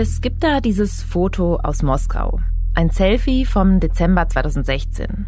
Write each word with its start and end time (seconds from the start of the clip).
Es 0.00 0.20
gibt 0.20 0.44
da 0.44 0.60
dieses 0.60 1.02
Foto 1.02 1.56
aus 1.56 1.82
Moskau. 1.82 2.38
Ein 2.72 2.90
Selfie 2.90 3.44
vom 3.44 3.80
Dezember 3.80 4.28
2016. 4.28 5.26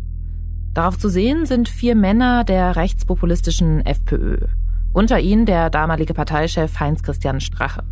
Darauf 0.75 0.97
zu 0.97 1.09
sehen 1.09 1.45
sind 1.45 1.69
vier 1.69 1.97
Männer 1.97 2.45
der 2.45 2.77
rechtspopulistischen 2.77 3.85
FPÖ. 3.85 4.37
Unter 4.93 5.19
ihnen 5.19 5.45
der 5.45 5.71
damalige 5.71 6.15
Parteichef 6.15 6.79
Heinz-Christian 6.79 7.41
Strache. 7.41 7.83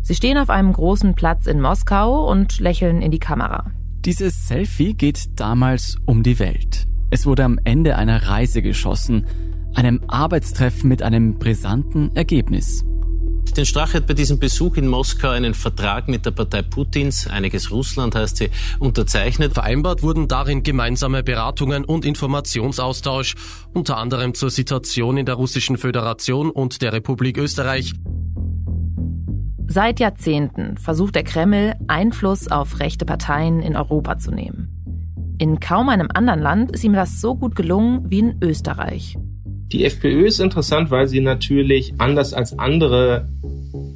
Sie 0.00 0.14
stehen 0.14 0.38
auf 0.38 0.48
einem 0.48 0.72
großen 0.72 1.16
Platz 1.16 1.48
in 1.48 1.60
Moskau 1.60 2.30
und 2.30 2.60
lächeln 2.60 3.02
in 3.02 3.10
die 3.10 3.18
Kamera. 3.18 3.72
Dieses 4.04 4.46
Selfie 4.46 4.94
geht 4.94 5.40
damals 5.40 5.96
um 6.04 6.22
die 6.22 6.38
Welt. 6.38 6.86
Es 7.10 7.26
wurde 7.26 7.42
am 7.42 7.58
Ende 7.64 7.96
einer 7.96 8.28
Reise 8.28 8.62
geschossen, 8.62 9.26
einem 9.74 10.00
Arbeitstreffen 10.06 10.88
mit 10.88 11.02
einem 11.02 11.40
brisanten 11.40 12.14
Ergebnis. 12.14 12.84
Den 13.54 13.64
Strache 13.64 13.98
hat 13.98 14.06
bei 14.06 14.14
diesem 14.14 14.38
Besuch 14.38 14.76
in 14.76 14.86
Moskau 14.86 15.30
einen 15.30 15.54
Vertrag 15.54 16.08
mit 16.08 16.26
der 16.26 16.30
Partei 16.30 16.62
Putins, 16.62 17.26
einiges 17.26 17.70
Russland 17.70 18.14
heißt 18.14 18.36
sie, 18.36 18.50
unterzeichnet. 18.78 19.54
Vereinbart 19.54 20.02
wurden 20.02 20.28
darin 20.28 20.62
gemeinsame 20.62 21.22
Beratungen 21.22 21.84
und 21.84 22.04
Informationsaustausch, 22.04 23.34
unter 23.72 23.96
anderem 23.96 24.34
zur 24.34 24.50
Situation 24.50 25.16
in 25.16 25.26
der 25.26 25.36
Russischen 25.36 25.78
Föderation 25.78 26.50
und 26.50 26.82
der 26.82 26.92
Republik 26.92 27.38
Österreich. 27.38 27.94
Seit 29.68 30.00
Jahrzehnten 30.00 30.78
versucht 30.78 31.14
der 31.14 31.24
Kreml, 31.24 31.74
Einfluss 31.88 32.48
auf 32.48 32.78
rechte 32.78 33.04
Parteien 33.04 33.60
in 33.60 33.74
Europa 33.74 34.18
zu 34.18 34.30
nehmen. 34.30 34.76
In 35.38 35.60
kaum 35.60 35.88
einem 35.88 36.08
anderen 36.14 36.40
Land 36.40 36.72
ist 36.72 36.84
ihm 36.84 36.94
das 36.94 37.20
so 37.20 37.34
gut 37.34 37.56
gelungen 37.56 38.10
wie 38.10 38.20
in 38.20 38.38
Österreich. 38.42 39.18
Die 39.72 39.84
FPÖ 39.84 40.26
ist 40.26 40.38
interessant, 40.38 40.90
weil 40.92 41.08
sie 41.08 41.20
natürlich 41.20 41.94
anders 41.98 42.32
als 42.32 42.56
andere 42.56 43.28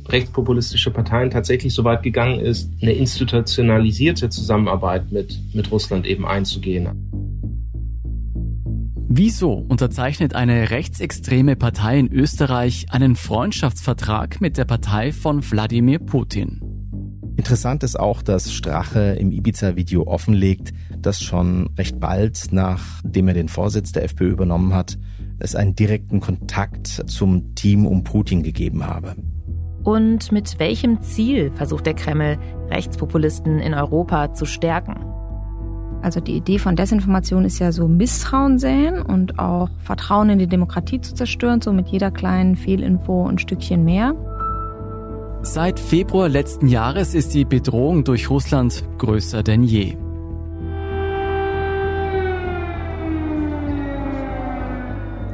rechtspopulistische 0.09 0.91
Parteien 0.91 1.31
tatsächlich 1.31 1.75
so 1.75 1.85
weit 1.85 2.03
gegangen 2.03 2.41
ist, 2.41 2.71
eine 2.83 2.93
institutionalisierte 2.93 4.29
Zusammenarbeit 4.29 5.13
mit, 5.13 5.39
mit 5.55 5.71
Russland 5.71 6.07
eben 6.07 6.27
einzugehen. 6.27 6.89
Wieso 9.13 9.53
unterzeichnet 9.53 10.35
eine 10.35 10.71
rechtsextreme 10.71 11.57
Partei 11.57 11.99
in 11.99 12.13
Österreich 12.13 12.87
einen 12.91 13.17
Freundschaftsvertrag 13.17 14.41
mit 14.41 14.57
der 14.57 14.65
Partei 14.65 15.13
von 15.13 15.43
Wladimir 15.43 15.99
Putin? 15.99 16.61
Interessant 17.37 17.83
ist 17.83 17.99
auch, 17.99 18.23
dass 18.23 18.53
Strache 18.53 19.17
im 19.19 19.33
Ibiza-Video 19.33 20.07
offenlegt, 20.07 20.73
dass 20.99 21.23
schon 21.23 21.71
recht 21.79 21.99
bald, 21.99 22.49
nachdem 22.51 23.29
er 23.29 23.35
den 23.35 23.49
Vorsitz 23.49 23.93
der 23.93 24.05
FPÖ 24.05 24.31
übernommen 24.31 24.75
hat, 24.75 24.99
es 25.41 25.55
einen 25.55 25.75
direkten 25.75 26.21
Kontakt 26.21 26.87
zum 26.87 27.55
Team 27.55 27.87
um 27.87 28.05
Putin 28.05 28.43
gegeben 28.43 28.87
habe. 28.87 29.17
Und 29.83 30.31
mit 30.31 30.59
welchem 30.59 31.01
Ziel 31.03 31.51
versucht 31.55 31.87
der 31.87 31.95
Kreml, 31.95 32.39
Rechtspopulisten 32.71 33.59
in 33.59 33.75
Europa 33.75 34.35
zu 34.35 34.45
stärken? 34.45 34.97
Also 36.03 36.21
die 36.21 36.37
Idee 36.37 36.59
von 36.59 36.77
Desinformation 36.77 37.45
ist 37.45 37.59
ja 37.59 37.73
so 37.73 37.87
Misstrauen 37.89 38.59
säen 38.59 39.03
und 39.03 39.39
auch 39.39 39.69
Vertrauen 39.79 40.31
in 40.31 40.39
die 40.39 40.47
Demokratie 40.47 41.01
zu 41.01 41.15
zerstören, 41.15 41.61
so 41.61 41.73
mit 41.73 41.89
jeder 41.89 42.11
kleinen 42.11 42.57
Fehlinfo 42.57 43.27
ein 43.27 43.39
Stückchen 43.39 43.85
mehr. 43.85 44.15
Seit 45.43 45.81
Februar 45.81 46.29
letzten 46.29 46.69
Jahres 46.69 47.15
ist 47.15 47.35
die 47.35 47.45
Bedrohung 47.45 48.05
durch 48.05 48.29
Russland 48.29 48.85
größer 48.99 49.43
denn 49.43 49.63
je. 49.63 49.97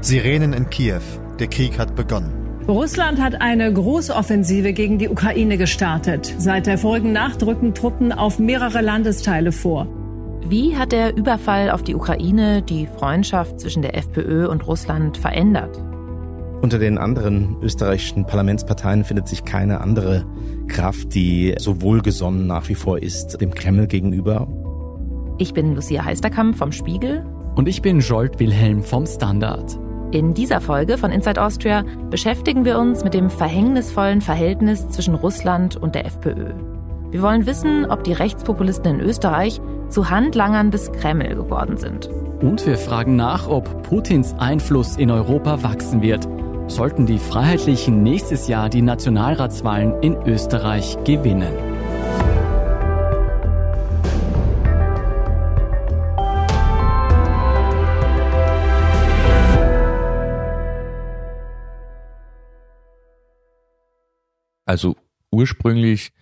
Sirenen 0.07 0.53
in 0.53 0.71
Kiew. 0.71 1.01
Der 1.41 1.49
Krieg 1.49 1.81
hat 1.81 1.97
begonnen. 1.97 2.63
Russland 2.69 3.21
hat 3.21 3.41
eine 3.41 3.73
Großoffensive 3.73 4.73
gegen 4.73 5.01
die 5.01 5.09
Ukraine 5.09 5.59
gestartet. 5.59 6.33
Seit 6.39 6.69
der 6.69 6.79
vorigen 6.79 7.11
Nacht 7.11 7.45
rücken 7.45 7.75
Truppen 7.75 8.13
auf 8.13 8.39
mehrere 8.39 8.83
Landesteile 8.83 9.51
vor. 9.51 9.89
Wie 10.49 10.77
hat 10.77 10.93
der 10.93 11.17
Überfall 11.17 11.73
auf 11.73 11.83
die 11.83 11.97
Ukraine 11.97 12.63
die 12.63 12.87
Freundschaft 12.87 13.59
zwischen 13.59 13.83
der 13.83 13.97
FPÖ 13.97 14.47
und 14.47 14.65
Russland 14.69 15.17
verändert? 15.17 15.77
Unter 16.63 16.79
den 16.79 16.99
anderen 16.99 17.57
österreichischen 17.61 18.27
Parlamentsparteien 18.27 19.03
findet 19.03 19.27
sich 19.27 19.45
keine 19.45 19.81
andere 19.81 20.25
Kraft, 20.69 21.17
die 21.17 21.57
so 21.59 21.83
wohlgesonnen 21.83 22.47
nach 22.47 22.69
wie 22.69 22.77
vor 22.77 23.03
ist 23.03 23.41
dem 23.41 23.53
Kreml 23.53 23.89
gegenüber. 23.89 24.47
Ich 25.39 25.53
bin 25.53 25.75
Lucia 25.75 26.05
Heisterkamp 26.05 26.57
vom 26.57 26.71
Spiegel. 26.71 27.27
Und 27.57 27.67
ich 27.67 27.83
bin 27.83 27.99
Jolt 27.99 28.39
Wilhelm 28.39 28.85
vom 28.85 29.05
Standard. 29.05 29.77
In 30.13 30.35
dieser 30.35 30.61
Folge 30.61 30.99
von 30.99 31.11
Inside 31.11 31.43
Austria 31.43 31.85
beschäftigen 32.11 32.65
wir 32.65 32.79
uns 32.79 33.03
mit 33.03 33.13
dem 33.13 33.29
verhängnisvollen 33.29 34.21
Verhältnis 34.21 34.89
zwischen 34.89 35.15
Russland 35.15 35.77
und 35.77 35.97
der 35.97 36.07
FPÖ. 36.07 36.53
Wir 37.11 37.23
wollen 37.23 37.45
wissen, 37.47 37.87
ob 37.91 38.05
die 38.05 38.13
Rechtspopulisten 38.13 38.99
in 38.99 39.01
Österreich 39.01 39.61
zu 39.89 40.09
Handlangern 40.09 40.71
des 40.71 40.93
Kreml 40.93 41.35
geworden 41.35 41.77
sind. 41.77 42.09
Und 42.41 42.65
wir 42.67 42.79
fragen 42.79 43.17
nach, 43.17 43.49
ob 43.49 43.83
Putins 43.83 44.35
Einfluss 44.39 44.97
in 44.97 45.11
Europa 45.11 45.63
wachsen 45.63 46.03
wird. 46.03 46.27
Sollten 46.69 47.07
die 47.07 47.19
Freiheitlichen 47.19 48.03
nächstes 48.03 48.47
Jahr 48.47 48.69
die 48.69 48.83
Nationalratswahlen 48.83 50.03
in 50.03 50.17
Österreich 50.25 50.97
gewinnen. 51.05 51.76
Also 64.67 64.97
ursprünglich 65.31 66.13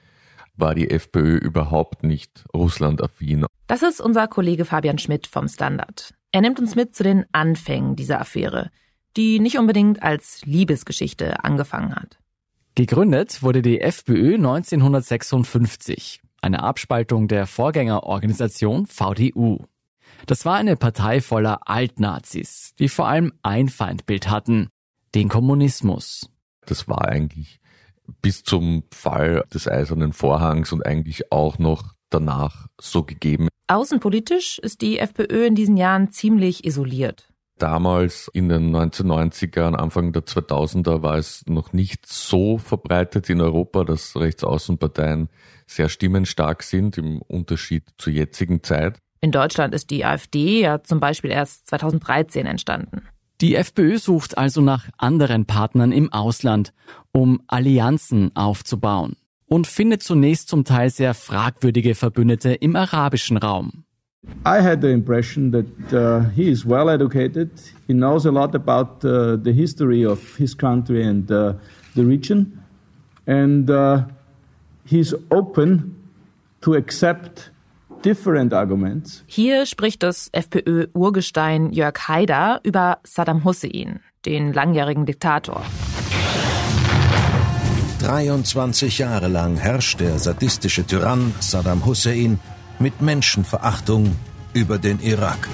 war 0.57 0.75
die 0.75 0.91
FPÖ 0.91 1.39
überhaupt 1.39 2.05
nicht 2.05 2.45
russlandaffin. 2.55 3.47
Das 3.67 3.83
ist 3.83 4.01
unser 4.01 4.29
Kollege 4.29 4.65
Fabian 4.65 4.99
Schmidt 4.99 5.27
vom 5.27 5.49
Standard. 5.49 6.15
Er 6.31 6.43
nimmt 6.43 6.61
uns 6.61 6.75
mit 6.75 6.95
zu 6.95 7.03
den 7.03 7.25
Anfängen 7.33 7.97
dieser 7.97 8.21
Affäre, 8.21 8.71
die 9.17 9.41
nicht 9.41 9.59
unbedingt 9.59 10.03
als 10.03 10.43
Liebesgeschichte 10.45 11.43
angefangen 11.45 11.95
hat. 11.95 12.19
Gegründet 12.75 13.43
wurde 13.43 13.63
die 13.63 13.81
FPÖ 13.81 14.35
1956, 14.35 16.21
eine 16.43 16.63
Abspaltung 16.63 17.29
der 17.29 17.47
Vorgängerorganisation 17.47 18.87
VDU. 18.87 19.65
Das 20.27 20.45
war 20.45 20.57
eine 20.57 20.77
Partei 20.77 21.21
voller 21.21 21.69
Altnazis, 21.69 22.75
die 22.79 22.89
vor 22.89 23.07
allem 23.09 23.33
ein 23.43 23.69
Feindbild 23.69 24.29
hatten, 24.29 24.69
den 25.15 25.29
Kommunismus. 25.29 26.31
Das 26.67 26.89
war 26.89 27.07
eigentlich 27.07 27.61
bis 28.23 28.45
zum 28.45 28.85
Fall 28.93 29.45
des 29.53 29.69
Eisernen 29.69 30.13
Vorhangs 30.13 30.73
und 30.73 30.85
eigentlich 30.85 31.33
auch 31.33 31.59
noch 31.59 31.95
danach 32.11 32.67
so 32.81 33.03
gegeben. 33.03 33.49
Außenpolitisch 33.67 34.59
ist 34.59 34.83
die 34.83 34.99
FPÖ 34.99 35.47
in 35.47 35.55
diesen 35.55 35.77
Jahren 35.77 36.13
ziemlich 36.13 36.65
isoliert. 36.65 37.29
Damals 37.59 38.29
in 38.33 38.49
den 38.49 38.75
1990ern, 38.75 39.75
Anfang 39.75 40.13
der 40.13 40.25
2000er 40.25 41.03
war 41.03 41.17
es 41.19 41.45
noch 41.47 41.73
nicht 41.73 42.05
so 42.05 42.59
verbreitet 42.59 43.31
in 43.31 43.41
Europa, 43.41 43.85
dass 43.85 44.17
Rechtsaußenparteien 44.17 45.29
sehr 45.67 45.89
stimmenstark 45.89 46.65
sind 46.65 46.99
im 46.99 47.23
Unterschied 47.23 47.85
zur 47.97 48.13
jetzigen 48.13 48.63
Zeit. 48.65 48.99
In 49.21 49.31
Deutschland 49.31 49.73
ist 49.73 49.91
die 49.91 50.05
AfD 50.05 50.61
ja 50.61 50.83
zum 50.83 51.01
Beispiel 51.01 51.31
erst 51.31 51.69
2013 51.69 52.45
entstanden. 52.45 53.09
Die 53.41 53.57
FPÖ 53.57 53.99
sucht 53.99 54.39
also 54.39 54.61
nach 54.61 54.89
anderen 54.97 55.45
Partnern 55.45 55.93
im 55.93 56.13
Ausland, 56.13 56.73
um 57.13 57.43
Allianzen 57.49 58.31
aufzubauen 58.35 59.17
und 59.47 59.67
findet 59.67 60.03
zunächst 60.03 60.49
zum 60.49 60.65
Teil 60.65 60.91
sehr 60.91 61.15
fragwürdige 61.15 61.95
Verbündete 61.95 62.55
im 62.55 62.77
arabischen 62.77 63.37
Raum. 63.37 63.85
I 64.47 64.63
had 64.63 64.81
the 64.81 64.91
impression 64.91 65.53
that 65.53 65.67
uh, 65.93 66.31
he 66.35 66.49
is 66.49 66.65
well 66.67 66.89
educated. 66.89 67.51
He 67.87 67.93
knows 67.93 68.25
a 68.25 68.31
lot 68.31 68.55
about 68.55 69.05
uh, 69.05 69.37
the 69.37 69.53
history 69.53 70.07
of 70.07 70.37
his 70.37 70.57
country 70.57 71.05
and 71.05 71.31
uh, 71.31 71.55
the 71.95 72.03
region, 72.05 72.59
and 73.27 73.69
uh, 73.69 74.05
he's 74.87 75.15
open 75.31 75.95
to 76.63 76.75
accept. 76.75 77.51
Hier 79.27 79.65
spricht 79.65 80.03
das 80.03 80.29
FPÖ-Urgestein 80.33 81.73
Jörg 81.73 82.07
Haider 82.07 82.61
über 82.63 82.99
Saddam 83.03 83.45
Hussein, 83.45 84.01
den 84.27 84.53
langjährigen 84.53 85.07
Diktator. 85.07 85.65
23 88.01 88.99
Jahre 88.99 89.29
lang 89.29 89.57
herrscht 89.57 90.01
der 90.01 90.19
sadistische 90.19 90.87
Tyrann 90.87 91.35
Saddam 91.41 91.87
Hussein 91.87 92.39
mit 92.79 93.01
Menschenverachtung 93.01 94.15
über 94.53 94.77
den 94.77 95.01
Irak. 95.01 95.49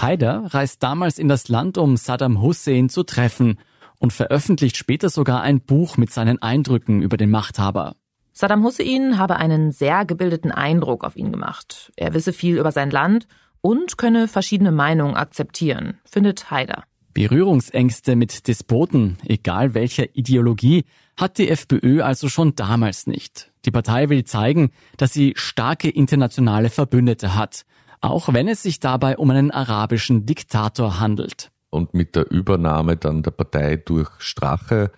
Haider 0.00 0.44
reist 0.50 0.80
damals 0.84 1.18
in 1.18 1.26
das 1.26 1.48
Land, 1.48 1.78
um 1.78 1.96
Saddam 1.96 2.40
Hussein 2.40 2.88
zu 2.88 3.02
treffen 3.02 3.58
und 3.98 4.12
veröffentlicht 4.12 4.76
später 4.76 5.10
sogar 5.10 5.42
ein 5.42 5.60
Buch 5.60 5.96
mit 5.96 6.12
seinen 6.12 6.40
Eindrücken 6.40 7.02
über 7.02 7.16
den 7.16 7.30
Machthaber. 7.30 7.96
Saddam 8.40 8.62
Hussein 8.62 9.18
habe 9.18 9.34
einen 9.34 9.72
sehr 9.72 10.04
gebildeten 10.04 10.52
Eindruck 10.52 11.02
auf 11.02 11.16
ihn 11.16 11.32
gemacht. 11.32 11.90
Er 11.96 12.14
wisse 12.14 12.32
viel 12.32 12.56
über 12.56 12.70
sein 12.70 12.92
Land 12.92 13.26
und 13.62 13.98
könne 13.98 14.28
verschiedene 14.28 14.70
Meinungen 14.70 15.16
akzeptieren, 15.16 15.98
findet 16.04 16.48
Haider. 16.48 16.84
Berührungsängste 17.14 18.14
mit 18.14 18.46
Despoten, 18.46 19.18
egal 19.26 19.74
welcher 19.74 20.14
Ideologie, 20.14 20.84
hat 21.16 21.38
die 21.38 21.48
FPÖ 21.48 22.02
also 22.02 22.28
schon 22.28 22.54
damals 22.54 23.08
nicht. 23.08 23.50
Die 23.64 23.72
Partei 23.72 24.08
will 24.08 24.22
zeigen, 24.22 24.70
dass 24.96 25.12
sie 25.12 25.32
starke 25.34 25.90
internationale 25.90 26.70
Verbündete 26.70 27.34
hat, 27.34 27.64
auch 28.00 28.32
wenn 28.32 28.46
es 28.46 28.62
sich 28.62 28.78
dabei 28.78 29.16
um 29.18 29.30
einen 29.30 29.50
arabischen 29.50 30.26
Diktator 30.26 31.00
handelt. 31.00 31.50
Und 31.70 31.92
mit 31.92 32.14
der 32.14 32.30
Übernahme 32.30 32.96
dann 32.96 33.24
der 33.24 33.32
Partei 33.32 33.74
durch 33.78 34.10
Strache 34.18 34.92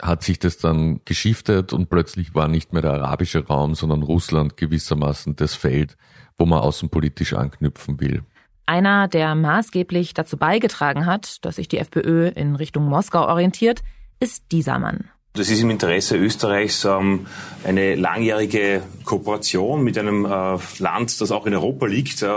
hat 0.00 0.22
sich 0.22 0.38
das 0.38 0.58
dann 0.58 1.00
geschiftet 1.04 1.72
und 1.72 1.88
plötzlich 1.88 2.34
war 2.34 2.48
nicht 2.48 2.72
mehr 2.72 2.82
der 2.82 2.92
arabische 2.92 3.46
Raum, 3.46 3.74
sondern 3.74 4.02
Russland 4.02 4.56
gewissermaßen 4.56 5.36
das 5.36 5.54
Feld, 5.54 5.96
wo 6.36 6.44
man 6.46 6.60
außenpolitisch 6.60 7.34
anknüpfen 7.34 8.00
will. 8.00 8.22
Einer, 8.66 9.08
der 9.08 9.34
maßgeblich 9.34 10.12
dazu 10.12 10.36
beigetragen 10.36 11.06
hat, 11.06 11.44
dass 11.44 11.56
sich 11.56 11.68
die 11.68 11.78
FPÖ 11.78 12.28
in 12.28 12.56
Richtung 12.56 12.86
Moskau 12.86 13.26
orientiert, 13.26 13.82
ist 14.18 14.44
dieser 14.50 14.78
Mann. 14.78 15.10
Das 15.36 15.50
ist 15.50 15.60
im 15.60 15.68
Interesse 15.68 16.16
Österreichs 16.16 16.86
ähm, 16.86 17.26
eine 17.62 17.94
langjährige 17.94 18.82
Kooperation 19.04 19.84
mit 19.84 19.98
einem 19.98 20.24
äh, 20.24 20.56
Land, 20.78 21.20
das 21.20 21.30
auch 21.30 21.44
in 21.44 21.52
Europa 21.52 21.84
liegt, 21.84 22.22
äh, 22.22 22.28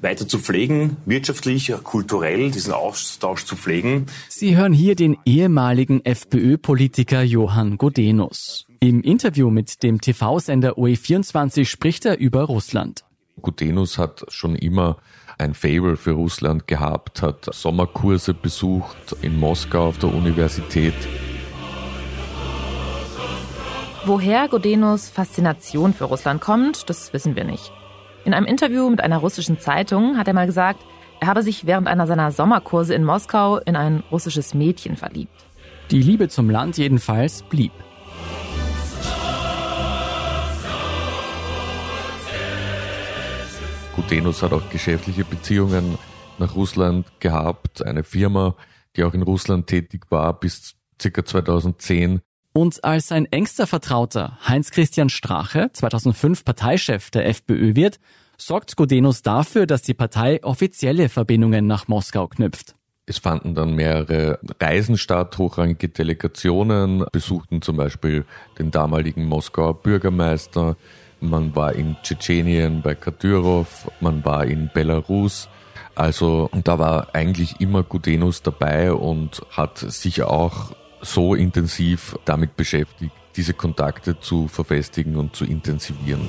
weiter 0.00 0.28
zu 0.28 0.38
pflegen, 0.38 0.96
wirtschaftlich, 1.06 1.72
kulturell 1.82 2.52
diesen 2.52 2.72
Austausch 2.72 3.44
zu 3.46 3.56
pflegen. 3.56 4.06
Sie 4.28 4.56
hören 4.56 4.72
hier 4.72 4.94
den 4.94 5.16
ehemaligen 5.24 6.04
FPÖ-Politiker 6.04 7.22
Johann 7.22 7.78
Godenus. 7.78 8.66
Im 8.78 9.02
Interview 9.02 9.50
mit 9.50 9.82
dem 9.82 10.00
TV-Sender 10.00 10.78
OE24 10.78 11.64
spricht 11.64 12.04
er 12.04 12.18
über 12.18 12.44
Russland. 12.44 13.04
Gutenus 13.42 13.98
hat 13.98 14.24
schon 14.28 14.54
immer 14.54 14.98
ein 15.36 15.54
Fable 15.54 15.96
für 15.96 16.12
Russland 16.12 16.68
gehabt, 16.68 17.22
hat 17.22 17.52
Sommerkurse 17.52 18.34
besucht 18.34 19.16
in 19.20 19.36
Moskau 19.36 19.88
auf 19.88 19.98
der 19.98 20.14
Universität. 20.14 20.94
Woher 24.08 24.46
Godenus 24.46 25.08
Faszination 25.08 25.92
für 25.92 26.04
Russland 26.04 26.40
kommt, 26.40 26.88
das 26.88 27.12
wissen 27.12 27.34
wir 27.34 27.42
nicht. 27.42 27.72
In 28.24 28.34
einem 28.34 28.46
Interview 28.46 28.88
mit 28.88 29.00
einer 29.00 29.18
russischen 29.18 29.58
Zeitung 29.58 30.16
hat 30.16 30.28
er 30.28 30.32
mal 30.32 30.46
gesagt, 30.46 30.78
er 31.18 31.26
habe 31.26 31.42
sich 31.42 31.66
während 31.66 31.88
einer 31.88 32.06
seiner 32.06 32.30
Sommerkurse 32.30 32.94
in 32.94 33.02
Moskau 33.02 33.58
in 33.58 33.74
ein 33.74 34.04
russisches 34.12 34.54
Mädchen 34.54 34.96
verliebt. 34.96 35.44
Die 35.90 36.00
Liebe 36.00 36.28
zum 36.28 36.50
Land 36.50 36.78
jedenfalls 36.78 37.42
blieb. 37.42 37.72
Gutenus 43.96 44.40
hat 44.40 44.52
auch 44.52 44.70
geschäftliche 44.70 45.24
Beziehungen 45.24 45.98
nach 46.38 46.54
Russland 46.54 47.06
gehabt, 47.18 47.84
eine 47.84 48.04
Firma, 48.04 48.54
die 48.94 49.02
auch 49.02 49.14
in 49.14 49.22
Russland 49.22 49.66
tätig 49.66 50.02
war 50.10 50.38
bis 50.38 50.76
ca. 50.96 51.24
2010 51.24 52.20
und 52.56 52.84
als 52.84 53.08
sein 53.08 53.26
engster 53.26 53.66
Vertrauter 53.66 54.38
Heinz-Christian 54.48 55.10
Strache 55.10 55.68
2005 55.74 56.42
Parteichef 56.42 57.10
der 57.10 57.28
FPÖ 57.28 57.76
wird, 57.76 58.00
sorgt 58.38 58.76
Godenus 58.76 59.20
dafür, 59.20 59.66
dass 59.66 59.82
die 59.82 59.92
Partei 59.92 60.42
offizielle 60.42 61.10
Verbindungen 61.10 61.66
nach 61.66 61.86
Moskau 61.86 62.28
knüpft. 62.28 62.74
Es 63.04 63.18
fanden 63.18 63.54
dann 63.54 63.74
mehrere 63.74 64.38
Reisen 64.58 64.96
statt, 64.96 65.36
hochrangige 65.36 65.90
Delegationen 65.90 67.04
besuchten 67.12 67.60
zum 67.60 67.76
Beispiel 67.76 68.24
den 68.58 68.70
damaligen 68.70 69.26
Moskauer 69.26 69.74
Bürgermeister, 69.82 70.76
man 71.20 71.54
war 71.54 71.74
in 71.74 71.96
Tschetschenien 72.02 72.80
bei 72.80 72.94
Kadyrov, 72.94 73.90
man 74.00 74.24
war 74.24 74.46
in 74.46 74.70
Belarus. 74.72 75.50
Also 75.94 76.48
da 76.64 76.78
war 76.78 77.14
eigentlich 77.14 77.60
immer 77.60 77.82
Gudenus 77.82 78.42
dabei 78.42 78.92
und 78.92 79.42
hat 79.50 79.78
sich 79.78 80.22
auch 80.22 80.72
so 81.00 81.34
intensiv 81.34 82.16
damit 82.24 82.56
beschäftigt, 82.56 83.12
diese 83.36 83.54
Kontakte 83.54 84.18
zu 84.18 84.48
verfestigen 84.48 85.16
und 85.16 85.36
zu 85.36 85.44
intensivieren. 85.44 86.28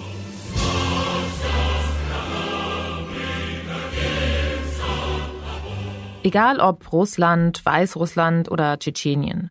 Egal 6.24 6.60
ob 6.60 6.92
Russland, 6.92 7.66
Weißrussland 7.66 8.52
oder 8.52 8.78
Tschetschenien. 8.80 9.50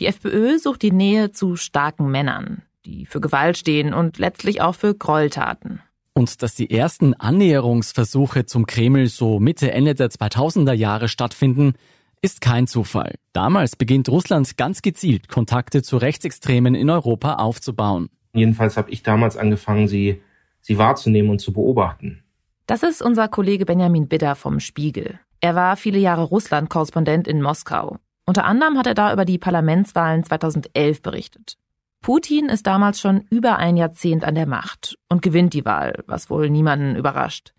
Die 0.00 0.06
FPÖ 0.06 0.58
sucht 0.58 0.82
die 0.82 0.92
Nähe 0.92 1.32
zu 1.32 1.56
starken 1.56 2.10
Männern, 2.10 2.62
die 2.84 3.06
für 3.06 3.20
Gewalt 3.20 3.56
stehen 3.56 3.94
und 3.94 4.18
letztlich 4.18 4.60
auch 4.60 4.74
für 4.74 4.94
Gräueltaten. 4.94 5.80
Und 6.12 6.42
dass 6.42 6.54
die 6.54 6.70
ersten 6.70 7.14
Annäherungsversuche 7.14 8.44
zum 8.44 8.66
Kreml 8.66 9.06
so 9.06 9.40
Mitte, 9.40 9.72
Ende 9.72 9.94
der 9.94 10.10
2000er 10.10 10.72
Jahre 10.72 11.08
stattfinden, 11.08 11.74
ist 12.22 12.40
kein 12.40 12.66
Zufall. 12.66 13.14
Damals 13.32 13.76
beginnt 13.76 14.08
Russland 14.08 14.56
ganz 14.56 14.82
gezielt, 14.82 15.28
Kontakte 15.28 15.82
zu 15.82 15.96
Rechtsextremen 15.96 16.74
in 16.74 16.90
Europa 16.90 17.34
aufzubauen. 17.34 18.08
Jedenfalls 18.32 18.76
habe 18.76 18.90
ich 18.90 19.02
damals 19.02 19.36
angefangen, 19.36 19.88
sie, 19.88 20.22
sie 20.60 20.78
wahrzunehmen 20.78 21.30
und 21.30 21.40
zu 21.40 21.52
beobachten. 21.52 22.22
Das 22.66 22.82
ist 22.82 23.02
unser 23.02 23.28
Kollege 23.28 23.64
Benjamin 23.64 24.08
Bidder 24.08 24.36
vom 24.36 24.60
Spiegel. 24.60 25.18
Er 25.40 25.54
war 25.54 25.76
viele 25.76 25.98
Jahre 25.98 26.22
Russland-Korrespondent 26.22 27.26
in 27.26 27.42
Moskau. 27.42 27.96
Unter 28.26 28.44
anderem 28.44 28.78
hat 28.78 28.86
er 28.86 28.94
da 28.94 29.12
über 29.12 29.24
die 29.24 29.38
Parlamentswahlen 29.38 30.22
2011 30.22 31.02
berichtet. 31.02 31.56
Putin 32.00 32.48
ist 32.48 32.66
damals 32.66 33.00
schon 33.00 33.22
über 33.30 33.56
ein 33.56 33.76
Jahrzehnt 33.76 34.24
an 34.24 34.34
der 34.34 34.46
Macht 34.46 34.98
und 35.08 35.20
gewinnt 35.20 35.52
die 35.52 35.64
Wahl, 35.64 36.04
was 36.06 36.30
wohl 36.30 36.48
niemanden 36.48 36.96
überrascht. 36.96 37.52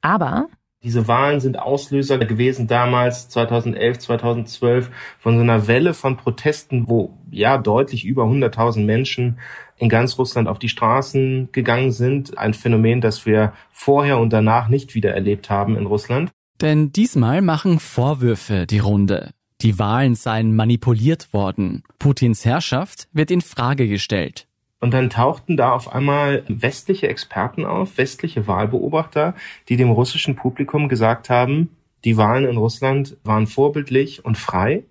Aber 0.00 0.48
diese 0.82 1.06
Wahlen 1.08 1.40
sind 1.40 1.58
Auslöser 1.58 2.18
gewesen 2.18 2.66
damals 2.66 3.28
2011, 3.28 3.98
2012 3.98 4.90
von 5.18 5.36
so 5.36 5.42
einer 5.42 5.66
Welle 5.66 5.92
von 5.92 6.16
Protesten, 6.16 6.88
wo 6.88 7.18
ja 7.30 7.58
deutlich 7.58 8.04
über 8.04 8.24
100.000 8.24 8.84
Menschen 8.84 9.38
in 9.76 9.90
ganz 9.90 10.18
Russland 10.18 10.48
auf 10.48 10.58
die 10.58 10.70
Straßen 10.70 11.50
gegangen 11.52 11.92
sind. 11.92 12.38
Ein 12.38 12.54
Phänomen, 12.54 13.00
das 13.00 13.26
wir 13.26 13.52
vorher 13.70 14.18
und 14.18 14.32
danach 14.32 14.68
nicht 14.68 14.94
wieder 14.94 15.12
erlebt 15.12 15.50
haben 15.50 15.76
in 15.76 15.86
Russland. 15.86 16.30
Denn 16.60 16.92
diesmal 16.92 17.42
machen 17.42 17.78
Vorwürfe 17.78 18.66
die 18.66 18.78
Runde. 18.78 19.30
Die 19.60 19.78
Wahlen 19.78 20.14
seien 20.14 20.56
manipuliert 20.56 21.34
worden. 21.34 21.82
Putins 21.98 22.46
Herrschaft 22.46 23.08
wird 23.12 23.30
in 23.30 23.42
Frage 23.42 23.86
gestellt. 23.86 24.46
Und 24.80 24.94
dann 24.94 25.10
tauchten 25.10 25.56
da 25.56 25.72
auf 25.72 25.92
einmal 25.92 26.42
westliche 26.48 27.08
Experten 27.08 27.66
auf, 27.66 27.98
westliche 27.98 28.46
Wahlbeobachter, 28.46 29.34
die 29.68 29.76
dem 29.76 29.90
russischen 29.90 30.36
Publikum 30.36 30.88
gesagt 30.88 31.28
haben, 31.28 31.76
die 32.04 32.16
Wahlen 32.16 32.46
in 32.46 32.56
Russland 32.56 33.18
waren 33.24 33.46
vorbildlich 33.46 34.24
und 34.24 34.38
frei. 34.38 34.84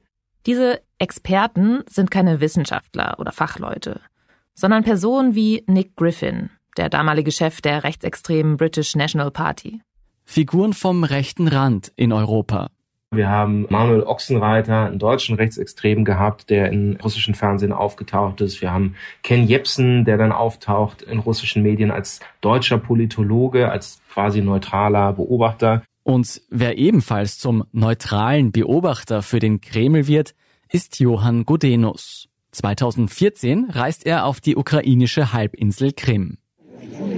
Diese 0.46 0.80
Experten 1.00 1.84
sind 1.88 2.12
keine 2.12 2.40
Wissenschaftler 2.40 3.16
oder 3.18 3.32
Fachleute, 3.32 4.02
sondern 4.54 4.84
Personen 4.84 5.34
wie 5.34 5.64
Nick 5.66 5.96
Griffin, 5.96 6.52
der 6.78 6.90
damalige 6.90 7.32
Chef 7.32 7.62
der 7.62 7.84
rechtsextremen 7.84 8.58
British 8.58 8.96
National 8.96 9.32
Party. 9.32 9.82
Figuren 10.24 10.74
vom 10.74 11.04
rechten 11.04 11.48
Rand 11.48 11.92
in 11.96 12.14
Europa. 12.14 12.70
Wir 13.12 13.28
haben 13.28 13.66
Manuel 13.70 14.04
Ochsenreiter, 14.04 14.86
einen 14.86 15.00
deutschen 15.00 15.36
Rechtsextremen 15.36 16.06
gehabt, 16.06 16.52
der 16.52 16.72
in 16.72 16.96
russischen 16.98 17.34
Fernsehen 17.34 17.74
aufgetaucht 17.74 18.40
ist. 18.42 18.62
Wir 18.62 18.72
haben 18.72 18.96
Ken 19.24 19.48
Jepsen, 19.48 20.06
der 20.06 20.18
dann 20.18 20.32
auftaucht 20.32 21.02
in 21.02 21.18
russischen 21.18 21.64
Medien 21.64 21.90
als 21.90 22.20
deutscher 22.42 22.78
Politologe, 22.78 23.72
als 23.72 24.00
quasi 24.14 24.42
neutraler 24.42 25.14
Beobachter. 25.14 25.82
Und 26.04 26.42
wer 26.52 26.78
ebenfalls 26.78 27.40
zum 27.40 27.64
neutralen 27.72 28.52
Beobachter 28.52 29.24
für 29.24 29.40
den 29.40 29.60
Kreml 29.60 30.06
wird, 30.06 30.36
ist 30.72 31.00
Johann 31.00 31.46
Godenus. 31.46 32.30
2014 32.52 33.72
reist 33.72 34.06
er 34.06 34.26
auf 34.26 34.40
die 34.40 34.56
ukrainische 34.56 35.34
Halbinsel 35.34 35.94
Krim. 35.94 36.38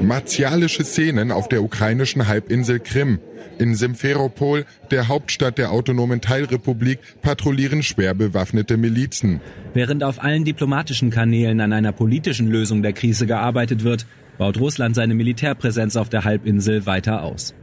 Martialische 0.02 0.84
Szenen 0.84 1.32
auf 1.32 1.50
der 1.50 1.64
ukrainischen 1.64 2.28
Halbinsel 2.28 2.80
Krim. 2.80 3.20
In 3.58 3.76
Simferopol, 3.76 4.66
der 4.90 5.08
Hauptstadt 5.08 5.58
der 5.58 5.72
autonomen 5.72 6.22
Teilrepublik, 6.22 7.00
patrouillieren 7.22 7.84
schwer 7.84 8.14
bewaffnete 8.14 8.78
Milizen. 8.78 9.42
Während 9.74 10.04
auf 10.04 10.24
allen 10.24 10.46
diplomatischen 10.46 11.12
Kanälen 11.12 11.62
an 11.62 11.74
einer 11.74 11.92
politischen 11.92 12.48
Lösung 12.48 12.82
der 12.82 12.94
Krise 12.94 13.28
gearbeitet 13.28 13.84
wird, 13.84 14.06
baut 14.38 14.60
Russland 14.60 14.96
seine 14.96 15.14
Militärpräsenz 15.14 15.96
auf 15.96 16.10
der 16.10 16.24
Halbinsel 16.24 16.86
weiter 16.86 17.24
aus. 17.24 17.54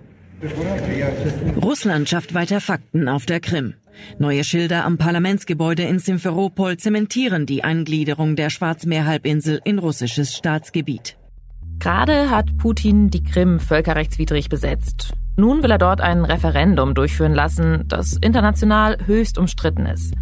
Russland 1.60 2.08
schafft 2.08 2.34
weiter 2.34 2.60
Fakten 2.60 3.08
auf 3.08 3.26
der 3.26 3.40
Krim. 3.40 3.74
Neue 4.18 4.44
Schilder 4.44 4.84
am 4.84 4.98
Parlamentsgebäude 4.98 5.82
in 5.82 5.98
Simferopol 5.98 6.76
zementieren 6.76 7.46
die 7.46 7.64
Eingliederung 7.64 8.36
der 8.36 8.50
Schwarzmeerhalbinsel 8.50 9.60
in 9.64 9.80
russisches 9.80 10.36
Staatsgebiet. 10.36 11.16
Gerade 11.78 12.30
hat 12.30 12.56
Putin 12.58 13.08
die 13.08 13.22
Krim 13.22 13.60
völkerrechtswidrig 13.60 14.48
besetzt. 14.48 15.14
Nun 15.36 15.62
will 15.62 15.70
er 15.70 15.78
dort 15.78 16.00
ein 16.00 16.24
Referendum 16.24 16.94
durchführen 16.94 17.34
lassen, 17.34 17.84
das 17.86 18.14
international 18.14 18.98
höchst 19.06 19.38
umstritten 19.38 19.86
ist. 19.86 20.14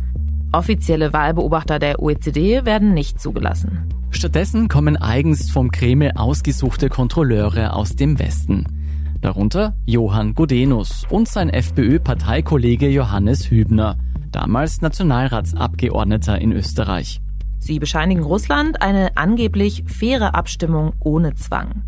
Offizielle 0.53 1.13
Wahlbeobachter 1.13 1.79
der 1.79 2.03
OECD 2.03 2.67
werden 2.67 2.93
nicht 2.93 3.21
zugelassen. 3.21 3.89
Stattdessen 4.11 4.69
kommen 4.69 4.97
eigens 4.97 5.51
vom 5.51 5.71
Kreml 5.71 6.13
ausgesuchte 6.15 6.89
Kontrolleure 6.89 7.73
aus 7.75 7.97
dem 7.97 8.19
Westen. 8.19 8.67
Darunter 9.23 9.75
Johann 9.87 10.35
Godenus 10.35 11.05
und 11.11 11.29
sein 11.29 11.49
FPÖ-Parteikollege 11.49 12.89
Johannes 12.89 13.51
Hübner, 13.51 13.97
damals 14.31 14.83
Nationalratsabgeordneter 14.83 16.39
in 16.39 16.53
Österreich. 16.53 17.21
Sie 17.67 17.81
bescheinigen 17.81 18.23
Russland 18.23 18.81
eine 18.81 19.17
angeblich 19.17 19.83
faire 19.89 20.37
Abstimmung 20.37 20.93
ohne 21.01 21.35
Zwang. 21.35 21.83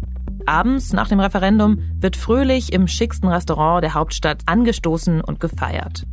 Abends 0.44 0.92
nach 0.92 1.06
dem 1.06 1.20
Referendum 1.20 1.78
wird 2.00 2.16
fröhlich 2.16 2.73
im 2.73 2.88
schicksten 2.88 3.28
Restaurant 3.28 3.85
der 3.85 3.94
Hauptstadt 3.94 4.42
angestoßen 4.47 5.20
und 5.20 5.38
gefeiert. 5.38 6.04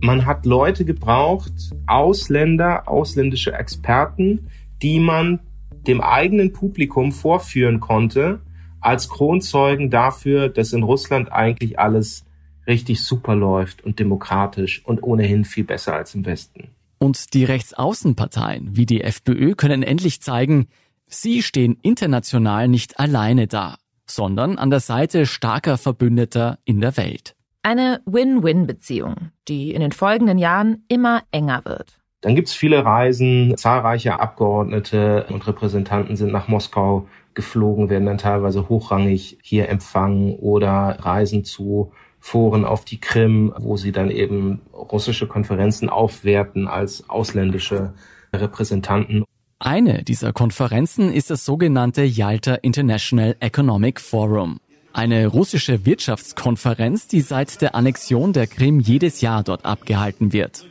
Man 0.00 0.26
hat 0.26 0.44
Leute 0.44 0.84
gebraucht, 0.84 1.52
Ausländer, 1.86 2.88
ausländische 2.88 3.52
Experten, 3.52 4.48
die 4.82 4.98
man 4.98 5.38
dem 5.86 6.00
eigenen 6.00 6.52
Publikum 6.52 7.12
vorführen 7.12 7.78
konnte, 7.78 8.40
als 8.80 9.08
Kronzeugen 9.08 9.88
dafür, 9.88 10.48
dass 10.48 10.72
in 10.72 10.82
Russland 10.82 11.30
eigentlich 11.30 11.78
alles 11.78 12.24
richtig 12.66 13.04
super 13.04 13.36
läuft 13.36 13.84
und 13.84 14.00
demokratisch 14.00 14.84
und 14.84 15.04
ohnehin 15.04 15.44
viel 15.44 15.62
besser 15.62 15.94
als 15.94 16.16
im 16.16 16.26
Westen. 16.26 16.70
Und 17.02 17.34
die 17.34 17.42
Rechtsaußenparteien 17.42 18.76
wie 18.76 18.86
die 18.86 19.00
FPÖ 19.00 19.56
können 19.56 19.82
endlich 19.82 20.22
zeigen, 20.22 20.68
sie 21.08 21.42
stehen 21.42 21.76
international 21.82 22.68
nicht 22.68 23.00
alleine 23.00 23.48
da, 23.48 23.74
sondern 24.06 24.56
an 24.56 24.70
der 24.70 24.78
Seite 24.78 25.26
starker 25.26 25.78
Verbündeter 25.78 26.60
in 26.64 26.80
der 26.80 26.96
Welt. 26.96 27.34
Eine 27.64 28.02
Win-Win-Beziehung, 28.06 29.32
die 29.48 29.72
in 29.72 29.80
den 29.80 29.90
folgenden 29.90 30.38
Jahren 30.38 30.84
immer 30.86 31.22
enger 31.32 31.64
wird. 31.64 31.98
Dann 32.20 32.36
gibt's 32.36 32.52
viele 32.52 32.84
Reisen, 32.84 33.56
zahlreiche 33.56 34.20
Abgeordnete 34.20 35.26
und 35.28 35.44
Repräsentanten 35.44 36.14
sind 36.14 36.30
nach 36.30 36.46
Moskau 36.46 37.08
geflogen, 37.34 37.90
werden 37.90 38.06
dann 38.06 38.18
teilweise 38.18 38.68
hochrangig 38.68 39.38
hier 39.42 39.68
empfangen 39.68 40.36
oder 40.36 40.98
reisen 41.00 41.42
zu 41.44 41.90
Foren 42.24 42.64
auf 42.64 42.84
die 42.84 43.00
Krim, 43.00 43.52
wo 43.58 43.76
sie 43.76 43.90
dann 43.90 44.08
eben 44.08 44.60
russische 44.72 45.26
Konferenzen 45.26 45.88
aufwerten 45.88 46.68
als 46.68 47.10
ausländische 47.10 47.94
Repräsentanten. 48.32 49.24
Eine 49.58 50.04
dieser 50.04 50.32
Konferenzen 50.32 51.12
ist 51.12 51.30
das 51.30 51.44
sogenannte 51.44 52.04
Yalta 52.04 52.54
International 52.54 53.34
Economic 53.40 54.00
Forum. 54.00 54.60
Eine 54.92 55.26
russische 55.26 55.84
Wirtschaftskonferenz, 55.84 57.08
die 57.08 57.22
seit 57.22 57.60
der 57.60 57.74
Annexion 57.74 58.32
der 58.32 58.46
Krim 58.46 58.78
jedes 58.78 59.20
Jahr 59.20 59.42
dort 59.42 59.64
abgehalten 59.64 60.32
wird. 60.32 60.64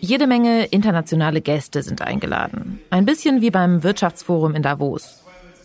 Jede 0.00 0.26
Menge 0.26 0.64
internationale 0.64 1.42
Gäste 1.42 1.82
sind 1.82 2.00
eingeladen. 2.00 2.80
Ein 2.88 3.04
bisschen 3.04 3.42
wie 3.42 3.50
beim 3.50 3.82
Wirtschaftsforum 3.82 4.54
in 4.54 4.62
Davos. 4.62 5.22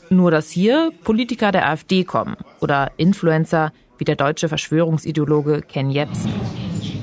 Nur 0.10 0.30
dass 0.30 0.50
hier 0.50 0.92
Politiker 1.06 1.54
der 1.54 1.70
AfD 1.70 2.04
kommen 2.04 2.36
oder 2.60 2.92
Influencer 2.98 3.72
wie 3.98 4.04
der 4.04 4.16
deutsche 4.16 4.50
Verschwörungsideologe 4.50 5.62
Ken 5.62 5.90
Jebsen. 5.90 6.32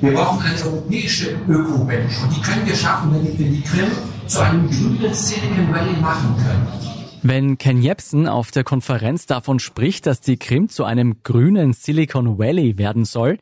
Wir 0.01 0.13
brauchen 0.13 0.45
eine 0.45 0.63
europäische 0.63 1.37
Öko-Welt 1.49 2.11
und 2.23 2.37
die 2.37 2.41
können 2.41 2.67
wir 2.67 2.75
schaffen, 2.75 3.15
wenn 3.15 3.39
wir 3.39 3.49
die 3.49 3.63
Krim 3.63 3.87
zu 4.27 4.41
einem 4.41 4.69
grünen 4.69 5.15
Silicon 5.15 5.73
Valley 5.73 5.97
machen 6.01 6.37
können. 6.37 6.93
Wenn 7.23 7.57
Ken 7.57 7.81
Jebsen 7.81 8.27
auf 8.27 8.51
der 8.51 8.65
Konferenz 8.65 9.27
davon 9.27 9.61
spricht, 9.61 10.07
dass 10.07 10.21
die 10.21 10.39
Krim 10.39 10.69
zu 10.69 10.83
einem 10.85 11.23
grünen 11.23 11.73
Silicon 11.73 12.39
Valley 12.39 12.79
werden 12.79 13.05
soll, 13.05 13.39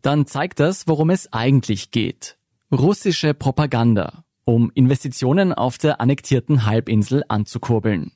dann 0.00 0.26
zeigt 0.26 0.60
das, 0.60 0.86
worum 0.86 1.10
es 1.10 1.32
eigentlich 1.32 1.90
geht. 1.90 2.36
Russische 2.70 3.34
Propaganda, 3.34 4.24
um 4.44 4.70
Investitionen 4.74 5.52
auf 5.52 5.76
der 5.76 6.00
annektierten 6.00 6.66
Halbinsel 6.66 7.24
anzukurbeln. 7.28 8.12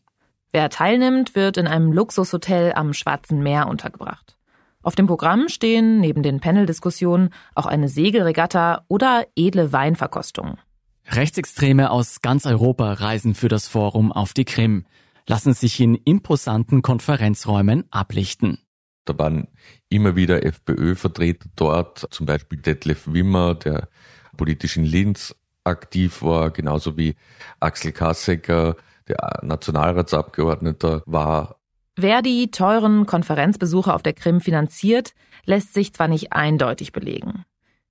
Wer 0.53 0.71
teilnimmt, 0.71 1.35
wird 1.35 1.57
in 1.57 1.67
einem 1.67 1.93
Luxushotel 1.93 2.73
am 2.73 2.93
Schwarzen 2.93 3.43
Meer 3.43 3.67
untergebracht. 3.67 4.37
Auf 4.83 4.95
dem 4.95 5.07
Programm 5.07 5.49
stehen 5.49 6.01
neben 6.01 6.23
den 6.23 6.41
Paneldiskussionen 6.41 7.31
auch 7.55 7.67
eine 7.67 7.89
Segelregatta 7.89 8.85
oder 8.89 9.27
edle 9.37 9.73
Weinverkostungen. 9.73 10.59
Rechtsextreme 11.07 11.91
aus 11.91 12.23
ganz 12.23 12.47
Europa 12.47 12.95
reisen 12.95 13.35
für 13.35 13.49
das 13.49 13.69
Forum 13.69 14.11
auf 14.11 14.33
die 14.33 14.45
Krim, 14.45 14.87
lassen 15.27 15.53
sich 15.53 15.81
in 15.81 15.97
imposanten 15.97 16.83
Konferenzräumen 16.83 17.85
ablichten. 17.91 18.59
Da 19.05 19.19
waren 19.19 19.49
immer 19.89 20.17
wieder 20.17 20.45
FPÖ-Vertreter 20.45 21.49
dort, 21.57 22.07
zum 22.11 22.27
Beispiel 22.27 22.59
Detlef 22.59 23.07
Wimmer, 23.07 23.55
der 23.55 23.89
politisch 24.37 24.77
in 24.77 24.85
Linz 24.85 25.35
aktiv 25.65 26.23
war, 26.23 26.51
genauso 26.51 26.97
wie 26.97 27.17
Axel 27.59 27.93
Kassecker, 27.93 28.77
der 29.09 29.41
Nationalratsabgeordneter 29.43 31.03
war. 31.07 31.60
Wer 32.03 32.23
die 32.23 32.51
teuren 32.51 33.05
Konferenzbesuche 33.05 33.93
auf 33.93 34.03
der 34.03 34.15
Krim 34.15 34.41
finanziert, 34.41 35.13
lässt 35.45 35.75
sich 35.75 35.93
zwar 35.93 36.09
nicht 36.09 36.33
eindeutig 36.33 36.93
belegen. 36.93 37.45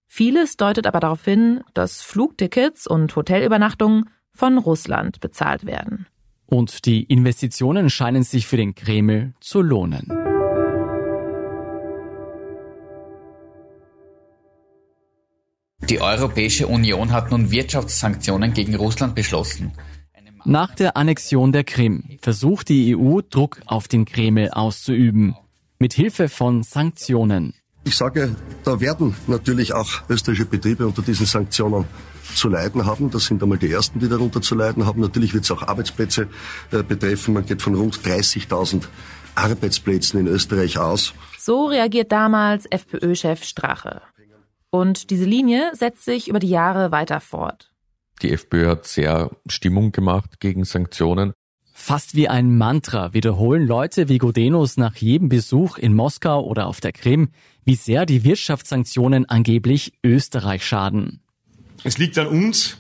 Vieles 0.08 0.58
deutet 0.58 0.88
aber 0.88 1.00
darauf 1.00 1.24
hin, 1.24 1.62
dass 1.75 2.01
Flugtickets 2.01 2.88
und 2.88 3.16
Hotelübernachtungen 3.16 4.10
von 4.34 4.58
Russland 4.58 5.20
bezahlt 5.20 5.68
werden. 5.68 6.08
Und 6.48 6.88
die 6.88 7.04
Investitionen 7.04 7.92
scheinen 7.92 8.24
sich 8.24 8.48
für 8.48 8.58
den 8.58 8.74
Kreml 8.74 9.36
zu 9.42 9.62
lohnen. 9.62 10.08
Die 15.88 16.01
Europäische 16.01 16.66
Union 16.66 17.12
hat 17.12 17.30
nun 17.30 17.51
Wirtschaftssanktionen 17.51 18.54
gegen 18.56 18.74
Russland 18.74 19.13
beschlossen. 19.13 19.72
Nach 20.46 20.74
der 20.75 20.98
Annexion 20.98 21.51
der 21.51 21.63
Krim 21.63 22.17
versucht 22.22 22.69
die 22.69 22.96
EU 22.96 23.22
Druck 23.22 23.60
auf 23.65 23.88
den 23.88 24.05
Kreml 24.05 24.50
auszuüben, 24.50 25.36
mit 25.79 25.93
Hilfe 25.93 26.29
von 26.29 26.63
Sanktionen. 26.63 27.53
Ich 27.84 27.96
sage, 27.96 28.36
da 28.63 28.79
werden 28.79 29.15
natürlich 29.27 29.74
auch 29.74 29.89
österreichische 30.10 30.46
Betriebe 30.46 30.86
unter 30.86 31.01
diesen 31.01 31.25
Sanktionen 31.25 31.86
zu 32.36 32.50
leiden 32.50 32.86
haben. 32.86 33.10
Das 33.10 33.25
sind 33.25 33.41
einmal 33.41 33.58
die 33.58 33.72
ersten, 33.72 34.00
die 34.00 34.10
darunter 34.10 34.41
zu 34.41 34.55
leiden 34.55 34.86
haben. 34.86 35.01
Natürlich 35.01 35.34
wird 35.34 35.46
es 35.46 35.51
auch 35.51 35.63
Arbeitsplätze 35.63 36.27
äh, 36.72 36.84
betreffen. 36.84 37.34
Man 37.34 37.46
geht 37.46 37.62
von 37.62 37.75
rund 37.75 37.98
30.000 37.98 38.84
Arbeitsplätzen 39.36 40.19
in 40.19 40.27
Österreich 40.27 40.77
aus. 40.77 41.13
So 41.38 41.65
reagiert 41.65 42.12
damals 42.12 42.65
FPÖ-Chef 42.65 43.43
Strache. 43.43 44.01
Und 44.69 45.10
diese 45.10 45.25
Linie 45.25 45.72
setzt 45.74 46.05
sich 46.05 46.27
über 46.27 46.39
die 46.39 46.50
Jahre 46.50 46.91
weiter 46.91 47.19
fort. 47.19 47.69
Die 48.22 48.32
FPÖ 48.32 48.68
hat 48.68 48.86
sehr 48.86 49.32
Stimmung 49.48 49.92
gemacht 49.92 50.40
gegen 50.40 50.66
Sanktionen. 50.66 51.34
Fast 51.74 52.14
wie 52.14 52.28
ein 52.28 52.58
Mantra 52.58 53.14
wiederholen 53.14 53.66
Leute 53.66 54.10
wie 54.10 54.18
Godenus 54.18 54.76
nach 54.76 54.98
jedem 54.98 55.30
Besuch 55.30 55.78
in 55.78 55.94
Moskau 55.94 56.44
oder 56.44 56.68
auf 56.68 56.82
der 56.82 56.92
Krim, 56.92 57.30
wie 57.64 57.76
sehr 57.76 58.06
die 58.06 58.26
Wirtschaftssanktionen 58.26 59.30
angeblich 59.30 59.94
Österreich 60.04 60.66
schaden. 60.66 61.22
Es 61.86 61.98
liegt 61.98 62.18
an 62.18 62.28
uns, 62.28 62.78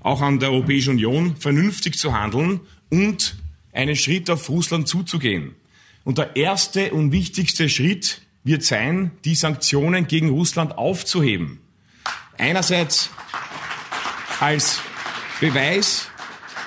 auch 0.00 0.20
an 0.20 0.40
der 0.40 0.50
Europäischen 0.50 0.94
Union, 0.94 1.36
vernünftig 1.36 1.96
zu 1.96 2.12
handeln 2.12 2.60
und 2.90 3.36
einen 3.72 3.94
Schritt 3.94 4.28
auf 4.28 4.48
Russland 4.48 4.88
zuzugehen. 4.88 5.54
Und 6.02 6.18
der 6.18 6.34
erste 6.34 6.92
und 6.92 7.12
wichtigste 7.12 7.68
Schritt 7.68 8.22
wird 8.42 8.64
sein, 8.64 9.12
die 9.24 9.36
Sanktionen 9.36 10.08
gegen 10.08 10.30
Russland 10.30 10.76
aufzuheben. 10.76 11.60
Einerseits 12.38 13.10
als 14.42 14.80
Beweis 15.40 16.08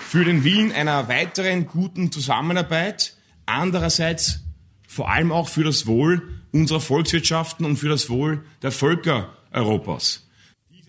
für 0.08 0.24
den 0.24 0.46
Willen 0.46 0.72
einer 0.72 1.10
weiteren 1.10 1.68
guten 1.68 2.10
Zusammenarbeit, 2.10 3.18
andererseits 3.46 4.46
vor 4.88 5.10
allem 5.10 5.34
auch 5.34 5.50
für 5.50 5.66
das 5.66 5.86
Wohl 5.86 6.22
unserer 6.54 6.80
Volkswirtschaften 6.80 7.66
und 7.66 7.76
für 7.76 7.90
das 7.90 8.10
Wohl 8.10 8.46
der 8.62 8.72
Völker 8.72 9.34
Europas. 9.52 10.26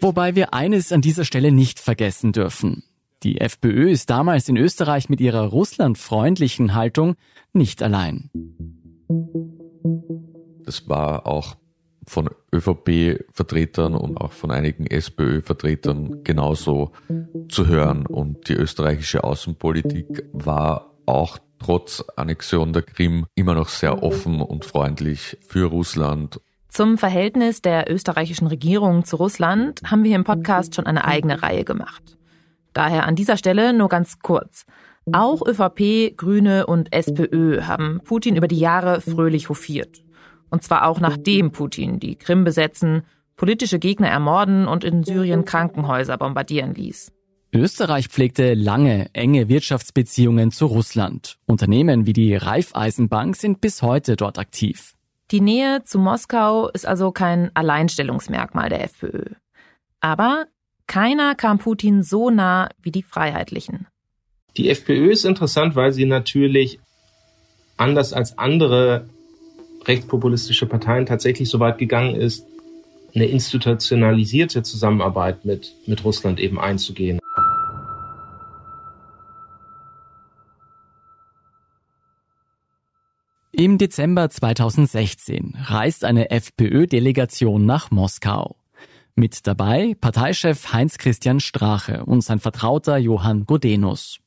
Wobei 0.01 0.37
wir 0.37 0.55
eines 0.55 0.93
an 0.93 1.01
dieser 1.01 1.25
Stelle 1.25 1.51
nicht 1.51 1.81
vergessen 1.81 2.31
dürfen. 2.31 2.85
Die 3.25 3.41
FPÖ 3.41 3.91
ist 3.91 4.09
damals 4.09 4.49
in 4.49 4.57
Österreich 4.57 5.09
mit 5.09 5.21
ihrer 5.21 5.43
russlandfreundlichen 5.43 6.75
Haltung 6.75 7.17
nicht 7.53 7.83
allein. 7.83 8.31
Das 10.65 10.89
war 10.89 11.27
auch 11.27 11.57
von 12.07 12.31
ÖVP-Vertretern 12.55 13.95
und 13.95 14.17
auch 14.17 14.33
von 14.33 14.51
einigen 14.51 14.87
SPÖ-Vertretern 14.87 16.23
genauso 16.25 16.93
zu 17.49 17.67
hören. 17.67 18.07
Und 18.07 18.49
die 18.49 18.55
österreichische 18.55 19.25
Außenpolitik 19.25 20.25
war 20.33 20.93
auch 21.07 21.39
trotz 21.59 22.05
Annexion 22.17 22.73
der 22.73 22.83
Krim 22.83 23.27
immer 23.35 23.55
noch 23.55 23.69
sehr 23.69 24.03
offen 24.03 24.41
und 24.41 24.65
freundlich 24.65 25.37
für 25.47 25.67
Russland. 25.67 26.41
Zum 26.69 26.99
Verhältnis 26.99 27.63
der 27.63 27.91
österreichischen 27.91 28.47
Regierung 28.47 29.05
zu 29.05 29.17
Russland 29.17 29.81
haben 29.87 30.05
wir 30.05 30.15
im 30.15 30.25
Podcast 30.25 30.75
schon 30.75 30.87
eine 30.87 31.05
eigene 31.07 31.43
Reihe 31.43 31.65
gemacht. 31.65 32.19
Daher 32.75 33.07
an 33.07 33.17
dieser 33.17 33.39
Stelle 33.39 33.73
nur 33.73 33.89
ganz 33.89 34.19
kurz. 34.19 34.67
Auch 35.13 35.41
ÖVP, 35.47 36.17
Grüne 36.17 36.67
und 36.67 36.93
SPÖ 36.93 37.63
haben 37.63 38.01
Putin 38.05 38.37
über 38.37 38.49
die 38.49 38.59
Jahre 38.59 39.01
fröhlich 39.01 39.49
hofiert. 39.49 40.03
Und 40.51 40.63
zwar 40.63 40.87
auch 40.87 41.01
nachdem 41.01 41.53
Putin 41.53 41.99
die 41.99 42.17
Krim 42.17 42.45
besetzen, 42.45 43.03
politische 43.37 43.79
Gegner 43.79 44.09
ermorden 44.09 44.67
und 44.67 44.85
in 44.85 45.05
Syrien 45.05 45.45
Krankenhäuser 45.45 46.17
bombardieren 46.17 46.75
ließ. 46.75 47.13
Österreich 47.53 48.09
pflegte 48.09 48.55
lange 48.55 49.09
enge 49.13 49.49
Wirtschaftsbeziehungen 49.49 50.51
zu 50.51 50.67
Russland. 50.67 51.39
Unternehmen 51.47 52.07
wie 52.07 52.13
die 52.13 52.35
Raiffeisenbank 52.35 53.37
sind 53.37 53.61
bis 53.61 53.83
heute 53.83 54.17
dort 54.17 54.39
aktiv. 54.39 54.95
Die 55.31 55.41
Nähe 55.41 55.83
zu 55.85 55.99
Moskau 55.99 56.69
ist 56.69 56.87
also 56.87 57.13
kein 57.13 57.51
Alleinstellungsmerkmal 57.55 58.69
der 58.69 58.85
FPÖ. 58.85 59.25
Aber 60.01 60.47
keiner 60.87 61.35
kam 61.35 61.59
Putin 61.59 62.03
so 62.03 62.31
nah 62.31 62.69
wie 62.81 62.93
die 62.93 63.03
Freiheitlichen. 63.03 63.87
Die 64.57 64.71
FPÖ 64.71 65.11
ist 65.11 65.25
interessant, 65.25 65.75
weil 65.75 65.93
sie 65.93 66.05
natürlich 66.05 66.79
anders 67.77 68.13
als 68.13 68.39
andere 68.39 69.09
rechtspopulistische 69.87 70.67
Parteien 70.67 71.07
tatsächlich 71.07 71.49
so 71.49 71.61
weit 71.61 71.79
gegangen 71.79 72.15
ist, 72.15 72.47
eine 73.15 73.27
institutionalisierte 73.27 74.63
Zusammenarbeit 74.63 75.45
mit, 75.45 75.73
mit 75.87 76.05
Russland 76.05 76.39
eben 76.39 76.61
einzugehen. 76.61 77.19
Im 83.53 83.79
Dezember 83.79 84.29
2016 84.29 85.57
reist 85.59 86.05
eine 86.05 86.31
FPÖ-Delegation 86.31 87.65
nach 87.65 87.91
Moskau. 87.91 88.57
Mit 89.15 89.47
dabei 89.47 89.97
Parteichef 89.99 90.75
Heinz-Christian 90.75 91.41
Strache 91.41 92.05
und 92.05 92.21
sein 92.21 92.39
Vertrauter 92.39 92.99
Johann 92.99 93.47
Godenus. 93.47 94.19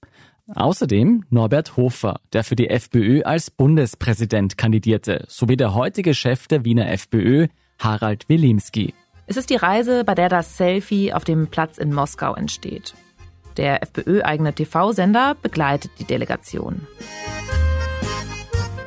Außerdem 0.56 1.26
Norbert 1.30 1.78
Hofer, 1.78 2.22
der 2.34 2.44
für 2.44 2.56
die 2.56 2.70
FPÖ 2.70 3.22
als 3.24 3.52
Bundespräsident 3.52 4.58
kandidierte, 4.58 5.26
sowie 5.28 5.58
der 5.58 5.76
heutige 5.76 6.14
Chef 6.16 6.48
der 6.48 6.66
Wiener 6.66 6.92
FPÖ, 6.92 7.48
Harald 7.78 8.28
Wilimski. 8.30 8.94
Es 9.28 9.38
ist 9.38 9.52
die 9.52 9.56
Reise, 9.56 10.04
bei 10.04 10.16
der 10.16 10.28
das 10.28 10.58
Selfie 10.58 11.14
auf 11.14 11.24
dem 11.24 11.48
Platz 11.48 11.78
in 11.78 11.94
Moskau 11.94 12.34
entsteht. 12.34 12.96
Der 13.58 13.84
FPÖ-eigene 13.84 14.54
TV-Sender 14.54 15.36
begleitet 15.40 15.92
die 16.00 16.06
Delegation. 16.06 16.88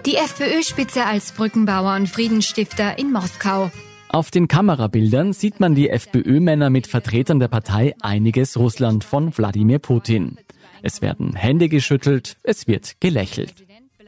Die 0.05 0.17
FPÖ-Spitze 0.17 1.05
als 1.05 1.31
Brückenbauer 1.31 1.95
und 1.95 2.09
Friedensstifter 2.09 2.99
in 2.99 3.13
Moskau. 3.13 3.71
Auf 4.09 4.33
den 4.33 4.49
Kamerabildern 4.49 5.33
sieht 5.33 5.61
man 5.61 5.77
die 5.77 5.91
FPÖ-Männer 5.91 6.71
mit 6.71 6.89
Vertretern 6.89 7.39
der 7.39 7.49
Partei 7.49 7.95
Einiges 8.03 8.59
Russland 8.59 9.05
von 9.05 9.37
Wladimir 9.37 9.79
Putin. 9.79 10.39
Es 10.83 11.01
werden 11.01 11.35
Hände 11.35 11.69
geschüttelt, 11.69 12.37
es 12.43 12.67
wird 12.67 13.01
gelächelt. 13.01 13.55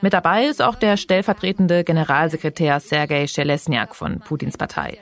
Mit 0.02 0.12
dabei 0.12 0.46
ist 0.46 0.60
auch 0.60 0.74
der 0.74 0.96
stellvertretende 0.96 1.84
Generalsekretär 1.84 2.80
Sergei 2.80 3.26
Schelesniak 3.26 3.94
von 3.94 4.20
Putins 4.20 4.58
Partei. 4.58 4.98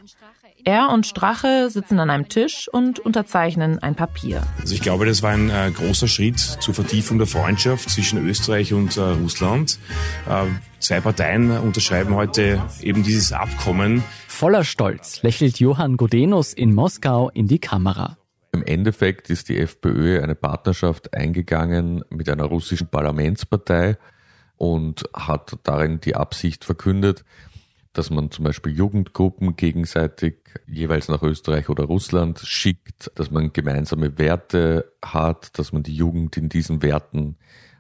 Er 0.65 0.91
und 0.91 1.07
Strache 1.07 1.71
sitzen 1.71 1.99
an 1.99 2.09
einem 2.09 2.29
Tisch 2.29 2.69
und 2.71 3.01
unterzeichnen 3.01 3.81
ein 3.81 3.97
Papier. 3.97 4.43
Also 4.61 4.75
ich 4.75 4.81
glaube, 4.81 5.07
das 5.07 5.23
war 5.23 5.33
ein 5.33 5.51
äh, 5.51 5.73
großer 5.75 6.07
Schritt 6.07 6.39
zur 6.39 6.73
Vertiefung 6.73 7.19
der 7.19 7.27
Freundschaft 7.27 7.91
zwischen 7.91 8.25
Österreich 8.25 8.73
und 8.73 8.97
äh, 8.97 9.01
Russland. 9.01 9.81
Äh, 10.29 10.45
zwei 10.79 11.01
Parteien 11.01 11.51
unterschreiben 11.51 12.15
heute 12.15 12.63
eben 12.81 13.03
dieses 13.03 13.33
Abkommen. 13.33 14.05
Voller 14.29 14.63
Stolz 14.63 15.23
lächelt 15.23 15.59
Johann 15.59 15.97
Godenus 15.97 16.53
in 16.53 16.75
Moskau 16.75 17.31
in 17.31 17.49
die 17.49 17.59
Kamera. 17.59 18.19
Im 18.53 18.63
Endeffekt 18.63 19.31
ist 19.31 19.49
die 19.49 19.59
FPÖ 19.59 20.23
eine 20.23 20.35
Partnerschaft 20.35 21.15
eingegangen 21.15 22.05
mit 22.11 22.29
einer 22.29 22.45
russischen 22.45 22.89
Parlamentspartei 22.89 23.97
und 24.57 25.09
hat 25.15 25.59
darin 25.63 26.01
die 26.01 26.15
Absicht 26.15 26.65
verkündet, 26.65 27.25
dass 27.95 28.11
man 28.11 28.31
zum 28.31 28.45
Beispiel 28.45 28.73
Jugendgruppen 28.73 29.57
gegenseitig 29.57 30.37
jeweils 30.67 31.09
nach 31.09 31.23
Österreich 31.23 31.69
oder 31.71 31.85
Russland 31.85 32.41
schickt, 32.41 33.11
dass 33.15 33.31
man 33.31 33.53
gemeinsame 33.53 34.19
Werte 34.19 34.93
hat, 35.03 35.59
dass 35.59 35.73
man 35.73 35.83
die 35.83 35.97
Jugend 35.97 36.37
in 36.37 36.49
diesen 36.49 36.83
Werten 36.83 37.37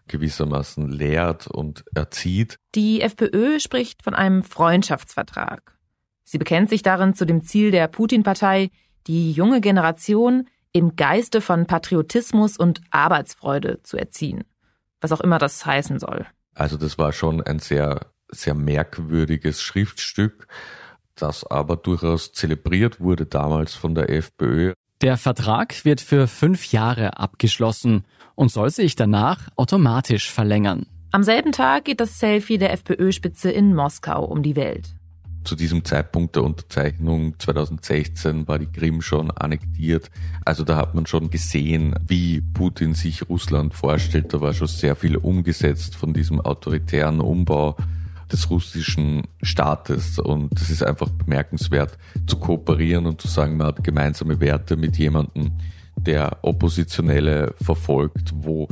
gewissermaßen 0.08 0.90
lehrt 0.90 1.46
und 1.46 1.84
erzieht. 1.94 2.56
Die 2.74 3.02
FPÖ 3.02 3.60
spricht 3.60 4.02
von 4.02 4.14
einem 4.14 4.42
Freundschaftsvertrag. 4.42 5.78
Sie 6.24 6.38
bekennt 6.38 6.70
sich 6.70 6.82
darin 6.82 7.14
zu 7.14 7.26
dem 7.26 7.42
Ziel 7.42 7.70
der 7.70 7.88
Putin-Partei, 7.88 8.70
die 9.06 9.32
junge 9.32 9.60
Generation 9.60 10.48
im 10.72 10.96
Geiste 10.96 11.40
von 11.40 11.66
Patriotismus 11.66 12.56
und 12.56 12.80
Arbeitsfreude 12.90 13.82
zu 13.82 13.96
erziehen. 13.96 14.44
Was 15.00 15.12
auch 15.12 15.20
immer 15.20 15.38
das 15.38 15.64
heißen 15.66 15.98
soll. 15.98 16.26
Also 16.54 16.76
das 16.76 16.98
war 16.98 17.12
schon 17.12 17.42
ein 17.42 17.58
sehr 17.58 18.12
sehr 18.32 18.54
merkwürdiges 18.54 19.62
Schriftstück, 19.62 20.48
das 21.14 21.44
aber 21.44 21.76
durchaus 21.76 22.32
zelebriert 22.32 23.00
wurde 23.00 23.26
damals 23.26 23.74
von 23.74 23.94
der 23.94 24.10
FPÖ. 24.10 24.72
Der 25.02 25.16
Vertrag 25.16 25.84
wird 25.84 26.00
für 26.00 26.26
fünf 26.26 26.72
Jahre 26.72 27.18
abgeschlossen 27.18 28.04
und 28.34 28.50
soll 28.50 28.70
sich 28.70 28.96
danach 28.96 29.48
automatisch 29.56 30.30
verlängern. 30.30 30.86
Am 31.10 31.22
selben 31.22 31.52
Tag 31.52 31.84
geht 31.84 32.00
das 32.00 32.18
Selfie 32.18 32.56
der 32.56 32.72
FPÖ-Spitze 32.72 33.50
in 33.50 33.74
Moskau 33.74 34.24
um 34.24 34.42
die 34.42 34.56
Welt. 34.56 34.94
Zu 35.44 35.56
diesem 35.56 35.84
Zeitpunkt 35.84 36.36
der 36.36 36.44
Unterzeichnung 36.44 37.38
2016 37.38 38.46
war 38.46 38.58
die 38.58 38.66
Krim 38.66 39.02
schon 39.02 39.30
annektiert. 39.30 40.10
Also 40.44 40.64
da 40.64 40.76
hat 40.76 40.94
man 40.94 41.06
schon 41.06 41.30
gesehen, 41.30 41.94
wie 42.06 42.40
Putin 42.40 42.94
sich 42.94 43.28
Russland 43.28 43.74
vorstellt. 43.74 44.32
Da 44.32 44.40
war 44.40 44.54
schon 44.54 44.68
sehr 44.68 44.94
viel 44.94 45.16
umgesetzt 45.16 45.96
von 45.96 46.12
diesem 46.12 46.40
autoritären 46.40 47.20
Umbau 47.20 47.76
des 48.30 48.50
russischen 48.50 49.22
Staates. 49.42 50.18
Und 50.18 50.52
es 50.60 50.70
ist 50.70 50.82
einfach 50.82 51.08
bemerkenswert 51.08 51.98
zu 52.26 52.38
kooperieren 52.38 53.06
und 53.06 53.20
zu 53.20 53.28
sagen, 53.28 53.56
man 53.56 53.68
hat 53.68 53.84
gemeinsame 53.84 54.40
Werte 54.40 54.76
mit 54.76 54.96
jemandem, 54.96 55.52
der 55.96 56.38
Oppositionelle 56.42 57.54
verfolgt, 57.60 58.32
wo 58.34 58.66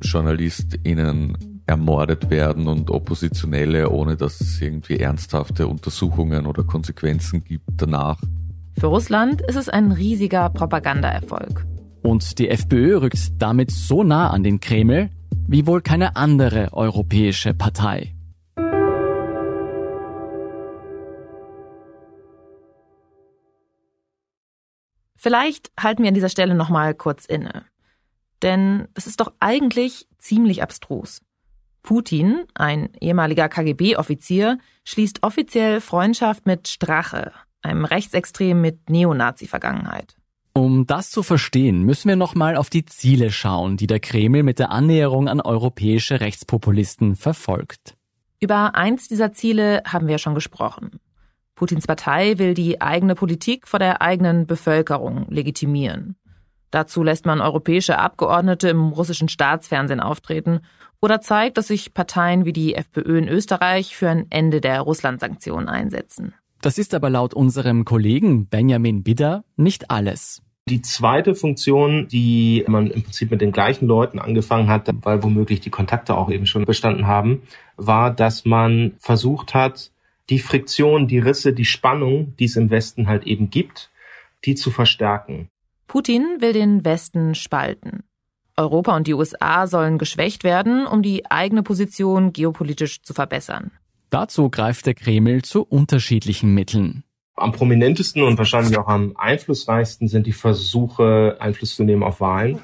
JournalistInnen 0.00 1.51
ermordet 1.66 2.30
werden 2.30 2.68
und 2.68 2.90
Oppositionelle, 2.90 3.90
ohne 3.90 4.16
dass 4.16 4.40
es 4.40 4.60
irgendwie 4.60 4.98
ernsthafte 4.98 5.66
Untersuchungen 5.66 6.46
oder 6.46 6.64
Konsequenzen 6.64 7.44
gibt 7.44 7.68
danach. 7.76 8.20
Für 8.78 8.86
Russland 8.86 9.42
ist 9.42 9.56
es 9.56 9.68
ein 9.68 9.92
riesiger 9.92 10.48
Propagandaerfolg. 10.50 11.66
Und 12.02 12.38
die 12.38 12.48
FPÖ 12.48 13.00
rückt 13.00 13.40
damit 13.40 13.70
so 13.70 14.02
nah 14.02 14.30
an 14.30 14.42
den 14.42 14.60
Kreml 14.60 15.10
wie 15.46 15.66
wohl 15.66 15.82
keine 15.82 16.16
andere 16.16 16.72
europäische 16.72 17.54
Partei. 17.54 18.14
Vielleicht 25.16 25.70
halten 25.78 26.02
wir 26.02 26.08
an 26.08 26.14
dieser 26.14 26.28
Stelle 26.28 26.54
nochmal 26.54 26.94
kurz 26.94 27.26
inne. 27.26 27.64
Denn 28.42 28.88
es 28.94 29.06
ist 29.06 29.20
doch 29.20 29.32
eigentlich 29.38 30.08
ziemlich 30.18 30.62
abstrus. 30.64 31.20
Putin, 31.82 32.44
ein 32.54 32.90
ehemaliger 33.00 33.48
KGB-Offizier, 33.48 34.58
schließt 34.84 35.22
offiziell 35.22 35.80
Freundschaft 35.80 36.46
mit 36.46 36.68
Strache, 36.68 37.32
einem 37.62 37.84
Rechtsextrem 37.84 38.60
mit 38.60 38.88
Neonazi-Vergangenheit. 38.88 40.16
Um 40.54 40.86
das 40.86 41.10
zu 41.10 41.22
verstehen, 41.22 41.82
müssen 41.82 42.08
wir 42.08 42.16
nochmal 42.16 42.56
auf 42.56 42.68
die 42.68 42.84
Ziele 42.84 43.30
schauen, 43.30 43.76
die 43.76 43.86
der 43.86 44.00
Kreml 44.00 44.42
mit 44.42 44.58
der 44.58 44.70
Annäherung 44.70 45.28
an 45.28 45.40
europäische 45.40 46.20
Rechtspopulisten 46.20 47.16
verfolgt. 47.16 47.96
Über 48.38 48.74
eins 48.74 49.08
dieser 49.08 49.32
Ziele 49.32 49.82
haben 49.86 50.08
wir 50.08 50.18
schon 50.18 50.34
gesprochen. 50.34 51.00
Putins 51.54 51.86
Partei 51.86 52.38
will 52.38 52.54
die 52.54 52.80
eigene 52.80 53.14
Politik 53.14 53.66
vor 53.68 53.78
der 53.78 54.02
eigenen 54.02 54.46
Bevölkerung 54.46 55.26
legitimieren. 55.30 56.16
Dazu 56.72 57.02
lässt 57.02 57.26
man 57.26 57.40
europäische 57.40 57.98
Abgeordnete 57.98 58.70
im 58.70 58.88
russischen 58.88 59.28
Staatsfernsehen 59.28 60.00
auftreten 60.00 60.60
oder 61.00 61.20
zeigt, 61.20 61.58
dass 61.58 61.68
sich 61.68 61.94
Parteien 61.94 62.44
wie 62.44 62.52
die 62.52 62.74
FPÖ 62.74 63.18
in 63.18 63.28
Österreich 63.28 63.94
für 63.94 64.08
ein 64.08 64.26
Ende 64.30 64.60
der 64.60 64.80
Russland-Sanktionen 64.80 65.68
einsetzen. 65.68 66.34
Das 66.62 66.78
ist 66.78 66.94
aber 66.94 67.10
laut 67.10 67.34
unserem 67.34 67.84
Kollegen 67.84 68.46
Benjamin 68.46 69.02
Bidder 69.02 69.44
nicht 69.56 69.90
alles. 69.90 70.42
Die 70.68 70.80
zweite 70.80 71.34
Funktion, 71.34 72.08
die 72.08 72.64
man 72.68 72.86
im 72.86 73.02
Prinzip 73.02 73.30
mit 73.30 73.40
den 73.40 73.52
gleichen 73.52 73.86
Leuten 73.86 74.18
angefangen 74.18 74.68
hat, 74.68 74.88
weil 75.02 75.22
womöglich 75.22 75.60
die 75.60 75.70
Kontakte 75.70 76.16
auch 76.16 76.30
eben 76.30 76.46
schon 76.46 76.64
bestanden 76.64 77.06
haben, 77.06 77.42
war, 77.76 78.14
dass 78.14 78.44
man 78.44 78.92
versucht 78.98 79.54
hat, 79.54 79.90
die 80.30 80.38
Friktion, 80.38 81.08
die 81.08 81.18
Risse, 81.18 81.52
die 81.52 81.64
Spannung, 81.64 82.34
die 82.38 82.44
es 82.44 82.56
im 82.56 82.70
Westen 82.70 83.08
halt 83.08 83.24
eben 83.26 83.50
gibt, 83.50 83.90
die 84.44 84.54
zu 84.54 84.70
verstärken. 84.70 85.48
Putin 85.92 86.40
will 86.40 86.54
den 86.54 86.86
Westen 86.86 87.34
spalten. 87.34 88.04
Europa 88.56 88.96
und 88.96 89.06
die 89.06 89.12
USA 89.12 89.66
sollen 89.66 89.98
geschwächt 89.98 90.42
werden, 90.42 90.86
um 90.86 91.02
die 91.02 91.30
eigene 91.30 91.62
Position 91.62 92.32
geopolitisch 92.32 93.02
zu 93.02 93.12
verbessern. 93.12 93.72
Dazu 94.08 94.48
greift 94.48 94.86
der 94.86 94.94
Kreml 94.94 95.42
zu 95.42 95.60
unterschiedlichen 95.62 96.54
Mitteln. 96.54 97.04
Am 97.36 97.52
prominentesten 97.52 98.22
und 98.22 98.38
wahrscheinlich 98.38 98.78
auch 98.78 98.88
am 98.88 99.12
einflussreichsten 99.18 100.08
sind 100.08 100.26
die 100.26 100.32
Versuche, 100.32 101.36
Einfluss 101.40 101.76
zu 101.76 101.84
nehmen 101.84 102.04
auf 102.04 102.20
Wahlen. 102.20 102.60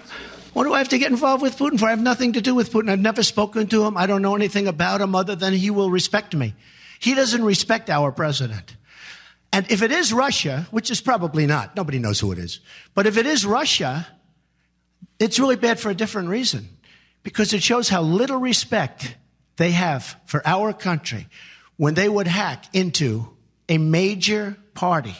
What 0.54 0.64
do 0.64 0.74
I 0.74 0.78
have 0.78 0.88
to 0.88 0.96
get 0.96 1.10
involved 1.10 1.42
with 1.42 1.58
Putin 1.58 1.78
for? 1.78 1.86
I 1.86 1.90
have 1.90 2.02
nothing 2.02 2.32
to 2.32 2.40
do 2.40 2.56
with 2.56 2.72
Putin. 2.72 2.88
I've 2.88 3.02
never 3.02 3.22
spoken 3.22 3.68
to 3.68 3.86
him. 3.86 3.98
I 3.98 4.06
don't 4.06 4.22
know 4.22 4.36
anything 4.36 4.68
about 4.68 5.02
him 5.02 5.14
other 5.14 5.36
than 5.38 5.52
he 5.52 5.70
will 5.70 5.90
respect 5.90 6.34
me. 6.34 6.54
He 6.98 7.14
doesn't 7.14 7.44
respect 7.44 7.90
our 7.90 8.10
president. 8.10 8.77
And 9.52 9.70
if 9.70 9.82
it 9.82 9.90
is 9.90 10.12
Russia, 10.12 10.66
which 10.70 10.90
is 10.90 11.00
probably 11.00 11.46
not, 11.46 11.74
nobody 11.74 11.98
knows 11.98 12.20
who 12.20 12.32
it 12.32 12.38
is, 12.38 12.60
but 12.94 13.06
if 13.06 13.16
it 13.16 13.26
is 13.26 13.46
Russia, 13.46 14.06
it's 15.18 15.38
really 15.38 15.56
bad 15.56 15.80
for 15.80 15.90
a 15.90 15.94
different 15.94 16.28
reason 16.28 16.68
because 17.22 17.52
it 17.52 17.62
shows 17.62 17.88
how 17.88 18.02
little 18.02 18.38
respect 18.38 19.16
they 19.56 19.72
have 19.72 20.16
for 20.26 20.42
our 20.46 20.72
country 20.72 21.26
when 21.76 21.94
they 21.94 22.08
would 22.08 22.26
hack 22.26 22.66
into 22.72 23.28
a 23.68 23.78
major 23.78 24.56
party 24.74 25.16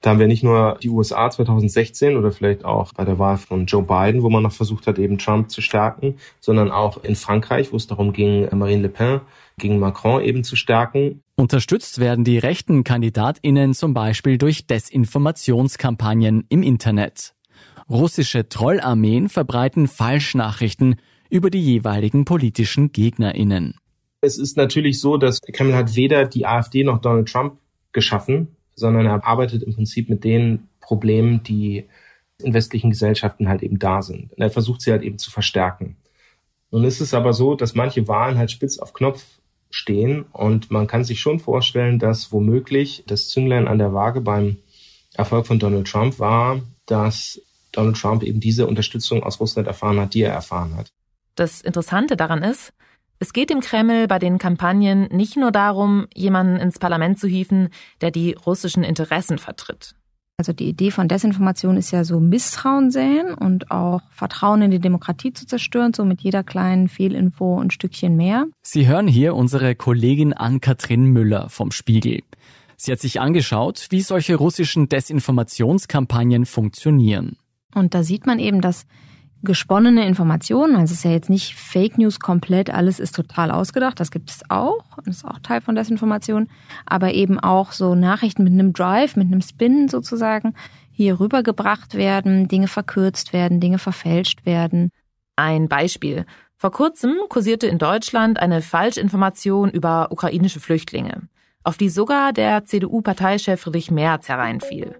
Da 0.00 0.10
haben 0.10 0.20
wir 0.20 0.28
nicht 0.28 0.44
nur 0.44 0.78
die 0.80 0.90
USA 0.90 1.28
2016 1.28 2.16
oder 2.16 2.30
vielleicht 2.30 2.64
auch 2.64 2.92
bei 2.92 3.04
der 3.04 3.18
Wahl 3.18 3.36
von 3.36 3.66
Joe 3.66 3.82
Biden, 3.82 4.22
wo 4.22 4.30
man 4.30 4.44
noch 4.44 4.52
versucht 4.52 4.86
hat, 4.86 4.96
eben 4.96 5.18
Trump 5.18 5.50
zu 5.50 5.60
stärken, 5.60 6.18
sondern 6.38 6.70
auch 6.70 7.02
in 7.02 7.16
Frankreich, 7.16 7.72
wo 7.72 7.76
es 7.76 7.88
darum 7.88 8.12
ging, 8.12 8.48
Marine 8.56 8.82
Le 8.82 8.88
Pen 8.90 9.20
gegen 9.58 9.80
Macron 9.80 10.22
eben 10.22 10.44
zu 10.44 10.54
stärken. 10.54 11.24
Unterstützt 11.38 12.00
werden 12.00 12.24
die 12.24 12.36
rechten 12.36 12.82
KandidatInnen 12.82 13.72
zum 13.72 13.94
Beispiel 13.94 14.38
durch 14.38 14.66
Desinformationskampagnen 14.66 16.44
im 16.48 16.64
Internet. 16.64 17.36
Russische 17.88 18.48
Trollarmeen 18.48 19.28
verbreiten 19.28 19.86
Falschnachrichten 19.86 20.96
über 21.30 21.48
die 21.50 21.62
jeweiligen 21.62 22.24
politischen 22.24 22.90
GegnerInnen. 22.90 23.76
Es 24.20 24.36
ist 24.36 24.56
natürlich 24.56 24.98
so, 25.00 25.16
dass 25.16 25.40
Kreml 25.40 25.76
hat 25.76 25.94
weder 25.94 26.24
die 26.24 26.44
AfD 26.44 26.82
noch 26.82 27.00
Donald 27.00 27.28
Trump 27.28 27.58
geschaffen, 27.92 28.56
sondern 28.74 29.06
er 29.06 29.24
arbeitet 29.24 29.62
im 29.62 29.76
Prinzip 29.76 30.08
mit 30.08 30.24
den 30.24 30.66
Problemen, 30.80 31.44
die 31.44 31.84
in 32.42 32.52
westlichen 32.52 32.90
Gesellschaften 32.90 33.48
halt 33.48 33.62
eben 33.62 33.78
da 33.78 34.02
sind. 34.02 34.32
Und 34.32 34.42
er 34.42 34.50
versucht 34.50 34.80
sie 34.80 34.90
halt 34.90 35.04
eben 35.04 35.18
zu 35.18 35.30
verstärken. 35.30 35.98
Nun 36.72 36.82
ist 36.82 37.00
es 37.00 37.14
aber 37.14 37.32
so, 37.32 37.54
dass 37.54 37.76
manche 37.76 38.08
Wahlen 38.08 38.38
halt 38.38 38.50
spitz 38.50 38.80
auf 38.80 38.92
Knopf 38.92 39.37
stehen 39.70 40.24
und 40.32 40.70
man 40.70 40.86
kann 40.86 41.04
sich 41.04 41.20
schon 41.20 41.40
vorstellen, 41.40 41.98
dass 41.98 42.32
womöglich 42.32 43.04
das 43.06 43.28
Zünglein 43.28 43.68
an 43.68 43.78
der 43.78 43.92
Waage 43.92 44.20
beim 44.20 44.56
Erfolg 45.14 45.46
von 45.46 45.58
Donald 45.58 45.86
Trump 45.86 46.18
war, 46.18 46.60
dass 46.86 47.40
Donald 47.72 47.96
Trump 47.96 48.22
eben 48.22 48.40
diese 48.40 48.66
Unterstützung 48.66 49.22
aus 49.22 49.40
Russland 49.40 49.68
erfahren 49.68 50.00
hat, 50.00 50.14
die 50.14 50.22
er 50.22 50.32
erfahren 50.32 50.76
hat. 50.76 50.92
Das 51.34 51.60
Interessante 51.60 52.16
daran 52.16 52.42
ist, 52.42 52.72
es 53.20 53.32
geht 53.32 53.50
dem 53.50 53.60
Kreml 53.60 54.06
bei 54.06 54.18
den 54.18 54.38
Kampagnen 54.38 55.08
nicht 55.10 55.36
nur 55.36 55.50
darum, 55.50 56.06
jemanden 56.14 56.56
ins 56.56 56.78
Parlament 56.78 57.18
zu 57.18 57.26
hieven, 57.26 57.70
der 58.00 58.10
die 58.10 58.32
russischen 58.32 58.84
Interessen 58.84 59.38
vertritt. 59.38 59.94
Also 60.40 60.52
die 60.52 60.68
Idee 60.68 60.92
von 60.92 61.08
Desinformation 61.08 61.76
ist 61.76 61.90
ja 61.90 62.04
so 62.04 62.20
Misstrauen 62.20 62.92
säen 62.92 63.34
und 63.34 63.72
auch 63.72 64.02
Vertrauen 64.12 64.62
in 64.62 64.70
die 64.70 64.78
Demokratie 64.78 65.32
zu 65.32 65.46
zerstören, 65.46 65.92
so 65.92 66.04
mit 66.04 66.20
jeder 66.20 66.44
kleinen 66.44 66.86
Fehlinfo 66.86 67.58
ein 67.58 67.72
Stückchen 67.72 68.14
mehr. 68.14 68.46
Sie 68.62 68.86
hören 68.86 69.08
hier 69.08 69.34
unsere 69.34 69.74
Kollegin 69.74 70.32
Ann-Kathrin 70.32 71.06
Müller 71.06 71.48
vom 71.48 71.72
Spiegel. 71.72 72.22
Sie 72.76 72.92
hat 72.92 73.00
sich 73.00 73.20
angeschaut, 73.20 73.88
wie 73.90 74.00
solche 74.00 74.36
russischen 74.36 74.88
Desinformationskampagnen 74.88 76.46
funktionieren. 76.46 77.36
Und 77.74 77.94
da 77.94 78.04
sieht 78.04 78.24
man 78.24 78.38
eben, 78.38 78.60
dass 78.60 78.86
gesponnene 79.42 80.06
Informationen. 80.06 80.76
Also 80.76 80.92
es 80.92 80.98
ist 80.98 81.04
ja 81.04 81.12
jetzt 81.12 81.30
nicht 81.30 81.54
Fake 81.54 81.98
News 81.98 82.20
komplett, 82.20 82.70
alles 82.70 82.98
ist 82.98 83.14
total 83.14 83.50
ausgedacht, 83.50 84.00
das 84.00 84.10
gibt 84.10 84.30
es 84.30 84.42
auch, 84.48 84.84
das 85.04 85.18
ist 85.18 85.24
auch 85.24 85.38
Teil 85.40 85.60
von 85.60 85.74
Desinformation, 85.74 86.48
aber 86.86 87.14
eben 87.14 87.38
auch 87.38 87.72
so 87.72 87.94
Nachrichten 87.94 88.44
mit 88.44 88.52
einem 88.52 88.72
Drive, 88.72 89.16
mit 89.16 89.28
einem 89.28 89.42
Spin 89.42 89.88
sozusagen 89.88 90.54
hier 90.90 91.20
rübergebracht 91.20 91.94
werden, 91.94 92.48
Dinge 92.48 92.66
verkürzt 92.66 93.32
werden, 93.32 93.60
Dinge 93.60 93.78
verfälscht 93.78 94.44
werden. 94.44 94.90
Ein 95.36 95.68
Beispiel. 95.68 96.26
Vor 96.56 96.72
kurzem 96.72 97.14
kursierte 97.28 97.68
in 97.68 97.78
Deutschland 97.78 98.40
eine 98.40 98.62
Falschinformation 98.62 99.70
über 99.70 100.08
ukrainische 100.10 100.58
Flüchtlinge, 100.58 101.28
auf 101.62 101.76
die 101.76 101.88
sogar 101.88 102.32
der 102.32 102.64
CDU-Parteichef 102.64 103.60
Friedrich 103.60 103.92
Merz 103.92 104.28
hereinfiel. 104.28 104.96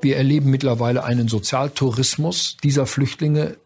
Wir 0.00 0.16
erleben 0.16 0.50
mittlerweile 0.50 1.04
einen 1.04 1.28
Sozialtourismus 1.28 2.56
dieser 2.64 2.86
Flüchtlinge 2.86 3.56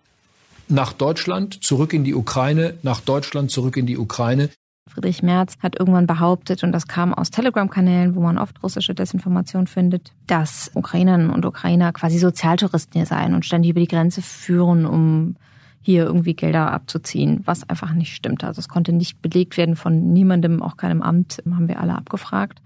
nach 0.68 0.92
Deutschland, 0.92 1.62
zurück 1.62 1.92
in 1.92 2.04
die 2.04 2.14
Ukraine, 2.14 2.74
nach 2.82 3.00
Deutschland, 3.00 3.50
zurück 3.50 3.76
in 3.76 3.86
die 3.86 3.98
Ukraine. 3.98 4.50
Friedrich 4.88 5.22
Merz 5.22 5.56
hat 5.60 5.78
irgendwann 5.78 6.06
behauptet, 6.06 6.62
und 6.62 6.72
das 6.72 6.86
kam 6.86 7.12
aus 7.12 7.30
Telegram-Kanälen, 7.30 8.14
wo 8.14 8.20
man 8.20 8.38
oft 8.38 8.62
russische 8.62 8.94
Desinformation 8.94 9.66
findet, 9.66 10.12
dass 10.26 10.70
Ukrainerinnen 10.74 11.30
und 11.30 11.44
Ukrainer 11.44 11.92
quasi 11.92 12.18
Sozialtouristen 12.18 13.00
hier 13.00 13.06
seien 13.06 13.34
und 13.34 13.44
ständig 13.44 13.70
über 13.70 13.80
die 13.80 13.88
Grenze 13.88 14.22
führen, 14.22 14.86
um 14.86 15.36
hier 15.82 16.04
irgendwie 16.04 16.34
Gelder 16.34 16.72
abzuziehen, 16.72 17.42
was 17.44 17.68
einfach 17.68 17.92
nicht 17.92 18.14
stimmt. 18.14 18.42
Also 18.44 18.60
es 18.60 18.68
konnte 18.68 18.92
nicht 18.92 19.22
belegt 19.22 19.56
werden 19.56 19.76
von 19.76 20.12
niemandem, 20.12 20.62
auch 20.62 20.76
keinem 20.76 21.02
Amt, 21.02 21.42
haben 21.48 21.68
wir 21.68 21.80
alle 21.80 21.94
abgefragt. 21.94 22.60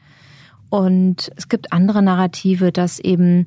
Und 0.68 1.30
es 1.36 1.48
gibt 1.48 1.72
andere 1.72 2.00
Narrative, 2.00 2.70
dass 2.70 2.98
eben 2.98 3.46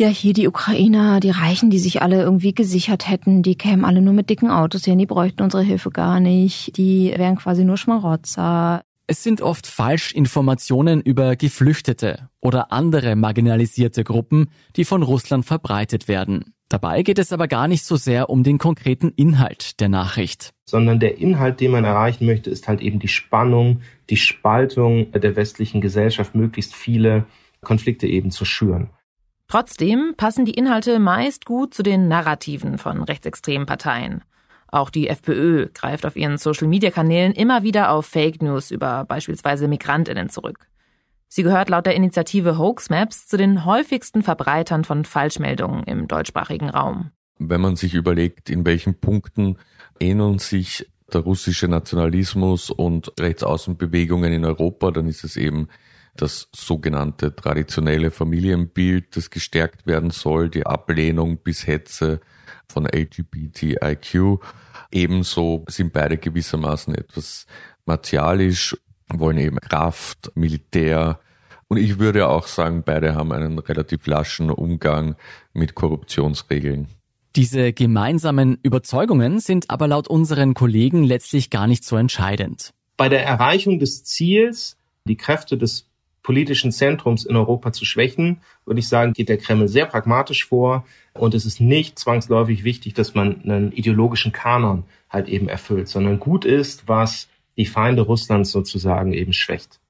ja, 0.00 0.08
hier 0.08 0.32
die 0.32 0.48
Ukrainer, 0.48 1.20
die 1.20 1.28
Reichen, 1.28 1.68
die 1.68 1.78
sich 1.78 2.00
alle 2.00 2.22
irgendwie 2.22 2.54
gesichert 2.54 3.06
hätten, 3.06 3.42
die 3.42 3.54
kämen 3.54 3.84
alle 3.84 4.00
nur 4.00 4.14
mit 4.14 4.30
dicken 4.30 4.50
Autos 4.50 4.86
hin, 4.86 4.98
die 4.98 5.04
bräuchten 5.04 5.42
unsere 5.42 5.62
Hilfe 5.62 5.90
gar 5.90 6.20
nicht, 6.20 6.78
die 6.78 7.12
wären 7.14 7.36
quasi 7.36 7.66
nur 7.66 7.76
Schmarotzer. 7.76 8.80
Es 9.06 9.22
sind 9.22 9.42
oft 9.42 9.66
Falschinformationen 9.66 11.02
über 11.02 11.36
Geflüchtete 11.36 12.30
oder 12.40 12.72
andere 12.72 13.14
marginalisierte 13.14 14.02
Gruppen, 14.02 14.48
die 14.76 14.86
von 14.86 15.02
Russland 15.02 15.44
verbreitet 15.44 16.08
werden. 16.08 16.54
Dabei 16.70 17.02
geht 17.02 17.18
es 17.18 17.30
aber 17.30 17.46
gar 17.46 17.68
nicht 17.68 17.84
so 17.84 17.96
sehr 17.96 18.30
um 18.30 18.42
den 18.42 18.56
konkreten 18.56 19.12
Inhalt 19.16 19.80
der 19.80 19.90
Nachricht. 19.90 20.54
Sondern 20.64 20.98
der 20.98 21.18
Inhalt, 21.18 21.60
den 21.60 21.72
man 21.72 21.84
erreichen 21.84 22.24
möchte, 22.24 22.48
ist 22.48 22.68
halt 22.68 22.80
eben 22.80 23.00
die 23.00 23.08
Spannung, 23.08 23.82
die 24.08 24.16
Spaltung 24.16 25.12
der 25.12 25.36
westlichen 25.36 25.82
Gesellschaft, 25.82 26.34
möglichst 26.34 26.74
viele 26.74 27.26
Konflikte 27.60 28.06
eben 28.06 28.30
zu 28.30 28.46
schüren. 28.46 28.88
Trotzdem 29.50 30.14
passen 30.16 30.44
die 30.44 30.54
Inhalte 30.54 31.00
meist 31.00 31.44
gut 31.44 31.74
zu 31.74 31.82
den 31.82 32.06
Narrativen 32.06 32.78
von 32.78 33.02
rechtsextremen 33.02 33.66
Parteien. 33.66 34.22
Auch 34.68 34.90
die 34.90 35.08
FPÖ 35.08 35.66
greift 35.74 36.06
auf 36.06 36.14
ihren 36.14 36.38
Social-Media-Kanälen 36.38 37.32
immer 37.32 37.64
wieder 37.64 37.90
auf 37.90 38.06
Fake 38.06 38.42
News 38.42 38.70
über 38.70 39.04
beispielsweise 39.06 39.66
Migrantinnen 39.66 40.28
zurück. 40.28 40.68
Sie 41.26 41.42
gehört 41.42 41.68
laut 41.68 41.84
der 41.84 41.96
Initiative 41.96 42.58
Hoax 42.58 42.90
Maps 42.90 43.26
zu 43.26 43.36
den 43.36 43.64
häufigsten 43.64 44.22
Verbreitern 44.22 44.84
von 44.84 45.04
Falschmeldungen 45.04 45.82
im 45.82 46.06
deutschsprachigen 46.06 46.70
Raum. 46.70 47.10
Wenn 47.40 47.60
man 47.60 47.74
sich 47.74 47.94
überlegt, 47.94 48.50
in 48.50 48.64
welchen 48.64 49.00
Punkten 49.00 49.58
ähneln 49.98 50.38
sich 50.38 50.88
der 51.12 51.22
russische 51.22 51.66
Nationalismus 51.66 52.70
und 52.70 53.12
Rechtsaußenbewegungen 53.18 54.32
in 54.32 54.44
Europa, 54.44 54.92
dann 54.92 55.08
ist 55.08 55.24
es 55.24 55.36
eben 55.36 55.66
das 56.16 56.48
sogenannte 56.54 57.34
traditionelle 57.34 58.10
Familienbild, 58.10 59.16
das 59.16 59.30
gestärkt 59.30 59.86
werden 59.86 60.10
soll, 60.10 60.50
die 60.50 60.66
Ablehnung 60.66 61.38
bis 61.38 61.66
Hetze 61.66 62.20
von 62.68 62.86
LGBTIQ. 62.86 64.40
Ebenso 64.90 65.64
sind 65.68 65.92
beide 65.92 66.18
gewissermaßen 66.18 66.94
etwas 66.94 67.46
martialisch, 67.84 68.76
wollen 69.08 69.38
eben 69.38 69.58
Kraft, 69.58 70.32
Militär. 70.34 71.20
Und 71.68 71.76
ich 71.76 71.98
würde 71.98 72.28
auch 72.28 72.46
sagen, 72.46 72.82
beide 72.84 73.14
haben 73.14 73.32
einen 73.32 73.58
relativ 73.58 74.06
laschen 74.06 74.50
Umgang 74.50 75.16
mit 75.52 75.74
Korruptionsregeln. 75.74 76.88
Diese 77.36 77.72
gemeinsamen 77.72 78.58
Überzeugungen 78.64 79.38
sind 79.38 79.70
aber 79.70 79.86
laut 79.86 80.08
unseren 80.08 80.54
Kollegen 80.54 81.04
letztlich 81.04 81.48
gar 81.48 81.68
nicht 81.68 81.84
so 81.84 81.96
entscheidend. 81.96 82.72
Bei 82.96 83.08
der 83.08 83.24
Erreichung 83.24 83.78
des 83.78 84.02
Ziels, 84.02 84.76
die 85.04 85.16
Kräfte 85.16 85.56
des 85.56 85.89
politischen 86.30 86.70
Zentrums 86.70 87.24
in 87.24 87.34
Europa 87.34 87.72
zu 87.72 87.84
schwächen, 87.84 88.40
würde 88.64 88.78
ich 88.78 88.86
sagen, 88.86 89.14
geht 89.14 89.28
der 89.28 89.36
Kreml 89.36 89.66
sehr 89.66 89.86
pragmatisch 89.86 90.46
vor. 90.46 90.84
Und 91.12 91.34
es 91.34 91.44
ist 91.44 91.60
nicht 91.60 91.98
zwangsläufig 91.98 92.62
wichtig, 92.62 92.94
dass 92.94 93.16
man 93.16 93.42
einen 93.42 93.72
ideologischen 93.72 94.30
Kanon 94.30 94.84
halt 95.08 95.28
eben 95.28 95.48
erfüllt, 95.48 95.88
sondern 95.88 96.20
gut 96.20 96.44
ist, 96.44 96.86
was 96.86 97.26
die 97.56 97.66
Feinde 97.66 98.02
Russlands 98.02 98.52
sozusagen 98.52 99.12
eben 99.12 99.32
schwächt. 99.32 99.80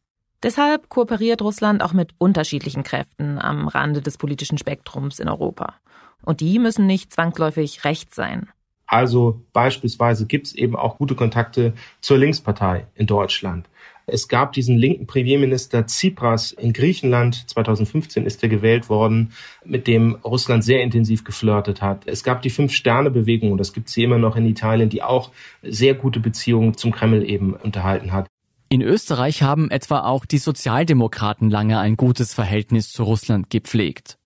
Deshalb 0.42 0.88
kooperiert 0.88 1.42
Russland 1.42 1.82
auch 1.82 1.92
mit 1.92 2.14
unterschiedlichen 2.16 2.84
Kräften 2.84 3.38
am 3.38 3.68
Rande 3.68 4.00
des 4.00 4.16
politischen 4.16 4.56
Spektrums 4.56 5.18
in 5.18 5.28
Europa. 5.28 5.74
Und 6.22 6.40
die 6.40 6.58
müssen 6.58 6.86
nicht 6.86 7.12
zwangsläufig 7.12 7.84
rechts 7.84 8.16
sein. 8.16 8.48
Also 8.86 9.42
beispielsweise 9.52 10.24
gibt 10.24 10.46
es 10.46 10.54
eben 10.54 10.74
auch 10.74 10.96
gute 10.96 11.16
Kontakte 11.16 11.74
zur 12.00 12.16
Linkspartei 12.16 12.86
in 12.94 13.06
Deutschland. 13.06 13.68
Es 14.12 14.28
gab 14.28 14.52
diesen 14.52 14.76
linken 14.76 15.06
Premierminister 15.06 15.86
Tsipras 15.86 16.52
in 16.52 16.72
Griechenland. 16.72 17.48
2015 17.48 18.26
ist 18.26 18.42
er 18.42 18.48
gewählt 18.48 18.88
worden, 18.88 19.32
mit 19.64 19.86
dem 19.86 20.16
Russland 20.24 20.64
sehr 20.64 20.82
intensiv 20.82 21.24
geflirtet 21.24 21.80
hat. 21.80 22.06
Es 22.06 22.24
gab 22.24 22.42
die 22.42 22.50
Fünf-Sterne-Bewegung, 22.50 23.56
das 23.56 23.72
gibt 23.72 23.88
es 23.88 23.96
immer 23.96 24.18
noch 24.18 24.36
in 24.36 24.46
Italien, 24.46 24.88
die 24.88 25.02
auch 25.02 25.30
sehr 25.62 25.94
gute 25.94 26.20
Beziehungen 26.20 26.76
zum 26.76 26.90
Kreml 26.90 27.28
eben 27.28 27.54
unterhalten 27.54 28.12
hat. 28.12 28.26
In 28.68 28.82
Österreich 28.82 29.42
haben 29.42 29.70
etwa 29.70 30.00
auch 30.00 30.24
die 30.24 30.38
Sozialdemokraten 30.38 31.50
lange 31.50 31.78
ein 31.78 31.96
gutes 31.96 32.34
Verhältnis 32.34 32.92
zu 32.92 33.02
Russland 33.04 33.50
gepflegt. 33.50 34.16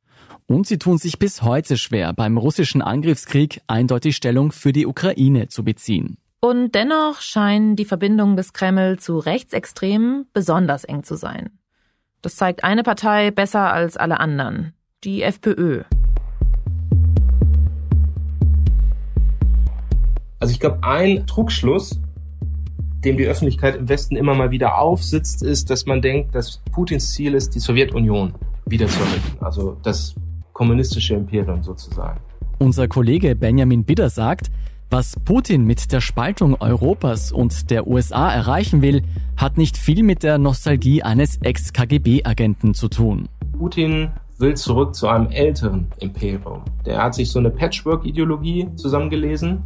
Und 0.46 0.66
sie 0.66 0.78
tun 0.78 0.98
sich 0.98 1.18
bis 1.18 1.42
heute 1.42 1.78
schwer, 1.78 2.12
beim 2.12 2.36
russischen 2.36 2.82
Angriffskrieg 2.82 3.60
eindeutig 3.66 4.16
Stellung 4.16 4.52
für 4.52 4.72
die 4.72 4.86
Ukraine 4.86 5.48
zu 5.48 5.64
beziehen. 5.64 6.18
Und 6.44 6.74
dennoch 6.74 7.22
scheinen 7.22 7.74
die 7.74 7.86
Verbindungen 7.86 8.36
des 8.36 8.52
Kreml 8.52 8.98
zu 8.98 9.16
Rechtsextremen 9.16 10.26
besonders 10.34 10.84
eng 10.84 11.02
zu 11.02 11.16
sein. 11.16 11.48
Das 12.20 12.36
zeigt 12.36 12.64
eine 12.64 12.82
Partei 12.82 13.30
besser 13.30 13.72
als 13.72 13.96
alle 13.96 14.20
anderen, 14.20 14.74
die 15.04 15.22
FPÖ. 15.22 15.84
Also 20.38 20.52
ich 20.52 20.60
glaube, 20.60 20.80
ein 20.82 21.26
Trugschluss, 21.26 21.98
dem 23.02 23.16
die 23.16 23.24
Öffentlichkeit 23.24 23.76
im 23.76 23.88
Westen 23.88 24.14
immer 24.14 24.34
mal 24.34 24.50
wieder 24.50 24.76
aufsitzt, 24.76 25.42
ist, 25.42 25.70
dass 25.70 25.86
man 25.86 26.02
denkt, 26.02 26.34
dass 26.34 26.60
Putins 26.72 27.14
Ziel 27.14 27.32
ist 27.32 27.54
die 27.54 27.60
Sowjetunion 27.60 28.34
wieder 28.66 28.86
zu 28.86 29.00
errichten. 29.00 29.42
Also 29.42 29.78
das 29.82 30.14
kommunistische 30.52 31.14
Imperium 31.14 31.62
sozusagen. 31.62 32.20
Unser 32.58 32.86
Kollege 32.86 33.34
Benjamin 33.34 33.84
Bidder 33.84 34.10
sagt, 34.10 34.50
was 34.90 35.16
Putin 35.24 35.64
mit 35.64 35.92
der 35.92 36.00
Spaltung 36.00 36.60
Europas 36.60 37.32
und 37.32 37.70
der 37.70 37.86
USA 37.86 38.30
erreichen 38.32 38.82
will, 38.82 39.02
hat 39.36 39.58
nicht 39.58 39.76
viel 39.76 40.02
mit 40.02 40.22
der 40.22 40.38
Nostalgie 40.38 41.02
eines 41.02 41.38
Ex-KGB-Agenten 41.38 42.74
zu 42.74 42.88
tun. 42.88 43.28
Putin 43.58 44.10
will 44.38 44.54
zurück 44.54 44.94
zu 44.94 45.08
einem 45.08 45.30
älteren 45.30 45.88
Imperium. 45.98 46.62
Der 46.86 47.02
hat 47.02 47.14
sich 47.14 47.30
so 47.30 47.38
eine 47.38 47.50
Patchwork-Ideologie 47.50 48.68
zusammengelesen 48.76 49.62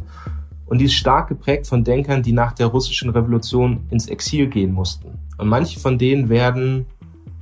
und 0.65 0.79
die 0.79 0.85
ist 0.85 0.93
stark 0.93 1.27
geprägt 1.27 1.67
von 1.67 1.83
Denkern, 1.83 2.23
die 2.23 2.33
nach 2.33 2.53
der 2.53 2.67
russischen 2.67 3.09
Revolution 3.09 3.85
ins 3.89 4.07
Exil 4.07 4.47
gehen 4.47 4.73
mussten. 4.73 5.17
Und 5.37 5.47
manche 5.47 5.79
von 5.79 5.97
denen 5.97 6.29
werden 6.29 6.85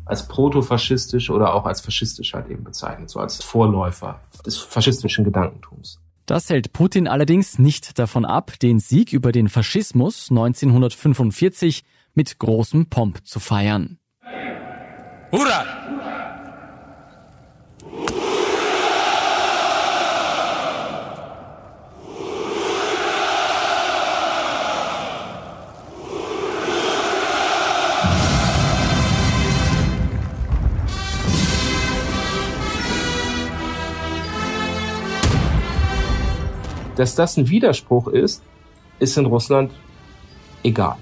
als 0.06 0.28
protofaschistisch 0.28 1.30
oder 1.30 1.54
auch 1.54 1.66
als 1.66 1.82
faschistisch 1.82 2.34
halt 2.34 2.48
eben 2.50 2.64
bezeichnet, 2.64 3.10
so 3.10 3.20
als 3.20 3.44
Vorläufer 3.44 4.22
des 4.46 4.58
faschistischen 4.58 5.26
Gedankentums. 5.26 6.00
Das 6.28 6.50
hält 6.50 6.74
Putin 6.74 7.08
allerdings 7.08 7.58
nicht 7.58 7.98
davon 7.98 8.26
ab, 8.26 8.60
den 8.62 8.80
Sieg 8.80 9.14
über 9.14 9.32
den 9.32 9.48
Faschismus 9.48 10.30
1945 10.30 11.86
mit 12.16 12.38
großem 12.38 12.88
Pomp 12.88 13.26
zu 13.26 13.40
feiern. 13.40 13.98
Hurra! 15.32 15.97
Dass 36.98 37.14
das 37.14 37.38
ein 37.38 37.48
Widerspruch 37.48 38.08
ist, 38.08 38.44
ist 38.98 39.18
in 39.18 39.28
Russland 39.28 39.72
egal, 40.64 40.98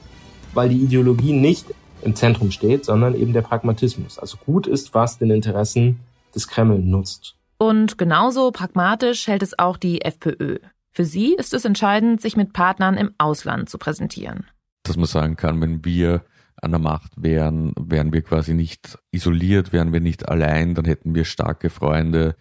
weil 0.54 0.68
die 0.68 0.82
Ideologie 0.82 1.32
nicht 1.32 1.74
im 2.02 2.16
Zentrum 2.16 2.52
steht, 2.52 2.84
sondern 2.84 3.16
eben 3.16 3.32
der 3.32 3.42
Pragmatismus. 3.42 4.20
Also 4.20 4.38
gut 4.46 4.68
ist, 4.68 4.94
was 4.94 5.18
den 5.18 5.32
Interessen 5.32 6.02
des 6.36 6.50
Kreml 6.50 6.80
nutzt. 6.80 7.36
Und 7.58 7.98
genauso 7.98 8.52
pragmatisch 8.52 9.28
hält 9.28 9.42
es 9.42 9.58
auch 9.58 9.78
die 9.78 10.02
FPÖ. 10.02 10.58
Für 10.92 11.06
sie 11.06 11.34
ist 11.34 11.54
es 11.54 11.64
entscheidend, 11.64 12.22
sich 12.22 12.36
mit 12.36 12.52
Partnern 12.52 12.98
im 12.98 13.12
Ausland 13.18 13.70
zu 13.70 13.78
präsentieren. 13.78 14.46
Dass 14.84 14.98
man 14.98 15.06
sagen 15.06 15.38
kann, 15.38 15.62
wenn 15.62 15.86
wir 15.86 16.26
an 16.62 16.72
der 16.72 16.80
Macht 16.82 17.14
wären, 17.16 17.74
wären 17.80 18.12
wir 18.12 18.22
quasi 18.22 18.54
nicht 18.54 18.98
isoliert, 19.12 19.72
wären 19.72 19.94
wir 19.94 20.02
nicht 20.02 20.28
allein, 20.28 20.76
dann 20.76 20.84
hätten 20.84 21.16
wir 21.16 21.24
starke 21.24 21.70
Freunde, 21.70 22.36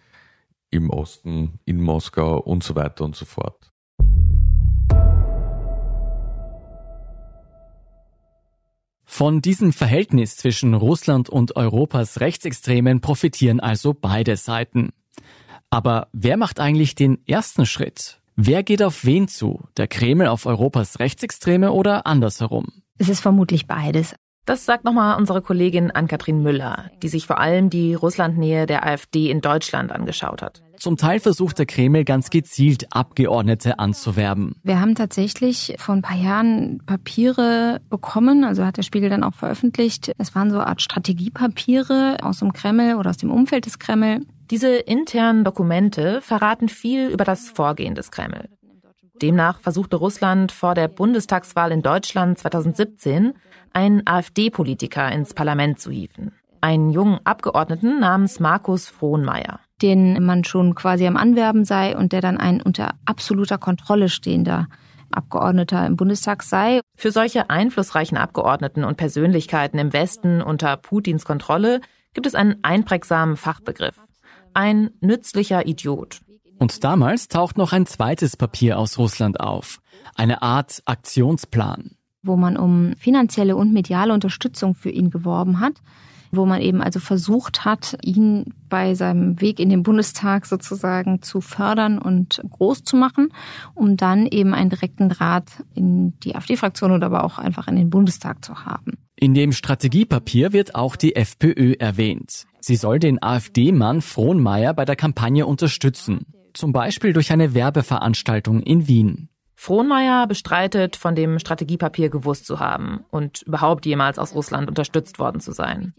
im 0.71 0.89
Osten, 0.89 1.59
in 1.65 1.81
Moskau 1.81 2.37
und 2.39 2.63
so 2.63 2.75
weiter 2.75 3.05
und 3.05 3.15
so 3.15 3.25
fort. 3.25 3.71
Von 9.05 9.41
diesem 9.41 9.71
Verhältnis 9.71 10.35
zwischen 10.35 10.73
Russland 10.73 11.29
und 11.29 11.55
Europas 11.55 12.19
Rechtsextremen 12.19 12.99
profitieren 12.99 13.61
also 13.61 13.93
beide 13.93 14.35
Seiten. 14.35 14.89
Aber 15.69 16.09
wer 16.11 16.35
macht 16.35 16.59
eigentlich 16.59 16.95
den 16.95 17.25
ersten 17.25 17.65
Schritt? 17.65 18.19
Wer 18.35 18.63
geht 18.63 18.83
auf 18.83 19.05
wen 19.05 19.29
zu? 19.29 19.63
Der 19.77 19.87
Kreml 19.87 20.27
auf 20.27 20.45
Europas 20.45 20.99
Rechtsextreme 20.99 21.71
oder 21.71 22.05
andersherum? 22.05 22.67
Es 22.97 23.07
ist 23.07 23.21
vermutlich 23.21 23.67
beides. 23.67 24.15
Das 24.45 24.63
sagt 24.63 24.85
nochmal 24.85 25.17
unsere 25.17 25.41
Kollegin 25.41 25.89
Ann-Kathrin 25.89 26.43
Müller, 26.43 26.91
die 27.01 27.07
sich 27.07 27.25
vor 27.25 27.39
allem 27.39 27.71
die 27.71 27.95
Russlandnähe 27.95 28.67
der 28.67 28.85
AfD 28.85 29.31
in 29.31 29.41
Deutschland 29.41 29.91
angeschaut 29.91 30.43
hat. 30.43 30.61
Zum 30.77 30.97
Teil 30.97 31.19
versucht 31.19 31.57
der 31.57 31.65
Kreml 31.65 32.03
ganz 32.03 32.29
gezielt 32.29 32.87
Abgeordnete 32.91 33.79
anzuwerben. 33.79 34.55
Wir 34.61 34.79
haben 34.79 34.93
tatsächlich 34.93 35.75
vor 35.79 35.95
ein 35.95 36.03
paar 36.03 36.17
Jahren 36.17 36.79
Papiere 36.85 37.81
bekommen, 37.89 38.43
also 38.43 38.63
hat 38.65 38.77
der 38.77 38.83
Spiegel 38.83 39.09
dann 39.09 39.23
auch 39.23 39.33
veröffentlicht. 39.33 40.11
Es 40.19 40.35
waren 40.35 40.51
so 40.51 40.57
eine 40.57 40.67
Art 40.67 40.81
Strategiepapiere 40.81 42.17
aus 42.21 42.39
dem 42.39 42.53
Kreml 42.53 42.95
oder 42.95 43.09
aus 43.09 43.17
dem 43.17 43.31
Umfeld 43.31 43.65
des 43.65 43.79
Kreml. 43.79 44.21
Diese 44.51 44.75
internen 44.75 45.43
Dokumente 45.43 46.21
verraten 46.21 46.69
viel 46.69 47.07
über 47.07 47.23
das 47.23 47.49
Vorgehen 47.49 47.95
des 47.95 48.11
Kreml. 48.11 48.47
Demnach 49.21 49.59
versuchte 49.59 49.95
Russland 49.95 50.51
vor 50.51 50.75
der 50.75 50.87
Bundestagswahl 50.87 51.71
in 51.71 51.81
Deutschland 51.81 52.37
2017 52.37 53.33
einen 53.73 54.05
AfD-Politiker 54.05 55.11
ins 55.11 55.33
Parlament 55.33 55.79
zu 55.79 55.91
hieven. 55.91 56.33
Einen 56.61 56.91
jungen 56.91 57.19
Abgeordneten 57.23 57.99
namens 57.99 58.39
Markus 58.39 58.89
Frohnmeier. 58.89 59.59
Den 59.81 60.23
man 60.23 60.43
schon 60.43 60.75
quasi 60.75 61.05
am 61.05 61.17
Anwerben 61.17 61.65
sei 61.65 61.95
und 61.95 62.11
der 62.11 62.21
dann 62.21 62.37
ein 62.37 62.61
unter 62.61 62.95
absoluter 63.05 63.57
Kontrolle 63.57 64.09
stehender 64.09 64.67
Abgeordneter 65.11 65.85
im 65.85 65.95
Bundestag 65.95 66.43
sei. 66.43 66.81
Für 66.97 67.11
solche 67.11 67.49
einflussreichen 67.49 68.17
Abgeordneten 68.17 68.83
und 68.83 68.97
Persönlichkeiten 68.97 69.77
im 69.77 69.93
Westen 69.93 70.41
unter 70.41 70.75
Putins 70.77 71.25
Kontrolle 71.25 71.81
gibt 72.13 72.27
es 72.27 72.35
einen 72.35 72.63
einprägsamen 72.63 73.37
Fachbegriff. 73.37 74.01
Ein 74.53 74.91
nützlicher 75.01 75.67
Idiot. 75.67 76.21
Und 76.65 76.83
damals 76.83 77.27
taucht 77.27 77.59
noch 77.59 77.73
ein 77.73 77.85
zweites 77.85 78.37
Papier 78.37 78.79
aus 78.79 78.97
Russland 78.97 79.39
auf. 79.39 79.81
Eine 80.15 80.41
Art 80.41 80.81
Aktionsplan 80.85 81.91
wo 82.23 82.37
man 82.37 82.57
um 82.57 82.93
finanzielle 82.97 83.55
und 83.55 83.71
mediale 83.71 84.11
Unterstützung 84.11 84.73
für 84.73 84.89
ihn 84.89 85.11
geworben 85.11 85.59
hat, 85.59 85.73
wo 86.31 86.47
man 86.47 86.59
eben 86.59 86.81
also 86.81 86.99
versucht 86.99 87.65
hat, 87.65 87.99
ihn 88.01 88.51
bei 88.67 88.95
seinem 88.95 89.39
Weg 89.41 89.59
in 89.59 89.69
den 89.69 89.83
Bundestag 89.83 90.47
sozusagen 90.47 91.21
zu 91.21 91.39
fördern 91.39 91.99
und 91.99 92.41
groß 92.49 92.83
zu 92.83 92.97
machen, 92.97 93.29
um 93.75 93.95
dann 93.95 94.25
eben 94.25 94.55
einen 94.55 94.71
direkten 94.71 95.07
Draht 95.07 95.63
in 95.75 96.17
die 96.21 96.35
AfD-Fraktion 96.35 96.93
oder 96.93 97.05
aber 97.05 97.25
auch 97.25 97.37
einfach 97.37 97.67
in 97.67 97.75
den 97.75 97.91
Bundestag 97.91 98.43
zu 98.43 98.65
haben. 98.65 98.93
In 99.15 99.35
dem 99.35 99.51
Strategiepapier 99.51 100.51
wird 100.51 100.73
auch 100.73 100.95
die 100.95 101.15
FPÖ 101.15 101.73
erwähnt. 101.77 102.47
Sie 102.59 102.75
soll 102.75 102.97
den 102.97 103.21
AfD-Mann 103.21 104.01
Frohnmeier 104.01 104.73
bei 104.73 104.85
der 104.85 104.95
Kampagne 104.95 105.45
unterstützen, 105.45 106.25
zum 106.57 106.73
Beispiel 106.73 107.13
durch 107.13 107.31
eine 107.31 107.53
Werbeveranstaltung 107.53 108.61
in 108.61 108.87
Wien. 108.87 109.29
Frohnmeier 109.55 110.27
bestreitet, 110.27 110.95
von 110.95 111.15
dem 111.15 111.39
Strategiepapier 111.39 112.09
gewusst 112.09 112.45
zu 112.45 112.59
haben 112.59 113.05
und 113.09 113.41
überhaupt 113.43 113.85
jemals 113.85 114.19
aus 114.19 114.35
Russland 114.35 114.67
unterstützt 114.67 115.17
worden 115.17 115.39
zu 115.39 115.53
sein. 115.53 115.93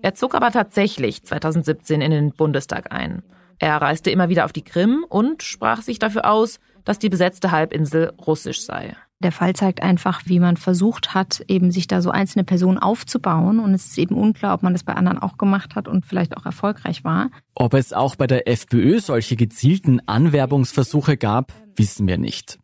Er 0.00 0.14
zog 0.14 0.34
aber 0.34 0.50
tatsächlich 0.50 1.24
2017 1.24 2.00
in 2.00 2.10
den 2.10 2.32
Bundestag 2.32 2.92
ein. 2.92 3.22
Er 3.58 3.76
reiste 3.76 4.10
immer 4.10 4.30
wieder 4.30 4.46
auf 4.46 4.52
die 4.52 4.64
Krim 4.64 5.04
und 5.08 5.42
sprach 5.42 5.82
sich 5.82 5.98
dafür 5.98 6.30
aus, 6.30 6.60
dass 6.84 6.98
die 6.98 7.08
besetzte 7.08 7.50
Halbinsel 7.50 8.12
russisch 8.18 8.62
sei. 8.62 8.96
Der 9.22 9.32
Fall 9.32 9.54
zeigt 9.54 9.82
einfach, 9.82 10.22
wie 10.24 10.40
man 10.40 10.56
versucht 10.56 11.12
hat, 11.12 11.44
eben 11.46 11.70
sich 11.70 11.86
da 11.86 12.00
so 12.00 12.10
einzelne 12.10 12.42
Personen 12.42 12.78
aufzubauen. 12.78 13.60
Und 13.60 13.74
es 13.74 13.86
ist 13.86 13.98
eben 13.98 14.14
unklar, 14.14 14.54
ob 14.54 14.62
man 14.62 14.72
das 14.72 14.82
bei 14.82 14.94
anderen 14.94 15.18
auch 15.18 15.36
gemacht 15.36 15.74
hat 15.74 15.88
und 15.88 16.06
vielleicht 16.06 16.36
auch 16.38 16.46
erfolgreich 16.46 17.04
war. 17.04 17.30
Ob 17.54 17.74
es 17.74 17.92
auch 17.92 18.16
bei 18.16 18.26
der 18.26 18.48
FPÖ 18.48 18.98
solche 19.00 19.36
gezielten 19.36 20.00
Anwerbungsversuche 20.08 21.18
gab, 21.18 21.52
wissen 21.76 22.06
wir 22.06 22.16
nicht. 22.16 22.58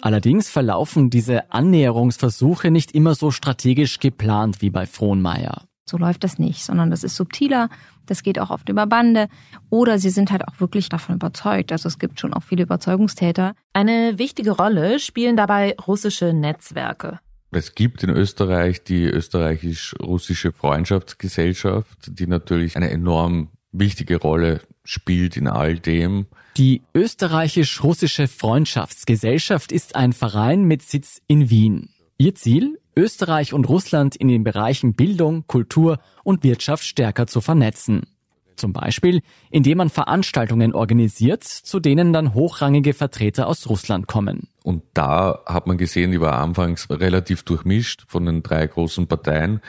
Allerdings 0.00 0.50
verlaufen 0.50 1.10
diese 1.10 1.52
Annäherungsversuche 1.52 2.72
nicht 2.72 2.90
immer 2.92 3.14
so 3.14 3.30
strategisch 3.30 4.00
geplant 4.00 4.60
wie 4.60 4.70
bei 4.70 4.86
Frohnmeier. 4.86 5.62
So 5.84 5.98
läuft 5.98 6.24
das 6.24 6.38
nicht, 6.38 6.64
sondern 6.64 6.90
das 6.90 7.04
ist 7.04 7.16
subtiler, 7.16 7.68
das 8.06 8.22
geht 8.22 8.38
auch 8.38 8.50
oft 8.50 8.68
über 8.68 8.86
Bande 8.86 9.28
oder 9.68 9.98
sie 9.98 10.10
sind 10.10 10.30
halt 10.30 10.46
auch 10.46 10.60
wirklich 10.60 10.88
davon 10.88 11.16
überzeugt. 11.16 11.72
Also 11.72 11.88
es 11.88 11.98
gibt 11.98 12.20
schon 12.20 12.32
auch 12.34 12.42
viele 12.42 12.62
Überzeugungstäter. 12.62 13.54
Eine 13.72 14.18
wichtige 14.18 14.52
Rolle 14.52 14.98
spielen 15.00 15.36
dabei 15.36 15.74
russische 15.86 16.32
Netzwerke. 16.32 17.18
Es 17.50 17.74
gibt 17.74 18.02
in 18.02 18.10
Österreich 18.10 18.82
die 18.82 19.04
österreichisch-russische 19.04 20.52
Freundschaftsgesellschaft, 20.52 22.18
die 22.18 22.26
natürlich 22.26 22.76
eine 22.76 22.90
enorm 22.90 23.48
wichtige 23.72 24.16
Rolle 24.16 24.62
spielt 24.84 25.36
in 25.36 25.48
all 25.48 25.78
dem. 25.78 26.26
Die 26.56 26.82
österreichisch-russische 26.94 28.28
Freundschaftsgesellschaft 28.28 29.72
ist 29.72 29.96
ein 29.96 30.12
Verein 30.12 30.64
mit 30.64 30.82
Sitz 30.82 31.20
in 31.26 31.50
Wien. 31.50 31.90
Ihr 32.18 32.34
Ziel? 32.34 32.78
Österreich 32.96 33.52
und 33.52 33.68
Russland 33.68 34.16
in 34.16 34.28
den 34.28 34.44
Bereichen 34.44 34.94
Bildung, 34.94 35.46
Kultur 35.46 35.98
und 36.24 36.44
Wirtschaft 36.44 36.84
stärker 36.84 37.26
zu 37.26 37.40
vernetzen. 37.40 38.02
Zum 38.56 38.72
Beispiel, 38.72 39.22
indem 39.50 39.78
man 39.78 39.88
Veranstaltungen 39.88 40.74
organisiert, 40.74 41.42
zu 41.42 41.80
denen 41.80 42.12
dann 42.12 42.34
hochrangige 42.34 42.92
Vertreter 42.92 43.46
aus 43.46 43.68
Russland 43.68 44.06
kommen. 44.06 44.48
Und 44.62 44.82
da 44.94 45.40
hat 45.46 45.66
man 45.66 45.78
gesehen, 45.78 46.12
die 46.12 46.20
war 46.20 46.38
anfangs 46.38 46.88
relativ 46.90 47.42
durchmischt 47.42 48.04
von 48.08 48.26
den 48.26 48.42
drei 48.42 48.66
großen 48.66 49.06
Parteien. 49.06 49.60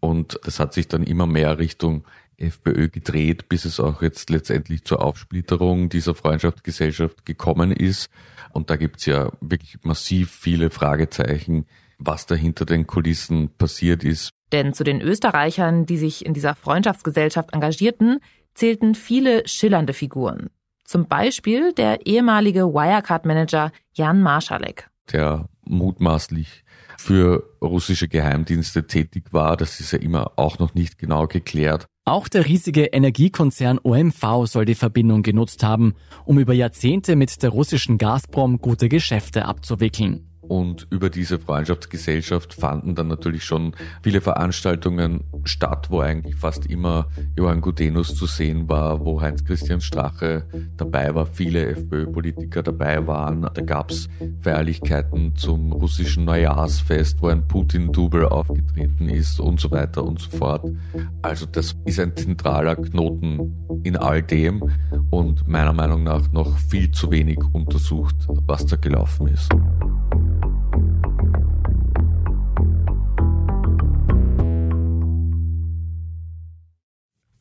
Und 0.00 0.38
das 0.44 0.60
hat 0.60 0.74
sich 0.74 0.86
dann 0.86 1.02
immer 1.02 1.26
mehr 1.26 1.58
Richtung 1.58 2.04
FPÖ 2.36 2.88
gedreht, 2.88 3.48
bis 3.48 3.64
es 3.64 3.80
auch 3.80 4.02
jetzt 4.02 4.28
letztendlich 4.30 4.84
zur 4.84 5.02
Aufsplitterung 5.02 5.88
dieser 5.88 6.14
Freundschaftsgesellschaft 6.14 7.24
gekommen 7.24 7.72
ist. 7.72 8.10
Und 8.52 8.70
da 8.70 8.76
gibt's 8.76 9.06
ja 9.06 9.32
wirklich 9.40 9.78
massiv 9.82 10.30
viele 10.30 10.70
Fragezeichen, 10.70 11.66
was 11.98 12.26
da 12.26 12.34
hinter 12.34 12.64
den 12.64 12.86
Kulissen 12.86 13.50
passiert 13.56 14.04
ist. 14.04 14.30
Denn 14.52 14.72
zu 14.72 14.84
den 14.84 15.00
Österreichern, 15.00 15.86
die 15.86 15.98
sich 15.98 16.24
in 16.24 16.34
dieser 16.34 16.54
Freundschaftsgesellschaft 16.54 17.52
engagierten, 17.52 18.20
zählten 18.54 18.94
viele 18.94 19.46
schillernde 19.46 19.92
Figuren. 19.92 20.50
Zum 20.84 21.06
Beispiel 21.06 21.72
der 21.72 22.06
ehemalige 22.06 22.72
Wirecard-Manager 22.72 23.72
Jan 23.92 24.22
Marschalek. 24.22 24.88
Der 25.12 25.48
mutmaßlich 25.64 26.64
für 26.96 27.44
russische 27.60 28.08
Geheimdienste 28.08 28.86
tätig 28.86 29.32
war. 29.32 29.56
Das 29.56 29.80
ist 29.80 29.92
ja 29.92 29.98
immer 29.98 30.32
auch 30.36 30.58
noch 30.58 30.74
nicht 30.74 30.98
genau 30.98 31.26
geklärt. 31.26 31.86
Auch 32.04 32.28
der 32.28 32.46
riesige 32.46 32.84
Energiekonzern 32.84 33.80
OMV 33.82 34.46
soll 34.46 34.64
die 34.64 34.76
Verbindung 34.76 35.22
genutzt 35.22 35.64
haben, 35.64 35.94
um 36.24 36.38
über 36.38 36.52
Jahrzehnte 36.52 37.16
mit 37.16 37.42
der 37.42 37.50
russischen 37.50 37.98
Gazprom 37.98 38.58
gute 38.60 38.88
Geschäfte 38.88 39.44
abzuwickeln. 39.44 40.30
Und 40.48 40.86
über 40.90 41.10
diese 41.10 41.38
Freundschaftsgesellschaft 41.38 42.54
fanden 42.54 42.94
dann 42.94 43.08
natürlich 43.08 43.44
schon 43.44 43.72
viele 44.02 44.20
Veranstaltungen 44.20 45.24
statt, 45.44 45.88
wo 45.90 46.00
eigentlich 46.00 46.36
fast 46.36 46.66
immer 46.66 47.08
Johann 47.36 47.60
Gudenus 47.60 48.14
zu 48.14 48.26
sehen 48.26 48.68
war, 48.68 49.04
wo 49.04 49.20
Heinz-Christian 49.20 49.80
Strache 49.80 50.44
dabei 50.76 51.14
war, 51.14 51.26
viele 51.26 51.66
FPÖ-Politiker 51.66 52.62
dabei 52.62 53.06
waren. 53.06 53.42
Da 53.42 53.62
gab's 53.62 54.08
Feierlichkeiten 54.40 55.36
zum 55.36 55.72
russischen 55.72 56.24
Neujahrsfest, 56.24 57.20
wo 57.20 57.28
ein 57.28 57.46
Putin-Double 57.46 58.26
aufgetreten 58.26 59.08
ist 59.08 59.40
und 59.40 59.60
so 59.60 59.70
weiter 59.70 60.04
und 60.04 60.20
so 60.20 60.30
fort. 60.30 60.64
Also 61.22 61.46
das 61.46 61.76
ist 61.84 62.00
ein 62.00 62.16
zentraler 62.16 62.76
Knoten 62.76 63.80
in 63.82 63.96
all 63.96 64.22
dem 64.22 64.62
und 65.10 65.46
meiner 65.48 65.72
Meinung 65.72 66.02
nach 66.02 66.30
noch 66.32 66.56
viel 66.58 66.90
zu 66.90 67.10
wenig 67.10 67.38
untersucht, 67.52 68.16
was 68.46 68.66
da 68.66 68.76
gelaufen 68.76 69.28
ist. 69.28 69.50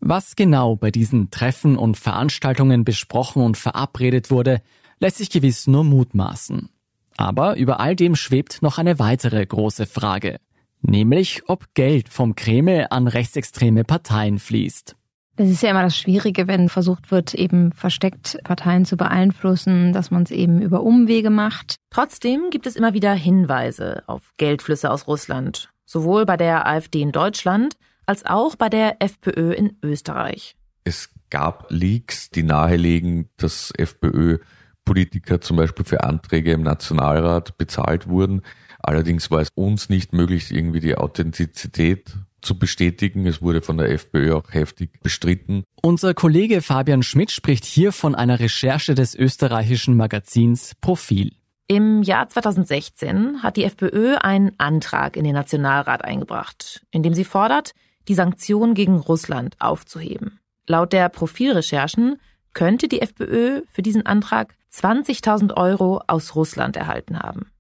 Was 0.07 0.35
genau 0.35 0.75
bei 0.75 0.91
diesen 0.91 1.31
Treffen 1.31 1.79
und 1.79 1.97
Veranstaltungen 1.97 2.85
besprochen 2.85 3.41
und 3.41 3.57
verabredet 3.57 4.29
wurde, 4.29 4.61
lässt 4.99 5.17
sich 5.17 5.31
gewiss 5.31 5.65
nur 5.65 5.83
mutmaßen. 5.83 6.69
Aber 7.17 7.55
über 7.55 7.79
all 7.79 7.95
dem 7.95 8.15
schwebt 8.15 8.61
noch 8.61 8.77
eine 8.77 8.99
weitere 8.99 9.43
große 9.43 9.87
Frage, 9.87 10.37
nämlich 10.83 11.49
ob 11.49 11.73
Geld 11.73 12.09
vom 12.09 12.35
Kreml 12.35 12.85
an 12.91 13.07
rechtsextreme 13.07 13.83
Parteien 13.83 14.37
fließt. 14.37 14.95
Das 15.37 15.49
ist 15.49 15.63
ja 15.63 15.71
immer 15.71 15.81
das 15.81 15.97
Schwierige, 15.97 16.47
wenn 16.47 16.69
versucht 16.69 17.09
wird, 17.09 17.33
eben 17.33 17.71
versteckt 17.71 18.37
Parteien 18.43 18.85
zu 18.85 18.97
beeinflussen, 18.97 19.91
dass 19.91 20.11
man 20.11 20.21
es 20.21 20.29
eben 20.29 20.61
über 20.61 20.83
Umwege 20.83 21.31
macht. 21.31 21.77
Trotzdem 21.89 22.51
gibt 22.51 22.67
es 22.67 22.75
immer 22.75 22.93
wieder 22.93 23.15
Hinweise 23.15 24.03
auf 24.05 24.33
Geldflüsse 24.37 24.91
aus 24.91 25.07
Russland, 25.07 25.71
sowohl 25.83 26.27
bei 26.27 26.37
der 26.37 26.67
AfD 26.67 27.01
in 27.01 27.11
Deutschland 27.11 27.75
als 28.05 28.25
auch 28.25 28.55
bei 28.55 28.69
der 28.69 29.01
FPÖ 29.01 29.53
in 29.53 29.77
Österreich. 29.81 30.55
Es 30.83 31.09
gab 31.29 31.65
Leaks, 31.69 32.29
die 32.29 32.43
nahelegen, 32.43 33.29
dass 33.37 33.71
FPÖ-Politiker 33.77 35.41
zum 35.41 35.57
Beispiel 35.57 35.85
für 35.85 36.03
Anträge 36.03 36.51
im 36.51 36.61
Nationalrat 36.61 37.57
bezahlt 37.57 38.07
wurden. 38.07 38.41
Allerdings 38.79 39.31
war 39.31 39.41
es 39.41 39.49
uns 39.55 39.89
nicht 39.89 40.13
möglich, 40.13 40.51
irgendwie 40.51 40.79
die 40.79 40.95
Authentizität 40.95 42.15
zu 42.41 42.59
bestätigen. 42.59 43.25
Es 43.25 43.41
wurde 43.41 43.61
von 43.61 43.77
der 43.77 43.89
FPÖ 43.89 44.35
auch 44.35 44.53
heftig 44.53 45.01
bestritten. 45.01 45.63
Unser 45.81 46.13
Kollege 46.13 46.61
Fabian 46.61 47.03
Schmidt 47.03 47.31
spricht 47.31 47.65
hier 47.65 47.91
von 47.91 48.13
einer 48.13 48.39
Recherche 48.39 48.93
des 48.93 49.15
österreichischen 49.15 49.97
Magazins 49.97 50.73
Profil. 50.79 51.31
Im 51.67 52.03
Jahr 52.03 52.29
2016 52.29 53.41
hat 53.41 53.57
die 53.57 53.63
FPÖ 53.63 54.17
einen 54.17 54.51
Antrag 54.59 55.17
in 55.17 55.23
den 55.23 55.33
Nationalrat 55.33 56.05
eingebracht, 56.05 56.85
in 56.91 57.01
dem 57.01 57.15
sie 57.15 57.23
fordert, 57.23 57.73
die 58.07 58.13
Sanktionen 58.13 58.73
gegen 58.73 58.97
Russland 58.97 59.55
aufzuheben. 59.59 60.39
Laut 60.67 60.93
der 60.93 61.09
Profilrecherchen 61.09 62.17
könnte 62.53 62.87
die 62.87 63.01
FPÖ 63.01 63.61
für 63.71 63.81
diesen 63.81 64.05
Antrag 64.05 64.55
20.000 64.73 65.55
Euro 65.55 66.01
aus 66.07 66.35
Russland 66.35 66.75
erhalten 66.75 67.19
haben. 67.19 67.51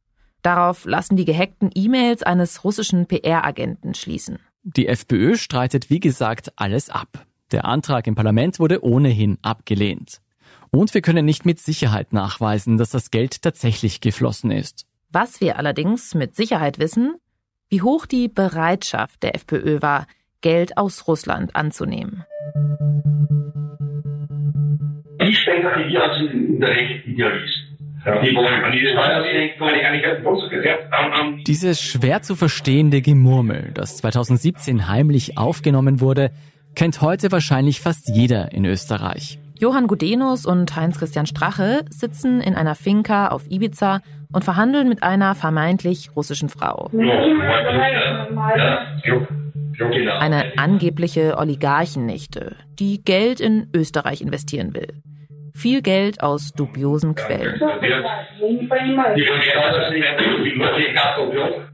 Darauf 0.41 0.85
lassen 0.85 1.15
die 1.15 1.25
gehackten 1.25 1.71
E-Mails 1.73 2.23
eines 2.23 2.63
russischen 2.63 3.07
PR-Agenten 3.07 3.95
schließen. 3.95 4.39
Die 4.63 4.87
FPÖ 4.87 5.37
streitet 5.37 5.89
wie 5.89 5.99
gesagt 5.99 6.53
alles 6.55 6.89
ab. 6.89 7.25
Der 7.51 7.65
Antrag 7.65 8.07
im 8.07 8.15
Parlament 8.15 8.59
wurde 8.59 8.83
ohnehin 8.83 9.37
abgelehnt. 9.41 10.21
Und 10.71 10.93
wir 10.93 11.01
können 11.01 11.25
nicht 11.25 11.45
mit 11.45 11.59
Sicherheit 11.59 12.13
nachweisen, 12.13 12.77
dass 12.77 12.89
das 12.89 13.11
Geld 13.11 13.41
tatsächlich 13.41 14.01
geflossen 14.01 14.51
ist. 14.51 14.85
Was 15.09 15.39
wir 15.39 15.57
allerdings 15.57 16.13
mit 16.15 16.35
Sicherheit 16.35 16.79
wissen, 16.79 17.15
wie 17.69 17.81
hoch 17.81 18.05
die 18.05 18.27
Bereitschaft 18.27 19.23
der 19.23 19.35
FPÖ 19.35 19.81
war, 19.81 20.07
Geld 20.41 20.77
aus 20.77 21.07
Russland 21.07 21.55
anzunehmen. 21.55 22.25
Ich 25.19 25.39
spekuliere 25.39 26.03
also 26.03 26.25
in 26.27 26.59
der 26.59 26.69
rechten 26.69 27.11
Idealist. 27.11 27.65
Die 28.05 28.35
wollen 28.35 28.61
Dieses 31.47 31.81
schwer 31.81 32.21
zu 32.21 32.35
verstehende 32.35 33.01
Gemurmel, 33.01 33.71
das 33.73 33.97
2017 33.97 34.87
heimlich 34.87 35.39
aufgenommen 35.39 36.01
wurde, 36.01 36.29
kennt 36.75 37.01
heute 37.01 37.31
wahrscheinlich 37.31 37.81
fast 37.81 38.09
jeder 38.09 38.51
in 38.51 38.65
Österreich. 38.65 39.39
Johann 39.57 39.87
Gudenus 39.87 40.45
und 40.45 40.75
Heinz-Christian 40.75 41.25
Strache 41.25 41.85
sitzen 41.89 42.41
in 42.41 42.55
einer 42.55 42.75
Finca 42.75 43.29
auf 43.29 43.49
Ibiza 43.49 44.01
und 44.33 44.43
verhandeln 44.43 44.89
mit 44.89 45.01
einer 45.01 45.33
vermeintlich 45.33 46.09
russischen 46.15 46.49
Frau. 46.49 46.91
Eine 50.19 50.57
angebliche 50.57 51.37
Oligarchennichte, 51.37 52.55
die 52.79 53.03
Geld 53.03 53.39
in 53.39 53.69
Österreich 53.73 54.21
investieren 54.21 54.73
will. 54.73 55.01
Viel 55.53 55.81
Geld 55.81 56.21
aus 56.21 56.51
dubiosen 56.51 57.15
Quellen. 57.15 57.59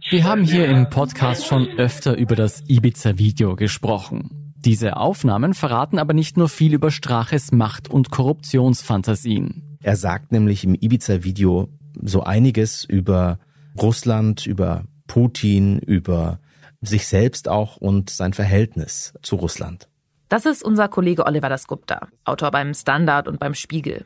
Wir 0.09 0.23
haben 0.23 0.43
hier 0.43 0.67
im 0.67 0.89
Podcast 0.89 1.47
schon 1.47 1.67
öfter 1.77 2.15
über 2.15 2.35
das 2.35 2.63
Ibiza-Video 2.67 3.55
gesprochen. 3.55 4.53
Diese 4.57 4.97
Aufnahmen 4.97 5.55
verraten 5.55 5.97
aber 5.97 6.13
nicht 6.13 6.37
nur 6.37 6.47
viel 6.47 6.75
über 6.75 6.91
Straches 6.91 7.51
Macht- 7.51 7.89
und 7.89 8.11
Korruptionsfantasien. 8.11 9.77
Er 9.81 9.95
sagt 9.95 10.31
nämlich 10.31 10.63
im 10.63 10.75
Ibiza-Video 10.75 11.69
so 11.99 12.21
einiges 12.21 12.83
über 12.83 13.39
Russland, 13.81 14.45
über 14.45 14.83
Putin, 15.07 15.79
über 15.79 16.39
sich 16.81 17.07
selbst 17.07 17.47
auch 17.47 17.77
und 17.77 18.09
sein 18.09 18.33
Verhältnis 18.33 19.13
zu 19.21 19.35
Russland. 19.35 19.87
Das 20.29 20.45
ist 20.45 20.63
unser 20.63 20.87
Kollege 20.87 21.25
Oliver 21.25 21.49
Dasgupta, 21.49 22.07
Autor 22.25 22.51
beim 22.51 22.73
Standard 22.73 23.27
und 23.27 23.39
beim 23.39 23.53
Spiegel. 23.53 24.05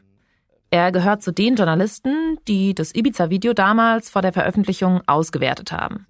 Er 0.71 0.91
gehört 0.91 1.21
zu 1.21 1.31
den 1.31 1.55
Journalisten, 1.55 2.37
die 2.47 2.73
das 2.73 2.93
Ibiza-Video 2.93 3.53
damals 3.53 4.09
vor 4.09 4.21
der 4.21 4.33
Veröffentlichung 4.33 5.01
ausgewertet 5.05 5.71
haben. 5.71 6.07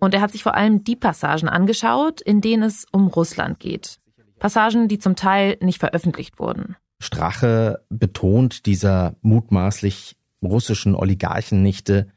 Und 0.00 0.14
er 0.14 0.20
hat 0.20 0.32
sich 0.32 0.42
vor 0.42 0.54
allem 0.54 0.84
die 0.84 0.96
Passagen 0.96 1.48
angeschaut, 1.48 2.20
in 2.20 2.40
denen 2.40 2.64
es 2.64 2.84
um 2.92 3.06
Russland 3.06 3.60
geht. 3.60 3.98
Passagen, 4.38 4.88
die 4.88 4.98
zum 4.98 5.16
Teil 5.16 5.56
nicht 5.60 5.78
veröffentlicht 5.78 6.38
wurden. 6.38 6.76
Strache 7.00 7.84
betont 7.88 8.66
dieser 8.66 9.14
mutmaßlich 9.22 10.16
russischen 10.42 10.94
Oligarchennichte 10.94 12.08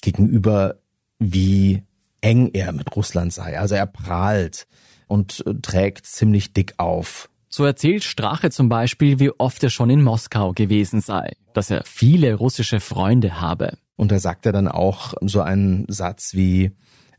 gegenüber, 0.00 0.80
wie 1.18 1.82
eng 2.22 2.50
er 2.54 2.72
mit 2.72 2.96
Russland 2.96 3.32
sei. 3.32 3.58
Also 3.58 3.74
er 3.74 3.86
prahlt 3.86 4.66
und 5.06 5.44
äh, 5.46 5.54
trägt 5.60 6.06
ziemlich 6.06 6.54
dick 6.54 6.74
auf. 6.78 7.28
So 7.50 7.66
erzählt 7.66 8.02
Strache 8.02 8.50
zum 8.50 8.70
Beispiel, 8.70 9.20
wie 9.20 9.30
oft 9.30 9.62
er 9.62 9.68
schon 9.68 9.90
in 9.90 10.02
Moskau 10.02 10.52
gewesen 10.52 11.02
sei, 11.02 11.36
dass 11.52 11.70
er 11.70 11.82
viele 11.84 12.34
russische 12.34 12.80
Freunde 12.80 13.42
habe. 13.42 13.76
Und 13.96 14.10
da 14.10 14.18
sagt 14.18 14.46
er 14.46 14.52
dann 14.52 14.68
auch 14.68 15.12
so 15.20 15.42
einen 15.42 15.84
Satz 15.88 16.32
wie, 16.32 16.72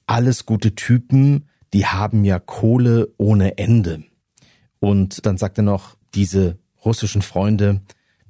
alles 0.08 0.46
gute 0.46 0.76
Typen, 0.76 1.48
die 1.72 1.86
haben 1.86 2.26
ja 2.26 2.40
Kohle 2.40 3.14
ohne 3.18 3.58
Ende. 3.58 4.04
Und 4.80 5.26
dann 5.26 5.38
sagt 5.38 5.60
er 5.60 5.64
noch, 5.64 5.96
diese 6.14 6.58
russischen 6.84 7.22
Freunde, 7.22 7.82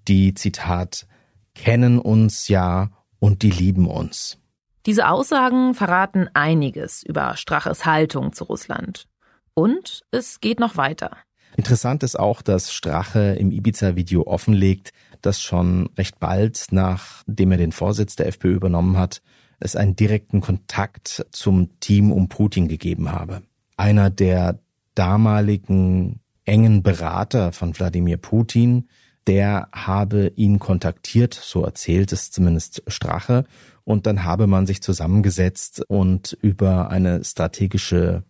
die, 0.08 0.34
Zitat, 0.34 1.08
kennen 1.56 2.00
uns 2.00 2.48
ja 2.48 2.92
und 3.20 3.42
die 3.42 3.50
lieben 3.50 3.88
uns. 3.88 4.38
Diese 4.86 5.08
Aussagen 5.08 5.76
verraten 5.76 6.30
einiges 6.34 7.04
über 7.04 7.38
Straches 7.38 7.86
Haltung 7.86 8.34
zu 8.34 8.44
Russland. 8.44 9.08
Und 9.54 10.02
es 10.12 10.42
geht 10.42 10.60
noch 10.60 10.76
weiter. 10.76 11.12
Interessant 11.56 12.04
ist 12.04 12.20
auch, 12.20 12.42
dass 12.42 12.74
Strache 12.74 13.36
im 13.40 13.52
Ibiza-Video 13.52 14.26
offenlegt, 14.26 14.92
dass 15.22 15.42
schon 15.42 15.90
recht 15.98 16.20
bald, 16.20 16.66
nachdem 16.72 17.52
er 17.52 17.58
den 17.58 17.72
Vorsitz 17.72 18.16
der 18.16 18.28
FPÖ 18.28 18.56
übernommen 18.56 18.98
hat, 18.98 19.22
es 19.60 19.76
einen 19.76 19.96
direkten 19.96 20.42
Kontakt 20.42 21.26
zum 21.32 21.80
Team 21.80 22.12
um 22.12 22.28
Putin 22.28 22.68
gegeben 22.68 23.12
habe. 23.12 23.44
Einer 23.78 24.10
der 24.10 24.60
damaligen 24.96 26.20
engen 26.44 26.84
Berater 26.84 27.54
von 27.54 27.78
Wladimir 27.78 28.18
Putin, 28.18 28.90
der 29.28 29.70
habe 29.72 30.34
ihn 30.36 30.60
kontaktiert, 30.60 31.34
so 31.34 31.64
erzählt 31.64 32.12
es 32.12 32.32
zumindest 32.32 32.84
Strache, 32.88 33.46
und 33.86 34.06
dann 34.06 34.24
habe 34.24 34.48
man 34.48 34.66
sich 34.66 34.82
zusammengesetzt 34.82 35.84
und 35.88 36.38
über 36.42 36.90
eine 36.90 37.24
strategische 37.24 38.24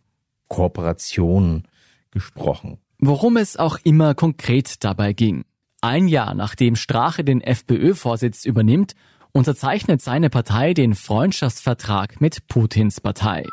Kooperation 0.48 1.64
gesprochen. 2.12 2.78
Worum 3.00 3.38
es 3.38 3.58
auch 3.58 3.78
immer 3.84 4.16
konkret 4.16 4.84
dabei 4.84 5.14
ging. 5.14 5.44
Ein 5.82 6.08
Jahr 6.08 6.34
nachdem 6.34 6.76
Strache 6.76 7.24
den 7.24 7.42
FPÖ-Vorsitz 7.42 8.46
übernimmt, 8.46 8.94
unterzeichnet 9.34 10.02
seine 10.02 10.30
Partei 10.30 10.74
den 10.74 10.96
Freundschaftsvertrag 10.96 12.22
mit 12.22 12.48
Putins 12.48 13.02
Partei. 13.02 13.44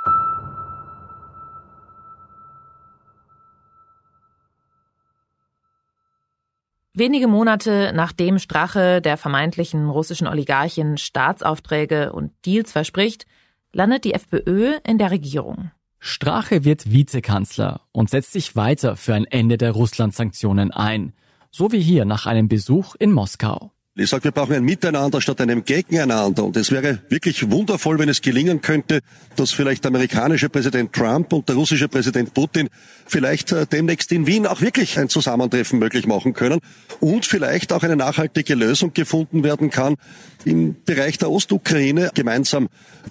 Wenige 6.93 7.29
Monate 7.29 7.93
nachdem 7.95 8.41
Strache 8.41 9.01
der 9.01 9.17
vermeintlichen 9.17 9.89
russischen 9.89 10.27
Oligarchin 10.27 10.97
Staatsaufträge 10.97 12.13
und 12.13 12.33
Deals 12.45 12.73
verspricht, 12.73 13.27
landet 13.73 14.05
die 14.05 14.15
FPÖ 14.15 14.75
in 14.85 14.99
der 14.99 15.13
Regierung. 15.13 15.71
Strache 16.01 16.65
wird 16.65 16.91
Vizekanzler 16.91 17.83
und 17.93 18.11
setzt 18.11 18.33
sich 18.33 18.57
weiter 18.57 18.97
für 18.97 19.15
ein 19.15 19.25
Ende 19.25 19.57
der 19.57 19.71
Russland-Sanktionen 19.71 20.73
ein, 20.73 21.13
so 21.53 21.71
wie 21.71 21.81
hier 21.81 22.05
nach 22.05 22.27
einem 22.27 22.49
Besuch 22.49 22.97
in 22.99 23.13
Moskau. 23.13 23.71
Ich 23.97 24.09
sage, 24.09 24.23
wir 24.23 24.31
brauchen 24.31 24.55
ein 24.55 24.63
Miteinander 24.63 25.21
statt 25.21 25.41
einem 25.41 25.65
Gegeneinander. 25.65 26.45
Und 26.45 26.57
es 26.57 26.71
wäre 26.71 27.01
wirklich 27.09 27.51
wundervoll, 27.51 27.99
wenn 27.99 28.09
es 28.09 28.23
gelingen 28.23 28.61
könnte, 28.61 29.01
dass 29.35 29.51
vielleicht 29.51 29.83
der 29.83 29.89
amerikanische 29.89 30.49
Präsident 30.49 30.93
Trump 30.93 31.33
und 31.33 31.49
der 31.49 31.57
russische 31.57 31.89
Präsident 31.89 32.33
Putin 32.33 32.69
vielleicht 33.05 33.51
äh, 33.51 33.67
demnächst 33.67 34.13
in 34.13 34.29
Wien 34.29 34.47
auch 34.47 34.61
wirklich 34.61 34.97
ein 34.97 35.09
Zusammentreffen 35.09 35.81
möglich 35.81 36.07
machen 36.07 36.35
können 36.35 36.61
und 37.01 37.27
vielleicht 37.27 37.73
auch 37.73 37.83
eine 37.83 37.97
nachhaltige 37.97 38.55
Lösung 38.55 38.93
gefunden 38.93 39.43
werden 39.43 39.71
kann 39.71 39.97
im 40.45 40.77
Bereich 40.85 41.19
der 41.19 41.33
Ostukraine 41.33 42.13
gemeinsam 42.15 42.69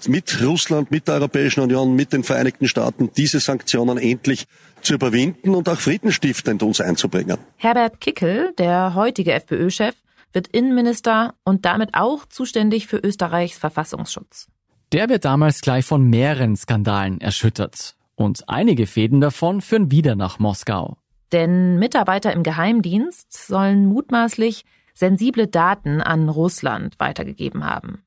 mit 0.07 0.41
Russland, 0.41 0.91
mit 0.91 1.09
der 1.09 1.15
Europäischen 1.15 1.59
Union, 1.59 1.93
mit 1.93 2.13
den 2.13 2.23
Vereinigten 2.23 2.69
Staaten 2.69 3.09
diese 3.17 3.41
Sanktionen 3.41 3.97
endlich 3.97 4.45
zu 4.81 4.93
überwinden 4.93 5.55
und 5.55 5.67
auch 5.67 5.77
friedenstiftend 5.77 6.63
uns 6.63 6.79
einzubringen. 6.79 7.37
Herbert 7.57 7.99
Kickel, 7.99 8.53
der 8.57 8.95
heutige 8.95 9.33
FPÖ-Chef, 9.33 9.93
wird 10.33 10.47
Innenminister 10.47 11.35
und 11.43 11.65
damit 11.65 11.93
auch 11.93 12.25
zuständig 12.25 12.87
für 12.87 12.97
Österreichs 12.97 13.57
Verfassungsschutz. 13.57 14.47
Der 14.91 15.09
wird 15.09 15.25
damals 15.25 15.61
gleich 15.61 15.85
von 15.85 16.03
mehreren 16.03 16.55
Skandalen 16.55 17.21
erschüttert. 17.21 17.95
Und 18.15 18.49
einige 18.49 18.87
Fäden 18.87 19.21
davon 19.21 19.61
führen 19.61 19.91
wieder 19.91 20.15
nach 20.15 20.39
Moskau. 20.39 20.97
Denn 21.31 21.77
Mitarbeiter 21.77 22.33
im 22.33 22.43
Geheimdienst 22.43 23.31
sollen 23.31 23.85
mutmaßlich 23.85 24.65
sensible 24.93 25.47
Daten 25.47 26.01
an 26.01 26.27
Russland 26.27 26.99
weitergegeben 26.99 27.65
haben. 27.65 28.03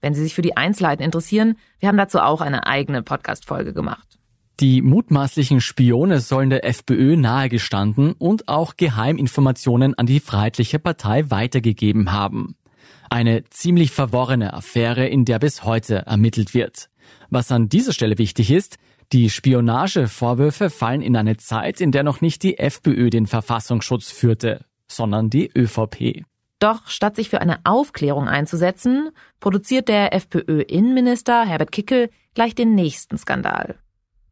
Wenn 0.00 0.14
Sie 0.14 0.22
sich 0.22 0.34
für 0.34 0.42
die 0.42 0.56
Einzelheiten 0.56 1.02
interessieren, 1.02 1.56
wir 1.80 1.88
haben 1.88 1.96
dazu 1.96 2.20
auch 2.20 2.40
eine 2.40 2.66
eigene 2.66 3.02
Podcast-Folge 3.02 3.72
gemacht. 3.72 4.17
Die 4.60 4.82
mutmaßlichen 4.82 5.60
Spione 5.60 6.18
sollen 6.18 6.50
der 6.50 6.64
FPÖ 6.64 7.16
nahegestanden 7.16 8.14
und 8.14 8.48
auch 8.48 8.76
Geheiminformationen 8.76 9.94
an 9.96 10.06
die 10.06 10.18
Freiheitliche 10.18 10.80
Partei 10.80 11.30
weitergegeben 11.30 12.10
haben. 12.10 12.56
Eine 13.08 13.44
ziemlich 13.50 13.92
verworrene 13.92 14.52
Affäre, 14.52 15.06
in 15.06 15.24
der 15.24 15.38
bis 15.38 15.62
heute 15.62 16.06
ermittelt 16.06 16.54
wird. 16.54 16.90
Was 17.30 17.52
an 17.52 17.68
dieser 17.68 17.92
Stelle 17.92 18.18
wichtig 18.18 18.50
ist, 18.50 18.78
die 19.12 19.30
Spionagevorwürfe 19.30 20.70
fallen 20.70 21.02
in 21.02 21.16
eine 21.16 21.36
Zeit, 21.36 21.80
in 21.80 21.92
der 21.92 22.02
noch 22.02 22.20
nicht 22.20 22.42
die 22.42 22.58
FPÖ 22.58 23.10
den 23.10 23.28
Verfassungsschutz 23.28 24.10
führte, 24.10 24.64
sondern 24.88 25.30
die 25.30 25.52
ÖVP. 25.56 26.24
Doch 26.58 26.88
statt 26.88 27.14
sich 27.14 27.28
für 27.28 27.40
eine 27.40 27.60
Aufklärung 27.62 28.26
einzusetzen, 28.26 29.10
produziert 29.38 29.86
der 29.88 30.12
FPÖ-Innenminister 30.12 31.46
Herbert 31.46 31.70
Kickel 31.70 32.10
gleich 32.34 32.56
den 32.56 32.74
nächsten 32.74 33.16
Skandal. 33.16 33.76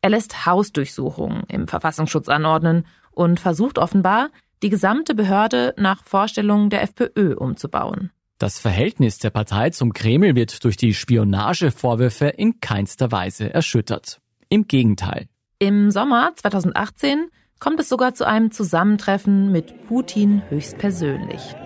Er 0.06 0.10
lässt 0.10 0.46
Hausdurchsuchungen 0.46 1.42
im 1.48 1.66
Verfassungsschutz 1.66 2.28
anordnen 2.28 2.86
und 3.10 3.40
versucht 3.40 3.76
offenbar, 3.76 4.28
die 4.62 4.68
gesamte 4.68 5.16
Behörde 5.16 5.74
nach 5.78 6.04
Vorstellungen 6.04 6.70
der 6.70 6.82
FPÖ 6.82 7.34
umzubauen. 7.34 8.12
Das 8.38 8.60
Verhältnis 8.60 9.18
der 9.18 9.30
Partei 9.30 9.70
zum 9.70 9.92
Kreml 9.92 10.36
wird 10.36 10.62
durch 10.62 10.76
die 10.76 10.94
Spionagevorwürfe 10.94 12.26
in 12.26 12.60
keinster 12.60 13.10
Weise 13.10 13.52
erschüttert. 13.52 14.20
Im 14.48 14.68
Gegenteil. 14.68 15.26
Im 15.58 15.90
Sommer 15.90 16.30
2018 16.36 17.26
kommt 17.58 17.80
es 17.80 17.88
sogar 17.88 18.14
zu 18.14 18.24
einem 18.28 18.52
Zusammentreffen 18.52 19.50
mit 19.50 19.88
Putin 19.88 20.40
höchstpersönlich. 20.50 21.56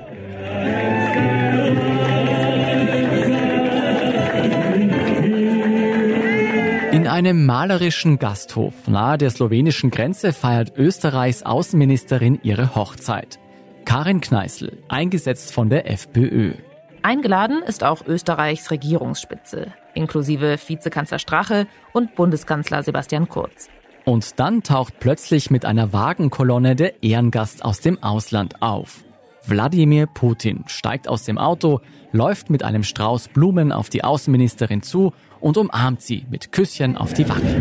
In 6.93 7.07
einem 7.07 7.47
malerischen 7.47 8.19
Gasthof 8.19 8.89
nahe 8.89 9.17
der 9.17 9.31
slowenischen 9.31 9.93
Grenze 9.93 10.33
feiert 10.33 10.77
Österreichs 10.77 11.45
Außenministerin 11.45 12.41
ihre 12.43 12.75
Hochzeit. 12.75 13.39
Karin 13.85 14.21
Kneißl, 14.21 14.77
eingesetzt 14.89 15.55
von 15.55 15.71
der 15.71 15.89
FPÖ. 15.89 16.55
Eingeladen 17.03 17.63
ist 17.63 17.85
auch 17.85 18.05
Österreichs 18.05 18.73
Regierungsspitze, 18.73 19.73
inklusive 19.95 20.59
Vizekanzler 20.67 21.21
Strache 21.21 21.69
und 21.93 22.17
Bundeskanzler 22.17 22.83
Sebastian 22.83 23.29
Kurz. 23.29 23.69
Und 24.05 24.41
dann 24.41 24.65
taucht 24.65 24.99
plötzlich 24.99 25.49
mit 25.49 25.65
einer 25.65 25.93
Wagenkolonne 25.93 26.75
der 26.75 27.05
Ehrengast 27.05 27.65
aus 27.65 27.79
dem 27.79 28.03
Ausland 28.03 28.63
auf. 28.63 29.05
Wladimir 29.47 30.07
Putin 30.07 30.65
steigt 30.67 31.07
aus 31.07 31.23
dem 31.23 31.39
Auto, 31.39 31.81
läuft 32.11 32.51
mit 32.51 32.65
einem 32.65 32.83
Strauß 32.83 33.29
Blumen 33.29 33.71
auf 33.71 33.89
die 33.89 34.03
Außenministerin 34.03 34.83
zu 34.83 35.13
und 35.41 35.57
umarmt 35.57 36.03
sie 36.03 36.27
mit 36.31 36.53
Küsschen 36.53 36.97
auf 36.97 37.13
die 37.13 37.29
Wange. 37.29 37.61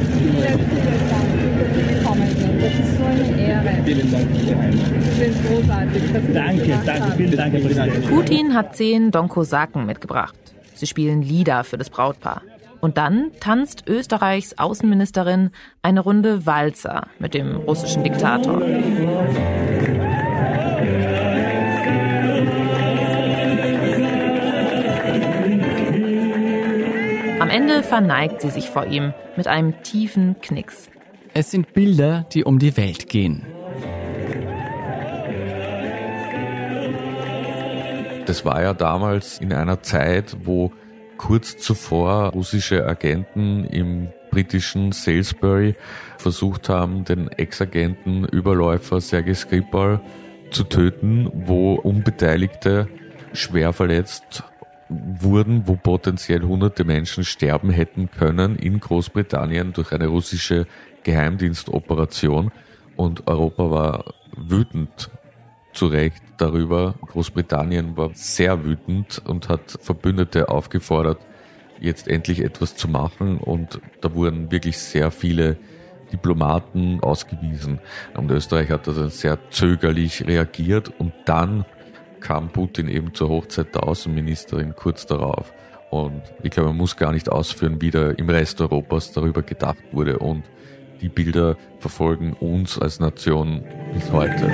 Das 2.60 2.74
ist 2.74 2.98
so 2.98 3.04
eine 3.04 3.42
Ehre. 3.42 3.84
Vielen 3.86 4.12
Dank. 4.12 4.28
Sie 4.36 5.24
sind 5.24 5.48
großartig. 5.48 6.04
Danke, 6.34 6.80
danke, 6.86 7.12
vielen 7.18 7.76
Dank. 7.76 8.10
Putin 8.10 8.54
hat 8.54 8.76
zehn 8.76 9.12
Donkosaken 9.12 9.86
mitgebracht. 9.86 10.36
Sie 10.76 10.88
spielen 10.88 11.22
Lieder 11.22 11.64
für 11.64 11.78
das 11.78 11.90
Brautpaar. 11.90 12.42
Und 12.82 12.98
dann 12.98 13.32
tanzt 13.40 13.84
Österreichs 13.88 14.58
Außenministerin 14.58 15.52
eine 15.82 16.00
Runde 16.00 16.46
Walzer 16.46 17.08
mit 17.20 17.34
dem 17.34 17.58
russischen 17.58 18.04
Diktator. 18.04 18.62
Am 27.50 27.56
Ende 27.56 27.82
verneigt 27.82 28.42
sie 28.42 28.52
sich 28.52 28.70
vor 28.70 28.86
ihm 28.86 29.12
mit 29.36 29.48
einem 29.48 29.82
tiefen 29.82 30.36
Knicks. 30.40 30.88
Es 31.34 31.50
sind 31.50 31.74
Bilder, 31.74 32.28
die 32.32 32.44
um 32.44 32.60
die 32.60 32.78
Welt 32.78 33.10
gehen. 33.10 33.44
Das 38.28 38.46
war 38.46 38.62
ja 38.62 38.76
damals 38.76 39.40
in 39.40 39.52
einer 39.52 39.82
Zeit, 39.82 40.38
wo 40.44 40.72
kurz 41.18 41.58
zuvor 41.58 42.34
russische 42.34 42.86
Agenten 42.86 43.66
im 43.66 44.10
britischen 44.30 44.92
Salisbury 44.92 45.74
versucht 46.20 46.70
haben, 46.70 47.04
den 47.04 47.30
Ex-Agenten 47.30 48.26
Überläufer 48.26 49.02
Sergei 49.02 49.34
Skripal 49.34 50.02
zu 50.52 50.66
töten, 50.66 51.32
wo 51.34 51.74
Unbeteiligte 51.74 52.88
schwer 53.34 53.74
verletzt 53.74 54.44
wurden, 54.90 55.68
wo 55.68 55.76
potenziell 55.76 56.42
hunderte 56.42 56.84
Menschen 56.84 57.24
sterben 57.24 57.70
hätten 57.70 58.10
können 58.12 58.56
in 58.56 58.80
Großbritannien 58.80 59.74
durch 59.74 59.92
eine 59.92 60.08
russische 60.08 60.66
Geheimdienstoperation. 61.04 62.52
Und 62.96 63.28
Europa 63.28 63.72
war 63.72 64.14
wütend 64.36 65.10
zu 65.74 65.88
Recht 65.88 66.22
darüber. 66.38 66.96
Großbritannien 67.08 67.96
war 67.96 68.10
sehr 68.14 68.66
wütend 68.66 69.22
und 69.26 69.48
hat 69.48 69.78
Verbündete 69.80 70.50
aufgefordert, 70.50 71.20
jetzt 71.80 72.08
endlich 72.08 72.44
etwas 72.44 72.76
zu 72.76 72.88
machen. 72.88 73.38
Und 73.38 73.80
da 74.02 74.14
wurden 74.14 74.52
wirklich 74.52 74.78
sehr 74.78 75.12
viele 75.12 75.58
Diplomaten 76.12 77.00
ausgewiesen. 77.02 77.80
Und 78.16 78.32
Österreich 78.32 78.72
hat 78.72 78.88
also 78.88 79.08
sehr 79.08 79.38
zögerlich 79.52 80.26
reagiert 80.26 80.92
und 81.00 81.14
dann 81.26 81.66
kam 82.20 82.50
Putin 82.50 82.88
eben 82.88 83.14
zur 83.14 83.30
Hochzeit 83.30 83.74
der 83.76 83.84
Außenministerin 83.84 84.76
kurz 84.76 85.06
darauf. 85.06 85.54
Und 85.90 86.22
ich 86.44 86.52
glaube, 86.52 86.70
man 86.70 86.78
muss 86.78 86.98
gar 86.98 87.12
nicht 87.12 87.30
ausführen, 87.30 87.82
wie 87.82 87.92
da 87.92 88.12
im 88.12 88.30
Rest 88.30 88.62
Europas 88.62 89.12
darüber 89.12 89.42
gedacht 89.42 89.84
wurde. 89.92 90.20
Und 90.20 90.44
die 91.02 91.10
Bilder 91.10 91.58
verfolgen 91.80 92.34
uns 92.34 92.78
als 92.78 93.00
Nation 93.00 93.64
bis 93.94 94.12
heute. 94.12 94.52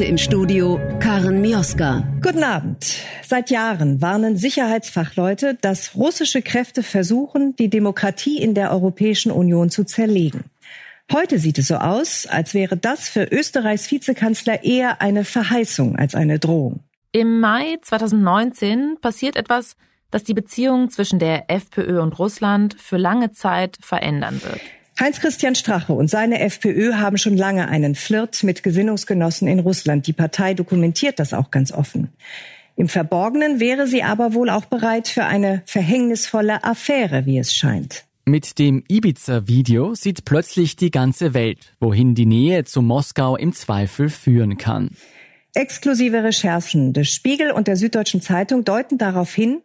Heute 0.00 0.08
im 0.08 0.16
Studio 0.16 0.80
Karen 0.98 1.42
Mioska. 1.42 2.02
Guten 2.22 2.42
Abend. 2.42 2.86
Seit 3.22 3.50
Jahren 3.50 4.00
warnen 4.00 4.38
Sicherheitsfachleute, 4.38 5.58
dass 5.60 5.94
russische 5.94 6.40
Kräfte 6.40 6.82
versuchen, 6.82 7.54
die 7.56 7.68
Demokratie 7.68 8.40
in 8.40 8.54
der 8.54 8.70
Europäischen 8.70 9.30
Union 9.30 9.68
zu 9.68 9.84
zerlegen. 9.84 10.44
Heute 11.12 11.38
sieht 11.38 11.58
es 11.58 11.68
so 11.68 11.74
aus, 11.74 12.24
als 12.24 12.54
wäre 12.54 12.78
das 12.78 13.10
für 13.10 13.24
Österreichs 13.24 13.90
Vizekanzler 13.90 14.64
eher 14.64 15.02
eine 15.02 15.22
Verheißung 15.22 15.96
als 15.96 16.14
eine 16.14 16.38
Drohung. 16.38 16.80
Im 17.12 17.38
Mai 17.38 17.76
2019 17.82 18.96
passiert 19.02 19.36
etwas, 19.36 19.76
das 20.10 20.24
die 20.24 20.32
Beziehung 20.32 20.88
zwischen 20.88 21.18
der 21.18 21.50
FPÖ 21.50 22.00
und 22.00 22.18
Russland 22.18 22.74
für 22.80 22.96
lange 22.96 23.32
Zeit 23.32 23.76
verändern 23.82 24.40
wird. 24.42 24.62
Heinz-Christian 25.00 25.54
Strache 25.54 25.94
und 25.94 26.10
seine 26.10 26.40
FPÖ 26.40 26.92
haben 26.92 27.16
schon 27.16 27.34
lange 27.34 27.68
einen 27.68 27.94
Flirt 27.94 28.42
mit 28.42 28.62
Gesinnungsgenossen 28.62 29.48
in 29.48 29.60
Russland. 29.60 30.06
Die 30.06 30.12
Partei 30.12 30.52
dokumentiert 30.52 31.18
das 31.18 31.32
auch 31.32 31.50
ganz 31.50 31.72
offen. 31.72 32.10
Im 32.76 32.86
Verborgenen 32.86 33.60
wäre 33.60 33.86
sie 33.86 34.02
aber 34.02 34.34
wohl 34.34 34.50
auch 34.50 34.66
bereit 34.66 35.08
für 35.08 35.24
eine 35.24 35.62
verhängnisvolle 35.64 36.64
Affäre, 36.64 37.24
wie 37.24 37.38
es 37.38 37.54
scheint. 37.54 38.04
Mit 38.26 38.58
dem 38.58 38.84
Ibiza-Video 38.88 39.94
sieht 39.94 40.26
plötzlich 40.26 40.76
die 40.76 40.90
ganze 40.90 41.32
Welt, 41.32 41.74
wohin 41.80 42.14
die 42.14 42.26
Nähe 42.26 42.64
zu 42.64 42.82
Moskau 42.82 43.36
im 43.36 43.54
Zweifel 43.54 44.10
führen 44.10 44.58
kann. 44.58 44.90
Exklusive 45.54 46.22
Recherchen 46.22 46.92
des 46.92 47.08
Spiegel 47.08 47.52
und 47.52 47.68
der 47.68 47.76
Süddeutschen 47.76 48.20
Zeitung 48.20 48.64
deuten 48.64 48.98
darauf 48.98 49.32
hin, 49.32 49.62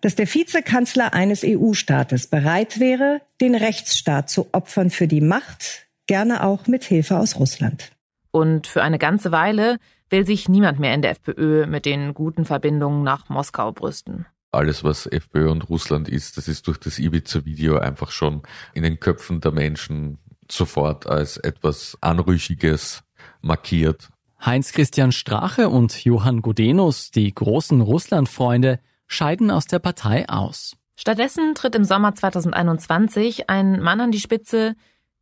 dass 0.00 0.14
der 0.14 0.32
Vizekanzler 0.32 1.14
eines 1.14 1.42
EU-Staates 1.44 2.26
bereit 2.28 2.80
wäre, 2.80 3.20
den 3.40 3.54
Rechtsstaat 3.54 4.30
zu 4.30 4.48
opfern 4.52 4.90
für 4.90 5.08
die 5.08 5.20
Macht, 5.20 5.86
gerne 6.06 6.44
auch 6.44 6.66
mit 6.66 6.84
Hilfe 6.84 7.18
aus 7.18 7.36
Russland. 7.36 7.92
Und 8.30 8.66
für 8.66 8.82
eine 8.82 8.98
ganze 8.98 9.32
Weile 9.32 9.78
will 10.10 10.26
sich 10.26 10.48
niemand 10.48 10.78
mehr 10.78 10.94
in 10.94 11.02
der 11.02 11.12
FPÖ 11.12 11.66
mit 11.66 11.84
den 11.84 12.14
guten 12.14 12.44
Verbindungen 12.44 13.02
nach 13.02 13.28
Moskau 13.28 13.72
brüsten. 13.72 14.26
Alles, 14.52 14.84
was 14.84 15.06
FPÖ 15.06 15.50
und 15.50 15.68
Russland 15.68 16.08
ist, 16.08 16.36
das 16.36 16.48
ist 16.48 16.66
durch 16.66 16.78
das 16.78 16.98
Ibiza-Video 16.98 17.78
einfach 17.78 18.10
schon 18.10 18.42
in 18.74 18.82
den 18.82 19.00
Köpfen 19.00 19.40
der 19.40 19.52
Menschen 19.52 20.18
sofort 20.50 21.06
als 21.06 21.36
etwas 21.36 21.98
Anrüchiges 22.00 23.02
markiert. 23.42 24.08
Heinz-Christian 24.44 25.12
Strache 25.12 25.68
und 25.68 26.04
Johann 26.04 26.42
Gudenus, 26.42 27.10
die 27.10 27.34
großen 27.34 27.80
Russland-Freunde, 27.80 28.80
scheiden 29.06 29.50
aus 29.50 29.66
der 29.66 29.78
Partei 29.78 30.28
aus. 30.28 30.76
Stattdessen 30.96 31.54
tritt 31.54 31.74
im 31.74 31.84
Sommer 31.84 32.14
2021 32.14 33.50
ein 33.50 33.80
Mann 33.80 34.00
an 34.00 34.10
die 34.10 34.20
Spitze, 34.20 34.74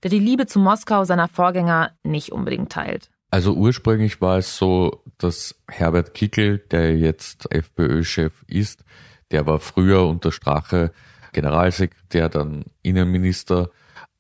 der 0.03 0.11
die 0.11 0.21
Liebe 0.21 0.47
zu 0.47 0.59
Moskau 0.59 1.05
seiner 1.05 1.29
Vorgänger 1.29 1.93
nicht 2.03 2.31
unbedingt 2.31 2.71
teilt. 2.71 3.11
Also 3.31 3.55
ursprünglich 3.55 4.21
war 4.21 4.39
es 4.39 4.57
so, 4.57 5.03
dass 5.19 5.57
Herbert 5.69 6.15
Kickel, 6.15 6.59
der 6.59 6.97
jetzt 6.97 7.53
FPÖ-Chef 7.53 8.45
ist, 8.47 8.85
der 9.33 9.47
war 9.47 9.59
früher 9.59 10.07
unter 10.07 10.31
Strache 10.31 10.93
Generalsekretär, 11.33 12.29
dann 12.29 12.65
Innenminister 12.83 13.71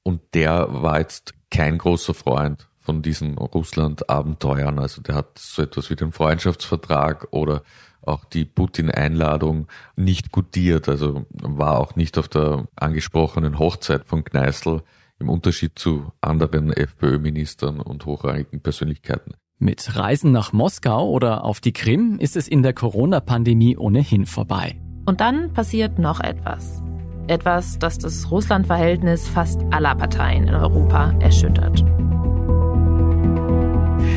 und 0.02 0.20
der 0.34 0.66
war 0.70 0.98
jetzt 0.98 1.34
kein 1.50 1.78
großer 1.78 2.12
Freund 2.12 2.66
von 2.80 3.00
diesen 3.02 3.38
Russland-Abenteuern. 3.38 4.78
Also 4.78 5.00
der 5.00 5.14
hat 5.14 5.38
so 5.38 5.62
etwas 5.62 5.88
wie 5.90 5.96
den 5.96 6.10
Freundschaftsvertrag 6.10 7.28
oder 7.30 7.62
auch 8.06 8.24
die 8.24 8.44
Putin-Einladung 8.44 9.66
nicht 9.96 10.32
gutiert, 10.32 10.88
also 10.88 11.26
war 11.30 11.78
auch 11.78 11.96
nicht 11.96 12.18
auf 12.18 12.28
der 12.28 12.66
angesprochenen 12.76 13.58
Hochzeit 13.58 14.04
von 14.04 14.24
Kneißl 14.24 14.82
im 15.18 15.28
Unterschied 15.28 15.78
zu 15.78 16.12
anderen 16.20 16.72
FPÖ-Ministern 16.72 17.80
und 17.80 18.04
hochrangigen 18.06 18.60
Persönlichkeiten. 18.60 19.34
Mit 19.58 19.96
Reisen 19.96 20.32
nach 20.32 20.52
Moskau 20.52 21.08
oder 21.08 21.44
auf 21.44 21.60
die 21.60 21.72
Krim 21.72 22.18
ist 22.18 22.36
es 22.36 22.48
in 22.48 22.62
der 22.62 22.72
Corona-Pandemie 22.72 23.76
ohnehin 23.76 24.26
vorbei. 24.26 24.80
Und 25.06 25.20
dann 25.20 25.52
passiert 25.52 25.98
noch 25.98 26.20
etwas. 26.20 26.82
Etwas, 27.28 27.78
das 27.78 27.98
das 27.98 28.30
Russland-Verhältnis 28.30 29.28
fast 29.28 29.62
aller 29.70 29.94
Parteien 29.94 30.48
in 30.48 30.54
Europa 30.54 31.12
erschüttert. 31.20 31.84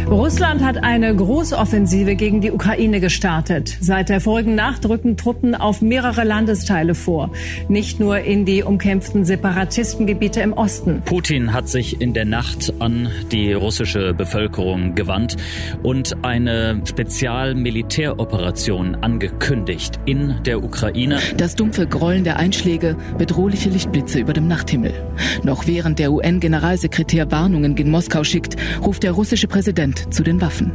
Russland 0.10 0.64
hat 0.64 0.86
eine 0.86 1.14
Großoffensive 1.14 2.16
gegen 2.16 2.40
die 2.40 2.52
Ukraine 2.52 3.02
gestartet. 3.02 3.78
Seit 3.82 4.08
der 4.08 4.22
vorigen 4.22 4.56
Nacht 4.56 4.88
rücken 4.88 5.18
Truppen 5.18 5.54
auf 5.54 5.82
mehrere 5.82 6.24
Landesteile 6.24 6.96
vor. 6.96 7.32
Nicht 7.68 8.00
nur 8.00 8.20
in 8.20 8.46
die 8.46 8.64
umkämpften 8.64 9.26
Separatistengebiete 9.26 10.40
im 10.40 10.54
Osten. 10.54 11.02
Putin 11.04 11.52
hat 11.52 11.68
sich 11.68 12.00
in 12.00 12.14
der 12.14 12.24
Nacht 12.24 12.74
an 12.80 13.10
die 13.34 13.52
russische 13.52 14.14
Bevölkerung 14.14 14.96
gewandt 14.96 15.36
und 15.84 16.24
eine 16.24 16.82
Spezialmilitäroperation 16.86 18.96
angekündigt 18.96 20.00
in 20.06 20.36
der 20.46 20.64
Ukraine. 20.64 21.20
Das 21.36 21.56
dumpfe 21.56 21.86
Grollen 21.86 22.24
der 22.24 22.38
Einschläge, 22.38 22.96
bedrohliche 23.18 23.70
Lichtblitze 23.70 24.20
über 24.20 24.32
dem 24.32 24.48
Nachthimmel. 24.48 24.94
Noch 25.44 25.68
während 25.68 26.00
der 26.00 26.14
UN-Generalsekretär 26.14 27.30
Warnungen 27.30 27.76
gegen 27.76 27.92
Moskau 27.92 28.24
schickt, 28.24 28.56
ruft 28.82 29.04
der 29.04 29.12
russische 29.12 29.50
Präsident 29.50 29.97
zu 30.12 30.24
den 30.24 30.42
Waffen. 30.42 30.72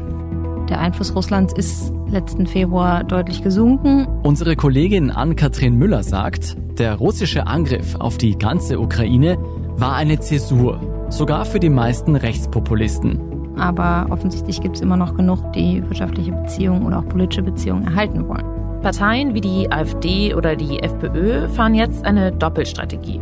Der 0.69 0.81
Einfluss 0.81 1.15
Russlands 1.15 1.53
ist 1.55 1.93
letzten 2.09 2.47
Februar 2.47 3.05
deutlich 3.05 3.43
gesunken. 3.43 4.07
Unsere 4.23 4.57
Kollegin 4.57 5.11
Ann-Kathrin 5.11 5.77
Müller 5.77 6.03
sagt, 6.03 6.57
der 6.79 6.95
russische 6.95 7.47
Angriff 7.47 7.97
auf 7.97 8.19
die 8.19 8.37
ganze 8.39 8.81
Ukraine 8.81 9.39
war 9.77 9.95
eine 9.95 10.21
Zäsur, 10.21 10.81
sogar 11.11 11.45
für 11.45 11.61
die 11.61 11.69
meisten 11.69 12.17
Rechtspopulisten. 12.17 13.21
Aber 13.59 14.07
offensichtlich 14.11 14.61
gibt 14.61 14.77
es 14.77 14.83
immer 14.83 14.97
noch 14.97 15.15
genug, 15.15 15.53
die 15.53 15.83
wirtschaftliche 15.89 16.33
Beziehungen 16.33 16.87
oder 16.87 17.01
auch 17.01 17.09
politische 17.09 17.43
Beziehungen 17.43 17.87
erhalten 17.87 18.27
wollen. 18.29 18.45
Parteien 18.83 19.35
wie 19.35 19.41
die 19.41 19.71
AfD 19.71 20.35
oder 20.35 20.57
die 20.57 20.83
FPÖ 20.83 21.49
fahren 21.49 21.75
jetzt 21.75 22.05
eine 22.05 22.33
Doppelstrategie. 22.33 23.21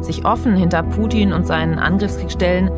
Sich 0.00 0.24
offen 0.24 0.56
hinter 0.56 0.82
Putin 0.82 1.32
und 1.32 1.46
seinen 1.46 1.78
Angriffskrieg 1.78 2.30
stellen, 2.30 2.70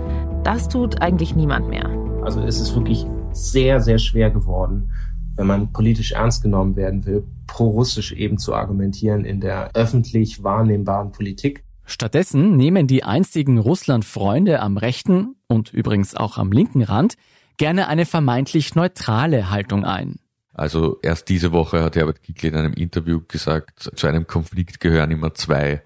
das 0.44 0.68
tut 0.68 1.02
eigentlich 1.02 1.34
niemand 1.34 1.68
mehr. 1.68 1.85
Also 2.26 2.40
es 2.40 2.58
ist 2.58 2.74
wirklich 2.74 3.06
sehr, 3.30 3.80
sehr 3.80 3.98
schwer 3.98 4.30
geworden, 4.30 4.90
wenn 5.36 5.46
man 5.46 5.72
politisch 5.72 6.10
ernst 6.10 6.42
genommen 6.42 6.74
werden 6.74 7.06
will, 7.06 7.24
pro-russisch 7.46 8.10
eben 8.10 8.36
zu 8.36 8.52
argumentieren 8.52 9.24
in 9.24 9.40
der 9.40 9.70
öffentlich 9.74 10.42
wahrnehmbaren 10.42 11.12
Politik. 11.12 11.62
Stattdessen 11.84 12.56
nehmen 12.56 12.88
die 12.88 13.04
einstigen 13.04 13.58
Russland-Freunde 13.58 14.58
am 14.58 14.76
rechten 14.76 15.36
und 15.46 15.72
übrigens 15.72 16.16
auch 16.16 16.36
am 16.36 16.50
linken 16.50 16.82
Rand 16.82 17.14
gerne 17.58 17.86
eine 17.86 18.06
vermeintlich 18.06 18.74
neutrale 18.74 19.48
Haltung 19.52 19.84
ein. 19.84 20.16
Also 20.52 20.98
erst 21.04 21.28
diese 21.28 21.52
Woche 21.52 21.84
hat 21.84 21.94
Herbert 21.94 22.24
Kickl 22.24 22.48
in 22.48 22.56
einem 22.56 22.72
Interview 22.72 23.20
gesagt, 23.28 23.88
zu 23.94 24.06
einem 24.08 24.26
Konflikt 24.26 24.80
gehören 24.80 25.12
immer 25.12 25.32
zwei. 25.34 25.80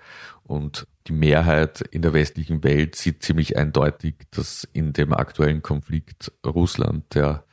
Und 0.44 0.86
die 1.10 1.16
Mehrheit 1.16 1.80
in 1.90 2.02
der 2.02 2.12
westlichen 2.12 2.62
Welt 2.62 2.94
sieht 2.94 3.22
ziemlich 3.22 3.56
eindeutig, 3.56 4.14
dass 4.30 4.66
in 4.72 4.92
dem 4.92 5.12
aktuellen 5.12 5.60
Konflikt 5.60 6.32
Russland 6.46 7.14
der 7.14 7.44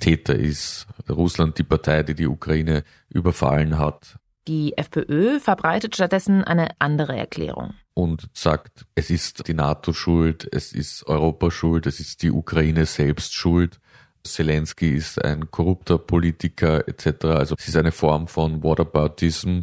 Täter 0.00 0.34
ist. 0.34 0.86
Russland 1.08 1.56
die 1.58 1.62
Partei, 1.62 2.02
die 2.02 2.14
die 2.14 2.26
Ukraine 2.26 2.82
überfallen 3.08 3.78
hat. 3.78 4.18
Die 4.48 4.76
FPÖ 4.76 5.38
verbreitet 5.40 5.94
stattdessen 5.94 6.42
eine 6.42 6.68
andere 6.80 7.16
Erklärung. 7.16 7.74
Und 7.94 8.28
sagt, 8.32 8.86
es 8.94 9.08
ist 9.08 9.46
die 9.46 9.54
NATO 9.54 9.92
schuld, 9.92 10.46
es 10.52 10.72
ist 10.72 11.06
Europa 11.06 11.50
schuld, 11.50 11.86
es 11.86 12.00
ist 12.00 12.22
die 12.22 12.30
Ukraine 12.30 12.86
selbst 12.86 13.34
schuld. 13.34 13.78
Zelensky 14.24 14.90
ist 14.90 15.24
ein 15.24 15.50
korrupter 15.52 15.98
Politiker 15.98 16.86
etc. 16.88 17.24
Also 17.26 17.54
es 17.56 17.68
ist 17.68 17.76
eine 17.76 17.92
Form 17.92 18.26
von 18.26 18.62
Whataboutism, 18.64 19.60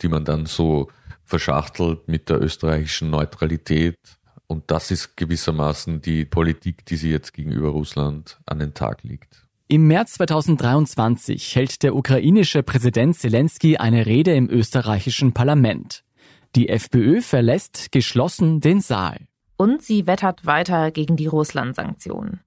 die 0.00 0.08
man 0.08 0.24
dann 0.24 0.46
so 0.46 0.88
verschachtelt 1.32 2.08
mit 2.08 2.28
der 2.28 2.42
österreichischen 2.42 3.08
Neutralität. 3.08 3.96
Und 4.48 4.70
das 4.70 4.90
ist 4.90 5.16
gewissermaßen 5.16 6.02
die 6.02 6.26
Politik, 6.26 6.84
die 6.84 6.96
sie 6.96 7.10
jetzt 7.10 7.32
gegenüber 7.32 7.70
Russland 7.70 8.38
an 8.44 8.58
den 8.58 8.74
Tag 8.74 9.02
legt. 9.02 9.46
Im 9.66 9.86
März 9.86 10.12
2023 10.14 11.56
hält 11.56 11.82
der 11.82 11.96
ukrainische 11.96 12.62
Präsident 12.62 13.16
Zelensky 13.16 13.78
eine 13.78 14.04
Rede 14.04 14.34
im 14.34 14.50
österreichischen 14.50 15.32
Parlament. 15.32 16.04
Die 16.54 16.68
FPÖ 16.68 17.22
verlässt 17.22 17.92
geschlossen 17.92 18.60
den 18.60 18.82
Saal. 18.82 19.16
Und 19.56 19.80
sie 19.80 20.06
wettert 20.06 20.44
weiter 20.44 20.90
gegen 20.90 21.16
die 21.16 21.28
Russland-Sanktionen. 21.28 22.40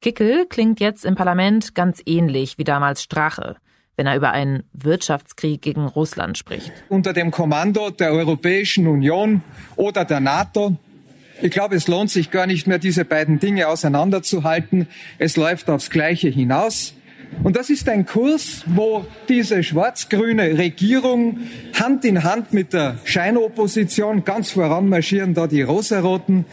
Kickel 0.00 0.46
klingt 0.46 0.80
jetzt 0.80 1.04
im 1.04 1.16
Parlament 1.16 1.74
ganz 1.74 2.00
ähnlich 2.06 2.56
wie 2.56 2.64
damals 2.64 3.02
Strache 3.02 3.56
wenn 3.96 4.06
er 4.06 4.16
über 4.16 4.32
einen 4.32 4.64
Wirtschaftskrieg 4.72 5.62
gegen 5.62 5.86
Russland 5.86 6.38
spricht. 6.38 6.72
Unter 6.88 7.12
dem 7.12 7.30
Kommando 7.30 7.90
der 7.90 8.12
Europäischen 8.12 8.86
Union 8.86 9.42
oder 9.76 10.04
der 10.04 10.20
NATO 10.20 10.76
ich 11.42 11.50
glaube, 11.50 11.74
es 11.74 11.88
lohnt 11.88 12.08
sich 12.08 12.30
gar 12.30 12.46
nicht 12.46 12.68
mehr, 12.68 12.78
diese 12.78 13.04
beiden 13.04 13.40
Dinge 13.40 13.66
auseinanderzuhalten. 13.66 14.86
Es 15.18 15.36
läuft 15.36 15.68
aufs 15.70 15.90
Gleiche 15.90 16.28
hinaus. 16.28 16.94
Und 17.42 17.56
das 17.56 17.70
ist 17.70 17.88
ein 17.88 18.06
Kurs, 18.06 18.62
wo 18.66 19.04
diese 19.28 19.62
schwarz-grüne 19.62 20.58
Regierung 20.58 21.38
Hand 21.74 22.04
in 22.04 22.22
Hand 22.22 22.52
mit 22.52 22.72
der 22.72 22.98
Scheinopposition, 23.04 24.24
ganz 24.24 24.52
voran 24.52 24.88
marschieren 24.88 25.34
da 25.34 25.46
die 25.46 25.62
Rosaroten, 25.62 26.44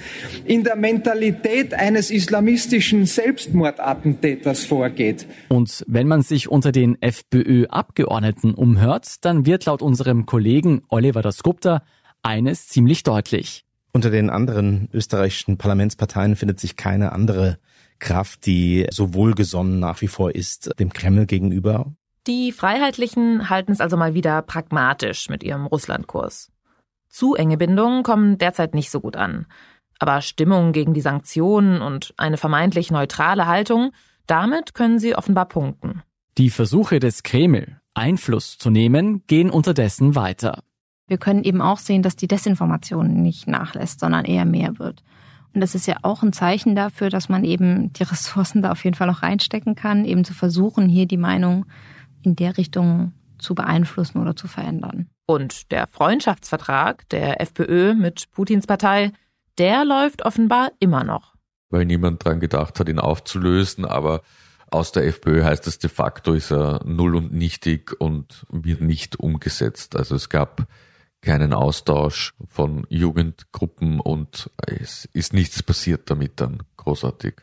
in 0.45 0.63
der 0.63 0.75
Mentalität 0.75 1.73
eines 1.73 2.09
islamistischen 2.09 3.05
Selbstmordattentäters 3.05 4.65
vorgeht. 4.65 5.27
Und 5.49 5.83
wenn 5.87 6.07
man 6.07 6.21
sich 6.21 6.49
unter 6.49 6.71
den 6.71 6.99
FPÖ-Abgeordneten 7.01 8.53
umhört, 8.53 9.25
dann 9.25 9.45
wird 9.45 9.65
laut 9.65 9.81
unserem 9.81 10.25
Kollegen 10.25 10.81
Oliver 10.89 11.21
Dasgupta 11.21 11.83
eines 12.23 12.67
ziemlich 12.67 13.03
deutlich. 13.03 13.65
Unter 13.91 14.09
den 14.11 14.29
anderen 14.29 14.87
österreichischen 14.93 15.57
Parlamentsparteien 15.57 16.35
findet 16.35 16.59
sich 16.59 16.75
keine 16.75 17.11
andere 17.11 17.57
Kraft, 17.99 18.45
die 18.45 18.87
so 18.91 19.13
wohlgesonnen 19.13 19.79
nach 19.79 20.01
wie 20.01 20.07
vor 20.07 20.33
ist 20.33 20.71
dem 20.79 20.91
Kreml 20.91 21.25
gegenüber. 21.25 21.93
Die 22.27 22.51
Freiheitlichen 22.51 23.49
halten 23.49 23.71
es 23.71 23.81
also 23.81 23.97
mal 23.97 24.13
wieder 24.13 24.41
pragmatisch 24.41 25.29
mit 25.29 25.43
ihrem 25.43 25.65
Russlandkurs. 25.65 26.51
Zu 27.07 27.35
enge 27.35 27.57
Bindungen 27.57 28.03
kommen 28.03 28.37
derzeit 28.37 28.75
nicht 28.75 28.91
so 28.91 29.01
gut 29.01 29.15
an. 29.15 29.47
Aber 29.97 30.21
Stimmung 30.21 30.71
gegen 30.71 30.93
die 30.93 31.01
Sanktionen 31.01 31.81
und 31.81 32.13
eine 32.17 32.37
vermeintlich 32.37 32.91
neutrale 32.91 33.47
Haltung, 33.47 33.91
damit 34.27 34.73
können 34.73 34.99
sie 34.99 35.15
offenbar 35.15 35.47
punkten. 35.47 36.03
Die 36.37 36.49
Versuche 36.49 36.99
des 36.99 37.23
Kreml, 37.23 37.81
Einfluss 37.93 38.57
zu 38.57 38.69
nehmen, 38.69 39.23
gehen 39.27 39.49
unterdessen 39.49 40.15
weiter. 40.15 40.63
Wir 41.07 41.17
können 41.17 41.43
eben 41.43 41.61
auch 41.61 41.79
sehen, 41.79 42.03
dass 42.03 42.15
die 42.15 42.27
Desinformation 42.27 43.21
nicht 43.21 43.47
nachlässt, 43.47 43.99
sondern 43.99 44.25
eher 44.25 44.45
mehr 44.45 44.77
wird. 44.77 45.03
Und 45.53 45.61
das 45.61 45.75
ist 45.75 45.87
ja 45.87 45.97
auch 46.03 46.21
ein 46.21 46.33
Zeichen 46.33 46.75
dafür, 46.75 47.09
dass 47.09 47.29
man 47.29 47.43
eben 47.43 47.91
die 47.93 48.03
Ressourcen 48.03 48.61
da 48.61 48.71
auf 48.71 48.83
jeden 48.83 48.95
Fall 48.95 49.07
noch 49.07 49.23
reinstecken 49.23 49.75
kann, 49.75 50.05
eben 50.05 50.23
zu 50.23 50.33
versuchen, 50.33 50.87
hier 50.87 51.07
die 51.07 51.17
Meinung 51.17 51.65
in 52.21 52.35
der 52.35 52.57
Richtung 52.57 53.13
zu 53.39 53.55
beeinflussen 53.55 54.19
oder 54.19 54.35
zu 54.35 54.47
verändern. 54.47 55.07
Und 55.25 55.71
der 55.71 55.87
Freundschaftsvertrag 55.87 57.07
der 57.09 57.41
FPÖ 57.41 57.93
mit 57.93 58.31
Putins 58.31 58.67
Partei, 58.67 59.11
der 59.57 59.85
läuft 59.85 60.25
offenbar 60.25 60.71
immer 60.79 61.03
noch. 61.03 61.35
Weil 61.69 61.85
niemand 61.85 62.23
dran 62.23 62.39
gedacht 62.39 62.79
hat, 62.79 62.89
ihn 62.89 62.99
aufzulösen, 62.99 63.85
aber 63.85 64.21
aus 64.71 64.91
der 64.91 65.05
FPÖ 65.05 65.43
heißt 65.43 65.65
es 65.67 65.79
de 65.79 65.89
facto, 65.89 66.33
ist 66.33 66.51
er 66.51 66.81
null 66.85 67.15
und 67.15 67.33
nichtig 67.33 67.99
und 67.99 68.45
wird 68.49 68.81
nicht 68.81 69.19
umgesetzt. 69.19 69.95
Also 69.95 70.15
es 70.15 70.29
gab 70.29 70.67
keinen 71.21 71.53
Austausch 71.53 72.33
von 72.47 72.85
Jugendgruppen 72.89 73.99
und 73.99 74.49
es 74.65 75.05
ist 75.13 75.33
nichts 75.33 75.63
passiert 75.63 76.09
damit 76.09 76.39
dann 76.39 76.63
großartig. 76.77 77.35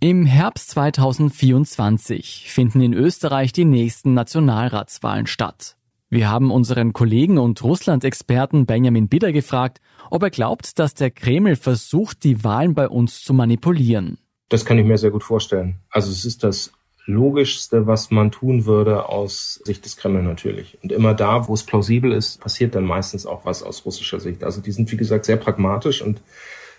Im 0.00 0.26
Herbst 0.26 0.70
2024 0.70 2.46
finden 2.48 2.80
in 2.80 2.94
Österreich 2.94 3.52
die 3.52 3.64
nächsten 3.64 4.14
Nationalratswahlen 4.14 5.26
statt. 5.26 5.76
Wir 6.08 6.30
haben 6.30 6.52
unseren 6.52 6.92
Kollegen 6.92 7.36
und 7.36 7.62
Russland-Experten 7.64 8.64
Benjamin 8.64 9.08
Bidder 9.08 9.32
gefragt, 9.32 9.80
ob 10.08 10.22
er 10.22 10.30
glaubt, 10.30 10.78
dass 10.78 10.94
der 10.94 11.10
Kreml 11.10 11.56
versucht, 11.56 12.22
die 12.22 12.44
Wahlen 12.44 12.74
bei 12.74 12.88
uns 12.88 13.22
zu 13.22 13.34
manipulieren. 13.34 14.18
Das 14.48 14.64
kann 14.64 14.78
ich 14.78 14.86
mir 14.86 14.98
sehr 14.98 15.10
gut 15.10 15.24
vorstellen. 15.24 15.80
Also 15.90 16.12
es 16.12 16.24
ist 16.24 16.44
das 16.44 16.72
Logischste, 17.08 17.86
was 17.86 18.10
man 18.10 18.30
tun 18.30 18.66
würde 18.66 19.08
aus 19.08 19.60
Sicht 19.64 19.84
des 19.84 19.96
Kreml 19.96 20.22
natürlich. 20.22 20.78
Und 20.82 20.92
immer 20.92 21.14
da, 21.14 21.48
wo 21.48 21.54
es 21.54 21.64
plausibel 21.64 22.12
ist, 22.12 22.40
passiert 22.40 22.74
dann 22.74 22.84
meistens 22.84 23.24
auch 23.24 23.44
was 23.44 23.62
aus 23.62 23.84
russischer 23.86 24.20
Sicht. 24.20 24.44
Also 24.44 24.60
die 24.60 24.72
sind, 24.72 24.92
wie 24.92 24.96
gesagt, 24.96 25.24
sehr 25.24 25.38
pragmatisch 25.38 26.02
und 26.02 26.20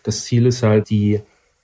das 0.03 0.23
Ziel 0.25 0.45
ist 0.45 0.63
halt, 0.63 0.89
die 0.89 1.21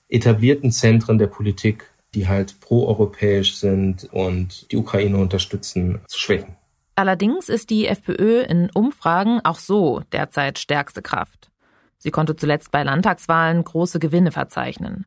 etablierten 0.08 0.72
Zentren 0.72 1.18
der 1.18 1.28
Politik, 1.28 1.90
die 2.14 2.28
halt 2.28 2.60
proeuropäisch 2.60 3.56
sind 3.56 4.08
und 4.12 4.70
die 4.72 4.76
Ukraine 4.76 5.18
unterstützen, 5.18 6.00
zu 6.08 6.18
schwächen. 6.18 6.56
Allerdings 6.96 7.48
ist 7.48 7.70
die 7.70 7.86
FPÖ 7.86 8.40
in 8.40 8.70
Umfragen 8.74 9.40
auch 9.44 9.58
so 9.58 10.02
derzeit 10.12 10.58
stärkste 10.58 11.02
Kraft. 11.02 11.50
Sie 11.98 12.10
konnte 12.10 12.36
zuletzt 12.36 12.70
bei 12.70 12.82
Landtagswahlen 12.82 13.62
große 13.62 13.98
Gewinne 13.98 14.32
verzeichnen. 14.32 15.06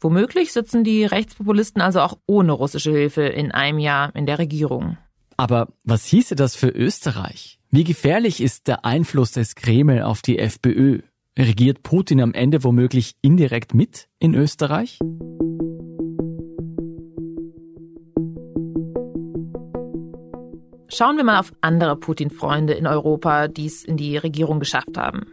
Womöglich 0.00 0.52
sitzen 0.52 0.84
die 0.84 1.04
Rechtspopulisten 1.04 1.80
also 1.80 2.00
auch 2.00 2.18
ohne 2.26 2.52
russische 2.52 2.90
Hilfe 2.90 3.22
in 3.22 3.50
einem 3.50 3.78
Jahr 3.78 4.14
in 4.14 4.26
der 4.26 4.38
Regierung. 4.38 4.98
Aber 5.36 5.68
was 5.84 6.04
hieße 6.04 6.34
das 6.34 6.54
für 6.54 6.68
Österreich? 6.68 7.58
Wie 7.70 7.84
gefährlich 7.84 8.42
ist 8.42 8.68
der 8.68 8.84
Einfluss 8.84 9.32
des 9.32 9.54
Kreml 9.54 10.02
auf 10.02 10.22
die 10.22 10.38
FPÖ? 10.38 11.00
Regiert 11.38 11.82
Putin 11.82 12.20
am 12.20 12.32
Ende 12.32 12.64
womöglich 12.64 13.16
indirekt 13.20 13.74
mit 13.74 14.08
in 14.18 14.34
Österreich? 14.34 14.98
Schauen 20.88 21.16
wir 21.18 21.24
mal 21.24 21.40
auf 21.40 21.52
andere 21.60 21.96
Putin-Freunde 21.96 22.72
in 22.72 22.86
Europa, 22.86 23.48
die 23.48 23.66
es 23.66 23.84
in 23.84 23.98
die 23.98 24.16
Regierung 24.16 24.60
geschafft 24.60 24.96
haben. 24.96 25.26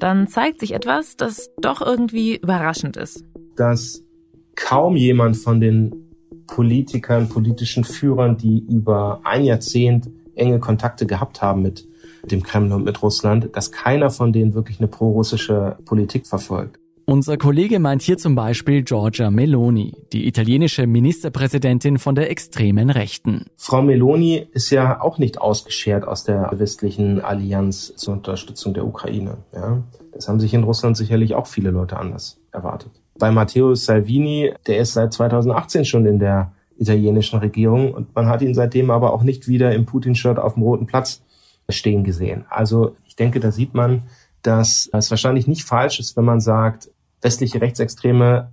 Dann 0.00 0.26
zeigt 0.26 0.58
sich 0.58 0.72
etwas, 0.72 1.16
das 1.16 1.50
doch 1.60 1.80
irgendwie 1.80 2.36
überraschend 2.36 2.96
ist 2.96 3.29
dass 3.60 4.02
kaum 4.56 4.96
jemand 4.96 5.36
von 5.36 5.60
den 5.60 6.10
Politikern, 6.46 7.28
politischen 7.28 7.84
Führern, 7.84 8.36
die 8.36 8.58
über 8.58 9.20
ein 9.24 9.44
Jahrzehnt 9.44 10.10
enge 10.34 10.58
Kontakte 10.58 11.06
gehabt 11.06 11.42
haben 11.42 11.62
mit 11.62 11.86
dem 12.24 12.42
Kreml 12.42 12.72
und 12.72 12.84
mit 12.84 13.02
Russland, 13.02 13.50
dass 13.54 13.70
keiner 13.70 14.10
von 14.10 14.32
denen 14.32 14.54
wirklich 14.54 14.78
eine 14.78 14.88
prorussische 14.88 15.76
Politik 15.84 16.26
verfolgt. 16.26 16.78
Unser 17.04 17.36
Kollege 17.38 17.80
meint 17.80 18.02
hier 18.02 18.18
zum 18.18 18.34
Beispiel 18.34 18.82
Giorgia 18.82 19.30
Meloni, 19.30 19.94
die 20.12 20.28
italienische 20.28 20.86
Ministerpräsidentin 20.86 21.98
von 21.98 22.14
der 22.14 22.30
extremen 22.30 22.88
Rechten. 22.88 23.46
Frau 23.56 23.82
Meloni 23.82 24.46
ist 24.52 24.70
ja 24.70 25.00
auch 25.00 25.18
nicht 25.18 25.40
ausgeschert 25.40 26.06
aus 26.06 26.24
der 26.24 26.50
westlichen 26.54 27.20
Allianz 27.20 27.94
zur 27.96 28.14
Unterstützung 28.14 28.74
der 28.74 28.86
Ukraine. 28.86 29.38
Ja? 29.52 29.82
Das 30.12 30.28
haben 30.28 30.40
sich 30.40 30.54
in 30.54 30.62
Russland 30.62 30.96
sicherlich 30.96 31.34
auch 31.34 31.46
viele 31.46 31.70
Leute 31.70 31.96
anders 31.96 32.40
erwartet 32.52 32.99
bei 33.20 33.30
Matteo 33.30 33.76
Salvini, 33.76 34.52
der 34.66 34.78
ist 34.78 34.94
seit 34.94 35.12
2018 35.12 35.84
schon 35.84 36.06
in 36.06 36.18
der 36.18 36.52
italienischen 36.76 37.38
Regierung 37.38 37.94
und 37.94 38.12
man 38.16 38.26
hat 38.26 38.42
ihn 38.42 38.54
seitdem 38.54 38.90
aber 38.90 39.12
auch 39.12 39.22
nicht 39.22 39.46
wieder 39.46 39.72
im 39.72 39.86
Putin-Shirt 39.86 40.38
auf 40.38 40.54
dem 40.54 40.64
Roten 40.64 40.86
Platz 40.86 41.22
stehen 41.68 42.02
gesehen. 42.02 42.46
Also 42.48 42.96
ich 43.06 43.14
denke, 43.14 43.38
da 43.38 43.52
sieht 43.52 43.74
man, 43.74 44.04
dass 44.42 44.88
es 44.92 45.10
wahrscheinlich 45.10 45.46
nicht 45.46 45.64
falsch 45.64 46.00
ist, 46.00 46.16
wenn 46.16 46.24
man 46.24 46.40
sagt, 46.40 46.90
westliche 47.20 47.60
Rechtsextreme 47.60 48.50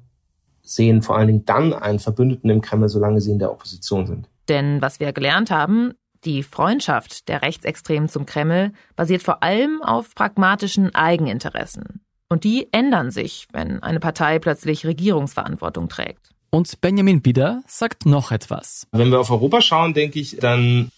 sehen 0.62 1.02
vor 1.02 1.18
allen 1.18 1.28
Dingen 1.28 1.46
dann 1.46 1.74
einen 1.74 2.00
Verbündeten 2.00 2.50
im 2.50 2.62
Kreml, 2.62 2.90
solange 2.90 3.22
sie 3.22 3.32
in 3.32 3.40
der 3.40 3.52
Opposition 3.52 4.06
sind. 4.06 4.30
Denn 4.50 4.82
was 4.82 5.00
wir 5.00 5.14
gelernt 5.14 5.50
haben, 5.50 5.94
die 6.26 6.44
Freundschaft 6.44 7.30
der 7.30 7.42
Rechtsextremen 7.42 8.10
zum 8.10 8.26
Kreml 8.26 8.74
basiert 8.98 9.24
vor 9.24 9.44
allem 9.44 9.82
auf 9.82 10.14
pragmatischen 10.14 10.94
Eigeninteressen. 10.94 12.02
Und 12.30 12.44
die 12.44 12.68
ändern 12.72 13.12
sich, 13.12 13.48
wenn 13.54 13.82
eine 13.82 14.00
Partei 14.00 14.40
plötzlich 14.40 14.86
Regierungsverantwortung 14.86 15.88
trägt. 15.88 16.30
Und 16.50 16.82
Benjamin 16.82 17.22
Bieder 17.22 17.62
sagt 17.68 18.06
noch 18.06 18.32
etwas. 18.32 18.88
Wenn 18.92 19.12
wir 19.12 19.20
auf 19.20 19.32
Europa 19.32 19.62
schauen, 19.62 19.94
denke 19.94 20.20
ich, 20.20 20.38
dann 20.38 20.92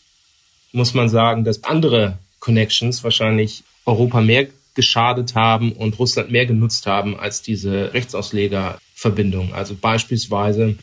muss 0.71 0.93
man 0.93 1.09
sagen, 1.09 1.43
dass 1.43 1.63
andere 1.63 2.17
Connections 2.39 3.03
wahrscheinlich 3.03 3.63
Europa 3.85 4.21
mehr 4.21 4.47
geschadet 4.75 5.35
haben 5.35 5.73
und 5.73 5.99
Russland 5.99 6.31
mehr 6.31 6.45
genutzt 6.45 6.85
haben 6.87 7.19
als 7.19 7.41
diese 7.41 7.93
Rechtsauslegerverbindung. 7.93 9.53
Also 9.53 9.75
beispielsweise 9.75 10.77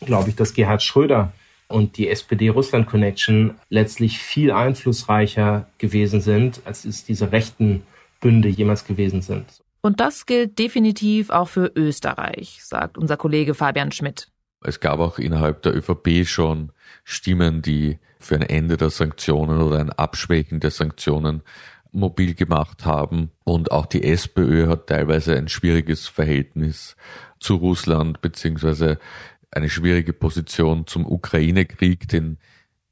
glaube 0.00 0.30
ich, 0.30 0.36
dass 0.36 0.54
Gerhard 0.54 0.82
Schröder 0.82 1.32
und 1.68 1.96
die 1.96 2.08
SPD-Russland-Connection 2.08 3.54
letztlich 3.70 4.18
viel 4.18 4.50
einflussreicher 4.50 5.66
gewesen 5.78 6.20
sind, 6.20 6.60
als 6.64 6.84
es 6.84 7.04
diese 7.04 7.32
rechten 7.32 7.82
Bünde 8.20 8.48
jemals 8.48 8.84
gewesen 8.84 9.22
sind. 9.22 9.46
Und 9.86 10.00
das 10.00 10.26
gilt 10.26 10.58
definitiv 10.58 11.30
auch 11.30 11.46
für 11.46 11.70
Österreich, 11.76 12.58
sagt 12.64 12.98
unser 12.98 13.16
Kollege 13.16 13.54
Fabian 13.54 13.92
Schmidt. 13.92 14.26
Es 14.60 14.80
gab 14.80 14.98
auch 14.98 15.20
innerhalb 15.20 15.62
der 15.62 15.76
ÖVP 15.76 16.26
schon 16.26 16.72
Stimmen, 17.04 17.62
die 17.62 18.00
für 18.18 18.34
ein 18.34 18.42
Ende 18.42 18.76
der 18.78 18.90
Sanktionen 18.90 19.62
oder 19.62 19.78
ein 19.78 19.90
Abschwächen 19.90 20.58
der 20.58 20.72
Sanktionen 20.72 21.44
mobil 21.92 22.34
gemacht 22.34 22.84
haben. 22.84 23.30
Und 23.44 23.70
auch 23.70 23.86
die 23.86 24.02
SPÖ 24.02 24.66
hat 24.66 24.88
teilweise 24.88 25.36
ein 25.36 25.46
schwieriges 25.46 26.08
Verhältnis 26.08 26.96
zu 27.38 27.54
Russland 27.54 28.20
beziehungsweise 28.20 28.98
eine 29.52 29.70
schwierige 29.70 30.12
Position 30.12 30.88
zum 30.88 31.06
Ukraine-Krieg, 31.06 32.08
den 32.08 32.38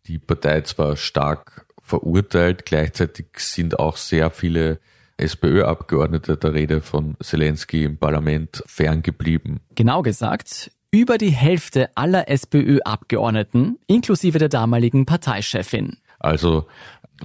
die 0.06 0.20
Partei 0.20 0.60
zwar 0.60 0.96
stark 0.96 1.66
verurteilt, 1.82 2.64
gleichzeitig 2.64 3.26
sind 3.38 3.80
auch 3.80 3.96
sehr 3.96 4.30
viele 4.30 4.78
SPÖ-Abgeordnete 5.16 6.36
der 6.36 6.54
Rede 6.54 6.80
von 6.80 7.16
Zelensky 7.22 7.84
im 7.84 7.98
Parlament 7.98 8.62
ferngeblieben. 8.66 9.60
Genau 9.74 10.02
gesagt, 10.02 10.70
über 10.90 11.18
die 11.18 11.30
Hälfte 11.30 11.90
aller 11.96 12.28
SPÖ-Abgeordneten, 12.28 13.78
inklusive 13.86 14.38
der 14.38 14.48
damaligen 14.48 15.06
Parteichefin. 15.06 15.96
Also 16.18 16.66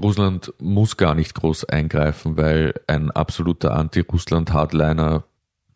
Russland 0.01 0.53
muss 0.59 0.97
gar 0.97 1.15
nicht 1.15 1.33
groß 1.35 1.65
eingreifen, 1.65 2.37
weil 2.37 2.73
ein 2.87 3.11
absoluter 3.11 3.75
Anti-Russland-Hardliner 3.75 5.23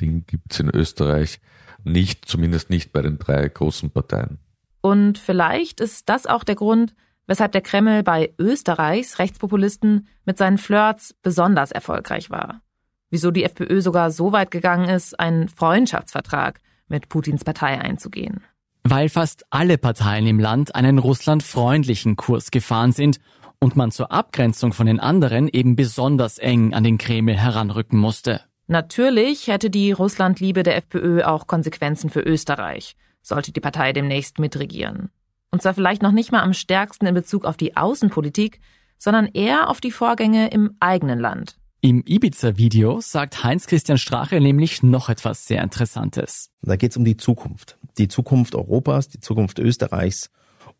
Ding 0.01 0.25
gibt's 0.27 0.59
in 0.59 0.69
Österreich 0.69 1.39
nicht, 1.83 2.25
zumindest 2.25 2.69
nicht 2.69 2.93
bei 2.93 3.01
den 3.01 3.17
drei 3.19 3.47
großen 3.47 3.89
Parteien. 3.91 4.39
Und 4.81 5.17
vielleicht 5.17 5.79
ist 5.79 6.09
das 6.09 6.25
auch 6.25 6.43
der 6.43 6.55
Grund, 6.55 6.93
weshalb 7.27 7.51
der 7.51 7.61
Kreml 7.61 8.03
bei 8.03 8.33
Österreichs 8.37 9.19
Rechtspopulisten 9.19 10.07
mit 10.25 10.37
seinen 10.37 10.57
Flirts 10.57 11.15
besonders 11.21 11.71
erfolgreich 11.71 12.29
war. 12.29 12.61
Wieso 13.09 13.31
die 13.31 13.43
FPÖ 13.43 13.81
sogar 13.81 14.11
so 14.11 14.31
weit 14.31 14.51
gegangen 14.51 14.89
ist, 14.89 15.19
einen 15.19 15.47
Freundschaftsvertrag 15.47 16.59
mit 16.87 17.09
Putins 17.09 17.43
Partei 17.43 17.79
einzugehen. 17.79 18.41
Weil 18.83 19.07
fast 19.07 19.45
alle 19.49 19.77
Parteien 19.77 20.27
im 20.27 20.39
Land 20.39 20.75
einen 20.75 20.97
russlandfreundlichen 20.97 22.15
Kurs 22.15 22.51
gefahren 22.51 22.91
sind 22.91 23.19
und 23.59 23.75
man 23.75 23.91
zur 23.91 24.11
Abgrenzung 24.11 24.73
von 24.73 24.87
den 24.87 24.99
anderen 24.99 25.47
eben 25.47 25.75
besonders 25.75 26.37
eng 26.37 26.73
an 26.73 26.83
den 26.83 26.97
Kreml 26.97 27.35
heranrücken 27.35 27.97
musste. 27.97 28.41
Natürlich 28.67 29.47
hätte 29.47 29.69
die 29.69 29.91
Russlandliebe 29.91 30.63
der 30.63 30.77
FPÖ 30.77 31.23
auch 31.23 31.47
Konsequenzen 31.47 32.09
für 32.09 32.21
Österreich, 32.21 32.95
sollte 33.21 33.51
die 33.51 33.61
Partei 33.61 33.93
demnächst 33.93 34.39
mitregieren. 34.39 35.11
Und 35.53 35.61
zwar 35.61 35.75
vielleicht 35.75 36.01
noch 36.01 36.11
nicht 36.11 36.31
mal 36.31 36.41
am 36.41 36.55
stärksten 36.55 37.05
in 37.05 37.13
Bezug 37.13 37.45
auf 37.45 37.57
die 37.57 37.77
Außenpolitik, 37.77 38.59
sondern 38.97 39.27
eher 39.27 39.69
auf 39.69 39.81
die 39.81 39.91
Vorgänge 39.91 40.47
im 40.47 40.75
eigenen 40.79 41.19
Land. 41.19 41.57
Im 41.79 42.01
Ibiza-Video 42.03 43.01
sagt 43.01 43.43
Heinz-Christian 43.43 43.99
Strache 43.99 44.41
nämlich 44.41 44.81
noch 44.81 45.09
etwas 45.09 45.45
sehr 45.45 45.61
Interessantes. 45.61 46.49
Da 46.63 46.75
geht 46.75 46.89
es 46.89 46.97
um 46.97 47.05
die 47.05 47.17
Zukunft. 47.17 47.77
Die 47.99 48.07
Zukunft 48.07 48.55
Europas, 48.55 49.09
die 49.09 49.19
Zukunft 49.19 49.59
Österreichs 49.59 50.31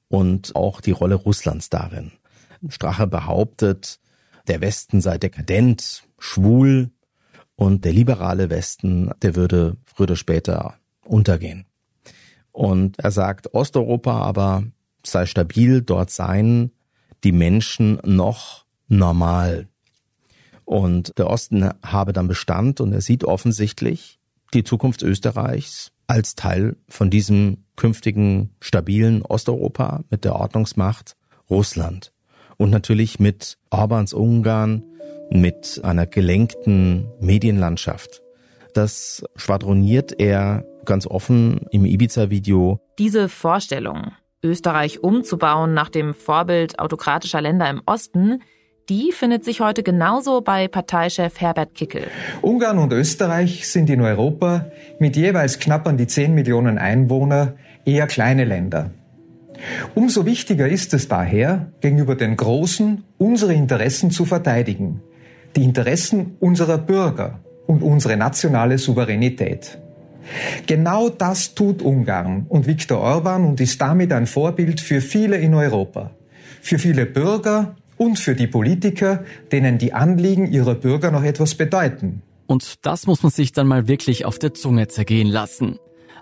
und 0.08 0.56
auch 0.56 0.82
die 0.82 0.90
Rolle 0.90 1.16
Russlands 1.16 1.70
darin. 1.70 2.12
Strache 2.68 3.06
behauptet, 3.06 4.00
der 4.48 4.60
Westen 4.62 5.02
sei 5.02 5.20
dekadent, 5.20 6.08
schwul 6.18 6.90
und 7.56 7.86
der 7.86 7.94
liberale 7.94 8.50
Westen, 8.50 9.12
der 9.22 9.36
würde 9.36 9.78
früher 9.86 10.06
oder 10.06 10.16
später 10.16 10.80
untergehen. 11.06 11.68
Und 12.54 13.00
er 13.00 13.12
sagt, 13.12 13.54
Osteuropa 13.54 14.22
aber 14.22 14.64
sei 15.06 15.26
stabil, 15.26 15.82
dort 15.82 16.12
seien 16.12 16.72
die 17.26 17.34
Menschen 17.34 18.00
noch 18.06 18.66
normal. 18.88 19.68
Und 20.64 21.18
der 21.18 21.30
Osten 21.30 21.70
habe 21.84 22.14
dann 22.14 22.28
Bestand 22.28 22.80
und 22.80 22.94
er 22.94 23.02
sieht 23.02 23.26
offensichtlich 23.26 24.20
die 24.54 24.64
Zukunft 24.64 25.02
Österreichs 25.02 25.92
als 26.08 26.36
Teil 26.36 26.78
von 26.88 27.10
diesem 27.10 27.66
künftigen 27.76 28.52
stabilen 28.60 29.24
Osteuropa 29.24 30.04
mit 30.10 30.24
der 30.24 30.36
Ordnungsmacht 30.36 31.16
Russland. 31.50 32.14
Und 32.58 32.70
natürlich 32.70 33.20
mit 33.20 33.58
Orbans 33.72 34.14
Ungarn, 34.14 34.84
mit 35.32 35.82
einer 35.84 36.06
gelenkten 36.06 37.08
Medienlandschaft. 37.20 38.23
Das 38.74 39.24
schwadroniert 39.36 40.20
er 40.20 40.66
ganz 40.86 41.06
offen 41.08 41.62
im 41.72 41.86
Ibiza-Video. 41.86 42.80
Diese 42.98 43.30
Vorstellung, 43.30 44.12
Österreich 44.44 45.04
umzubauen 45.04 45.74
nach 45.74 45.90
dem 45.90 46.14
Vorbild 46.14 46.80
autokratischer 46.80 47.42
Länder 47.42 47.70
im 47.70 47.82
Osten, 47.86 48.42
die 48.90 49.12
findet 49.14 49.46
sich 49.46 49.62
heute 49.62 49.82
genauso 49.82 50.42
bei 50.42 50.68
Parteichef 50.68 51.40
Herbert 51.40 51.74
Kickel. 51.74 52.08
Ungarn 52.42 52.80
und 52.80 52.92
Österreich 52.92 53.70
sind 53.70 53.90
in 53.90 54.02
Europa 54.02 54.66
mit 55.00 55.16
jeweils 55.16 55.60
knapp 55.60 55.88
an 55.88 55.96
die 55.96 56.08
10 56.08 56.34
Millionen 56.34 56.78
Einwohner 56.78 57.56
eher 57.86 58.08
kleine 58.08 58.44
Länder. 58.44 58.92
Umso 59.96 60.26
wichtiger 60.26 60.68
ist 60.68 60.94
es 60.94 61.08
daher, 61.08 61.72
gegenüber 61.80 62.16
den 62.16 62.36
Großen 62.36 63.06
unsere 63.18 63.54
Interessen 63.54 64.12
zu 64.12 64.26
verteidigen, 64.26 65.02
die 65.56 65.64
Interessen 65.64 66.36
unserer 66.42 66.78
Bürger 66.78 67.40
und 67.68 67.84
unsere 67.84 68.18
nationale 68.18 68.78
Souveränität. 68.78 69.78
Genau 70.68 71.10
das 71.10 71.54
tut 71.54 71.82
Ungarn 71.82 72.46
und 72.50 72.68
Viktor 72.68 73.00
Orban 73.00 73.46
und 73.46 73.60
ist 73.60 73.80
damit 73.82 74.12
ein 74.14 74.28
Vorbild 74.28 74.80
für 74.80 75.02
viele 75.02 75.38
in 75.38 75.54
Europa, 75.54 76.12
für 76.62 76.80
viele 76.80 77.06
Bürger 77.06 77.76
und 77.98 78.20
für 78.20 78.36
die 78.36 78.48
Politiker, 78.48 79.24
denen 79.52 79.78
die 79.78 79.94
Anliegen 79.94 80.52
ihrer 80.52 80.76
Bürger 80.76 81.12
noch 81.12 81.24
etwas 81.24 81.56
bedeuten. 81.56 82.22
Und 82.48 82.86
das 82.86 83.08
muss 83.08 83.24
man 83.24 83.32
sich 83.32 83.52
dann 83.52 83.68
mal 83.68 83.88
wirklich 83.88 84.26
auf 84.26 84.40
der 84.40 84.54
Zunge 84.54 84.88
zergehen 84.88 85.28
lassen. 85.28 85.78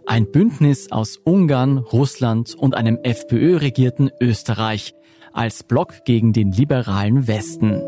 Ein 0.08 0.32
Bündnis 0.32 0.92
aus 0.92 1.18
Ungarn, 1.18 1.78
Russland 1.78 2.56
und 2.56 2.76
einem 2.76 2.98
FPÖ-regierten 3.04 4.10
Österreich 4.20 4.94
als 5.34 5.64
Block 5.64 6.06
gegen 6.06 6.34
den 6.34 6.52
liberalen 6.52 7.28
Westen. 7.28 7.82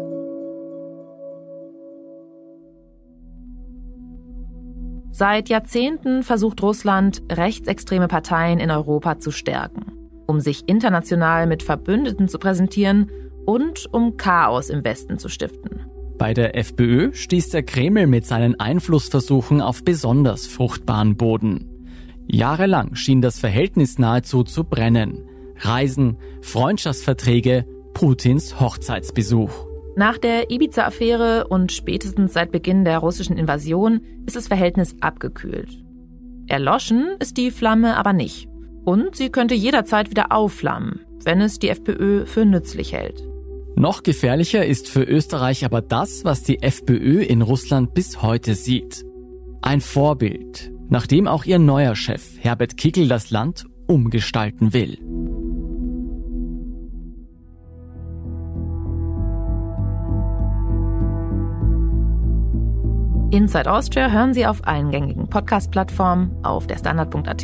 Seit 5.16 5.48
Jahrzehnten 5.48 6.24
versucht 6.24 6.64
Russland, 6.64 7.22
rechtsextreme 7.32 8.08
Parteien 8.08 8.60
in 8.60 8.72
Europa 8.72 9.20
zu 9.20 9.30
stärken, 9.30 9.92
um 10.26 10.40
sich 10.40 10.68
international 10.68 11.46
mit 11.46 11.62
Verbündeten 11.62 12.28
zu 12.28 12.40
präsentieren 12.40 13.12
und 13.46 13.88
um 13.94 14.18
Chaos 14.18 14.72
im 14.72 14.84
Westen 14.84 15.20
zu 15.20 15.30
stiften. 15.30 15.82
Bei 16.18 16.34
der 16.34 16.58
FPÖ 16.58 17.14
stieß 17.14 17.50
der 17.50 17.62
Kreml 17.62 18.08
mit 18.08 18.26
seinen 18.26 18.60
Einflussversuchen 18.60 19.62
auf 19.62 19.84
besonders 19.84 20.48
fruchtbaren 20.48 21.16
Boden. 21.16 21.70
Jahrelang 22.26 22.96
schien 22.96 23.22
das 23.22 23.38
Verhältnis 23.38 24.00
nahezu 24.00 24.42
zu 24.42 24.64
brennen. 24.64 25.30
Reisen, 25.60 26.18
Freundschaftsverträge, 26.42 27.68
Putins 27.94 28.60
Hochzeitsbesuch. 28.60 29.73
Nach 29.96 30.18
der 30.18 30.50
Ibiza-Affäre 30.50 31.48
und 31.48 31.72
spätestens 31.72 32.34
seit 32.34 32.52
Beginn 32.52 32.84
der 32.84 32.98
russischen 32.98 33.38
Invasion 33.38 34.02
ist 34.26 34.36
das 34.36 34.48
Verhältnis 34.48 34.96
abgekühlt. 35.02 35.70
Erloschen 36.48 37.16
ist 37.20 37.38
die 37.38 37.52
Flamme 37.52 37.96
aber 37.96 38.14
nicht. 38.14 38.48
Und 38.86 39.16
sie 39.16 39.30
könnte 39.30 39.56
jederzeit 39.56 40.10
wieder 40.10 40.32
aufflammen, 40.32 41.02
wenn 41.24 41.42
es 41.42 41.60
die 41.60 41.70
FPÖ 41.70 42.26
für 42.26 42.44
nützlich 42.44 42.94
hält. 42.94 43.24
Noch 43.76 44.04
gefährlicher 44.04 44.66
ist 44.66 44.90
für 44.90 45.04
Österreich 45.04 45.64
aber 45.64 45.82
das, 45.82 46.26
was 46.26 46.44
die 46.44 46.62
FPÖ 46.62 47.22
in 47.22 47.42
Russland 47.42 47.94
bis 47.94 48.22
heute 48.22 48.56
sieht. 48.56 49.06
Ein 49.62 49.80
Vorbild, 49.80 50.72
nachdem 50.90 51.28
auch 51.28 51.46
ihr 51.46 51.60
neuer 51.60 51.96
Chef 51.96 52.38
Herbert 52.40 52.78
Kickel 52.78 53.08
das 53.08 53.32
Land 53.32 53.66
umgestalten 53.88 54.74
will. 54.74 54.98
Inside 63.34 63.70
Austria 63.72 64.10
hören 64.12 64.34
Sie 64.36 64.46
auf 64.46 64.68
allen 64.68 64.92
gängigen 64.92 65.28
Podcast-Plattformen, 65.28 66.38
auf 66.44 66.68
der 66.68 66.78
Standard.at 66.78 67.44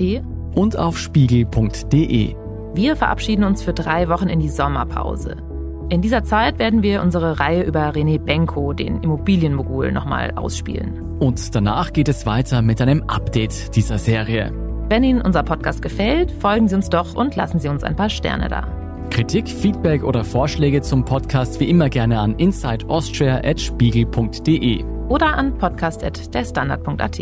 und 0.53 0.77
auf 0.77 0.99
spiegel.de. 0.99 2.35
Wir 2.75 2.95
verabschieden 2.95 3.43
uns 3.43 3.63
für 3.63 3.73
drei 3.73 4.07
Wochen 4.07 4.29
in 4.29 4.39
die 4.39 4.49
Sommerpause. 4.49 5.37
In 5.89 6.03
dieser 6.03 6.23
Zeit 6.23 6.59
werden 6.59 6.83
wir 6.83 7.01
unsere 7.01 7.39
Reihe 7.39 7.63
über 7.63 7.89
René 7.89 8.19
Benko, 8.19 8.73
den 8.73 9.01
Immobilienmogul, 9.01 9.91
nochmal 9.91 10.29
ausspielen. 10.35 11.17
Und 11.17 11.55
danach 11.55 11.91
geht 11.91 12.07
es 12.07 12.27
weiter 12.27 12.61
mit 12.61 12.79
einem 12.81 13.01
Update 13.07 13.75
dieser 13.75 13.97
Serie. 13.97 14.51
Wenn 14.89 15.03
Ihnen 15.03 15.21
unser 15.21 15.41
Podcast 15.41 15.81
gefällt, 15.81 16.29
folgen 16.33 16.67
Sie 16.67 16.75
uns 16.75 16.89
doch 16.89 17.15
und 17.15 17.35
lassen 17.35 17.59
Sie 17.59 17.67
uns 17.67 17.83
ein 17.83 17.95
paar 17.95 18.11
Sterne 18.11 18.47
da. 18.47 18.67
Kritik, 19.09 19.49
Feedback 19.49 20.03
oder 20.03 20.23
Vorschläge 20.23 20.83
zum 20.83 21.03
Podcast 21.03 21.59
wie 21.59 21.67
immer 21.67 21.89
gerne 21.89 22.19
an 22.19 22.35
insideaustria.spiegel.de 22.35 24.98
oder 25.09 25.35
an 25.35 25.57
podcast.derstandard.at. 25.57 27.19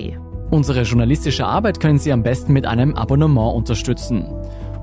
Unsere 0.51 0.83
journalistische 0.83 1.45
Arbeit 1.45 1.79
können 1.79 1.99
Sie 1.99 2.13
am 2.13 2.23
besten 2.23 2.53
mit 2.53 2.65
einem 2.65 2.95
Abonnement 2.95 3.55
unterstützen. 3.55 4.25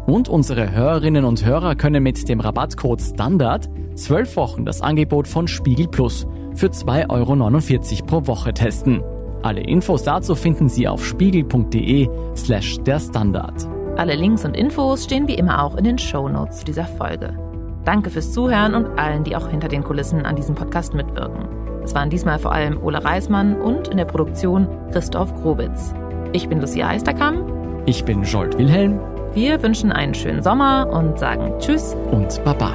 Und 0.06 0.28
unsere 0.28 0.72
Hörerinnen 0.72 1.24
und 1.24 1.44
Hörer 1.44 1.74
können 1.74 2.02
mit 2.02 2.28
dem 2.28 2.40
Rabattcode 2.40 3.00
STANDARD 3.00 3.70
zwölf 3.94 4.36
Wochen 4.36 4.66
das 4.66 4.82
Angebot 4.82 5.26
von 5.26 5.48
Spiegel 5.48 5.88
Plus 5.88 6.26
für 6.54 6.66
2,49 6.66 7.10
Euro 7.10 8.06
pro 8.06 8.26
Woche 8.26 8.52
testen. 8.52 9.02
Alle 9.42 9.60
Infos 9.60 10.02
dazu 10.02 10.34
finden 10.34 10.68
Sie 10.68 10.86
auf 10.88 11.04
spiegel.de 11.04 12.08
slash 12.36 12.78
der 12.80 13.00
Standard. 13.00 13.66
Alle 13.96 14.14
Links 14.14 14.44
und 14.44 14.56
Infos 14.56 15.04
stehen 15.04 15.28
wie 15.28 15.34
immer 15.34 15.62
auch 15.62 15.76
in 15.76 15.84
den 15.84 15.98
Show 15.98 16.28
Notes 16.28 16.58
zu 16.58 16.64
dieser 16.64 16.86
Folge. 16.86 17.38
Danke 17.84 18.10
fürs 18.10 18.32
Zuhören 18.32 18.74
und 18.74 18.98
allen, 18.98 19.24
die 19.24 19.36
auch 19.36 19.48
hinter 19.48 19.68
den 19.68 19.84
Kulissen 19.84 20.26
an 20.26 20.36
diesem 20.36 20.54
Podcast 20.54 20.94
mitwirken. 20.94 21.63
Es 21.84 21.94
waren 21.94 22.08
diesmal 22.08 22.38
vor 22.38 22.52
allem 22.52 22.82
Ole 22.82 23.04
Reismann 23.04 23.60
und 23.60 23.88
in 23.88 23.98
der 23.98 24.06
Produktion 24.06 24.66
Christoph 24.90 25.34
Grobitz. 25.42 25.94
Ich 26.32 26.48
bin 26.48 26.60
Lucia 26.60 26.88
Eisterkamp. 26.88 27.46
Ich 27.86 28.04
bin 28.04 28.22
Jolt 28.22 28.56
Wilhelm. 28.56 28.98
Wir 29.34 29.62
wünschen 29.62 29.92
einen 29.92 30.14
schönen 30.14 30.42
Sommer 30.42 30.88
und 30.90 31.18
sagen 31.18 31.52
Tschüss 31.58 31.94
und 32.10 32.42
Baba. 32.44 32.72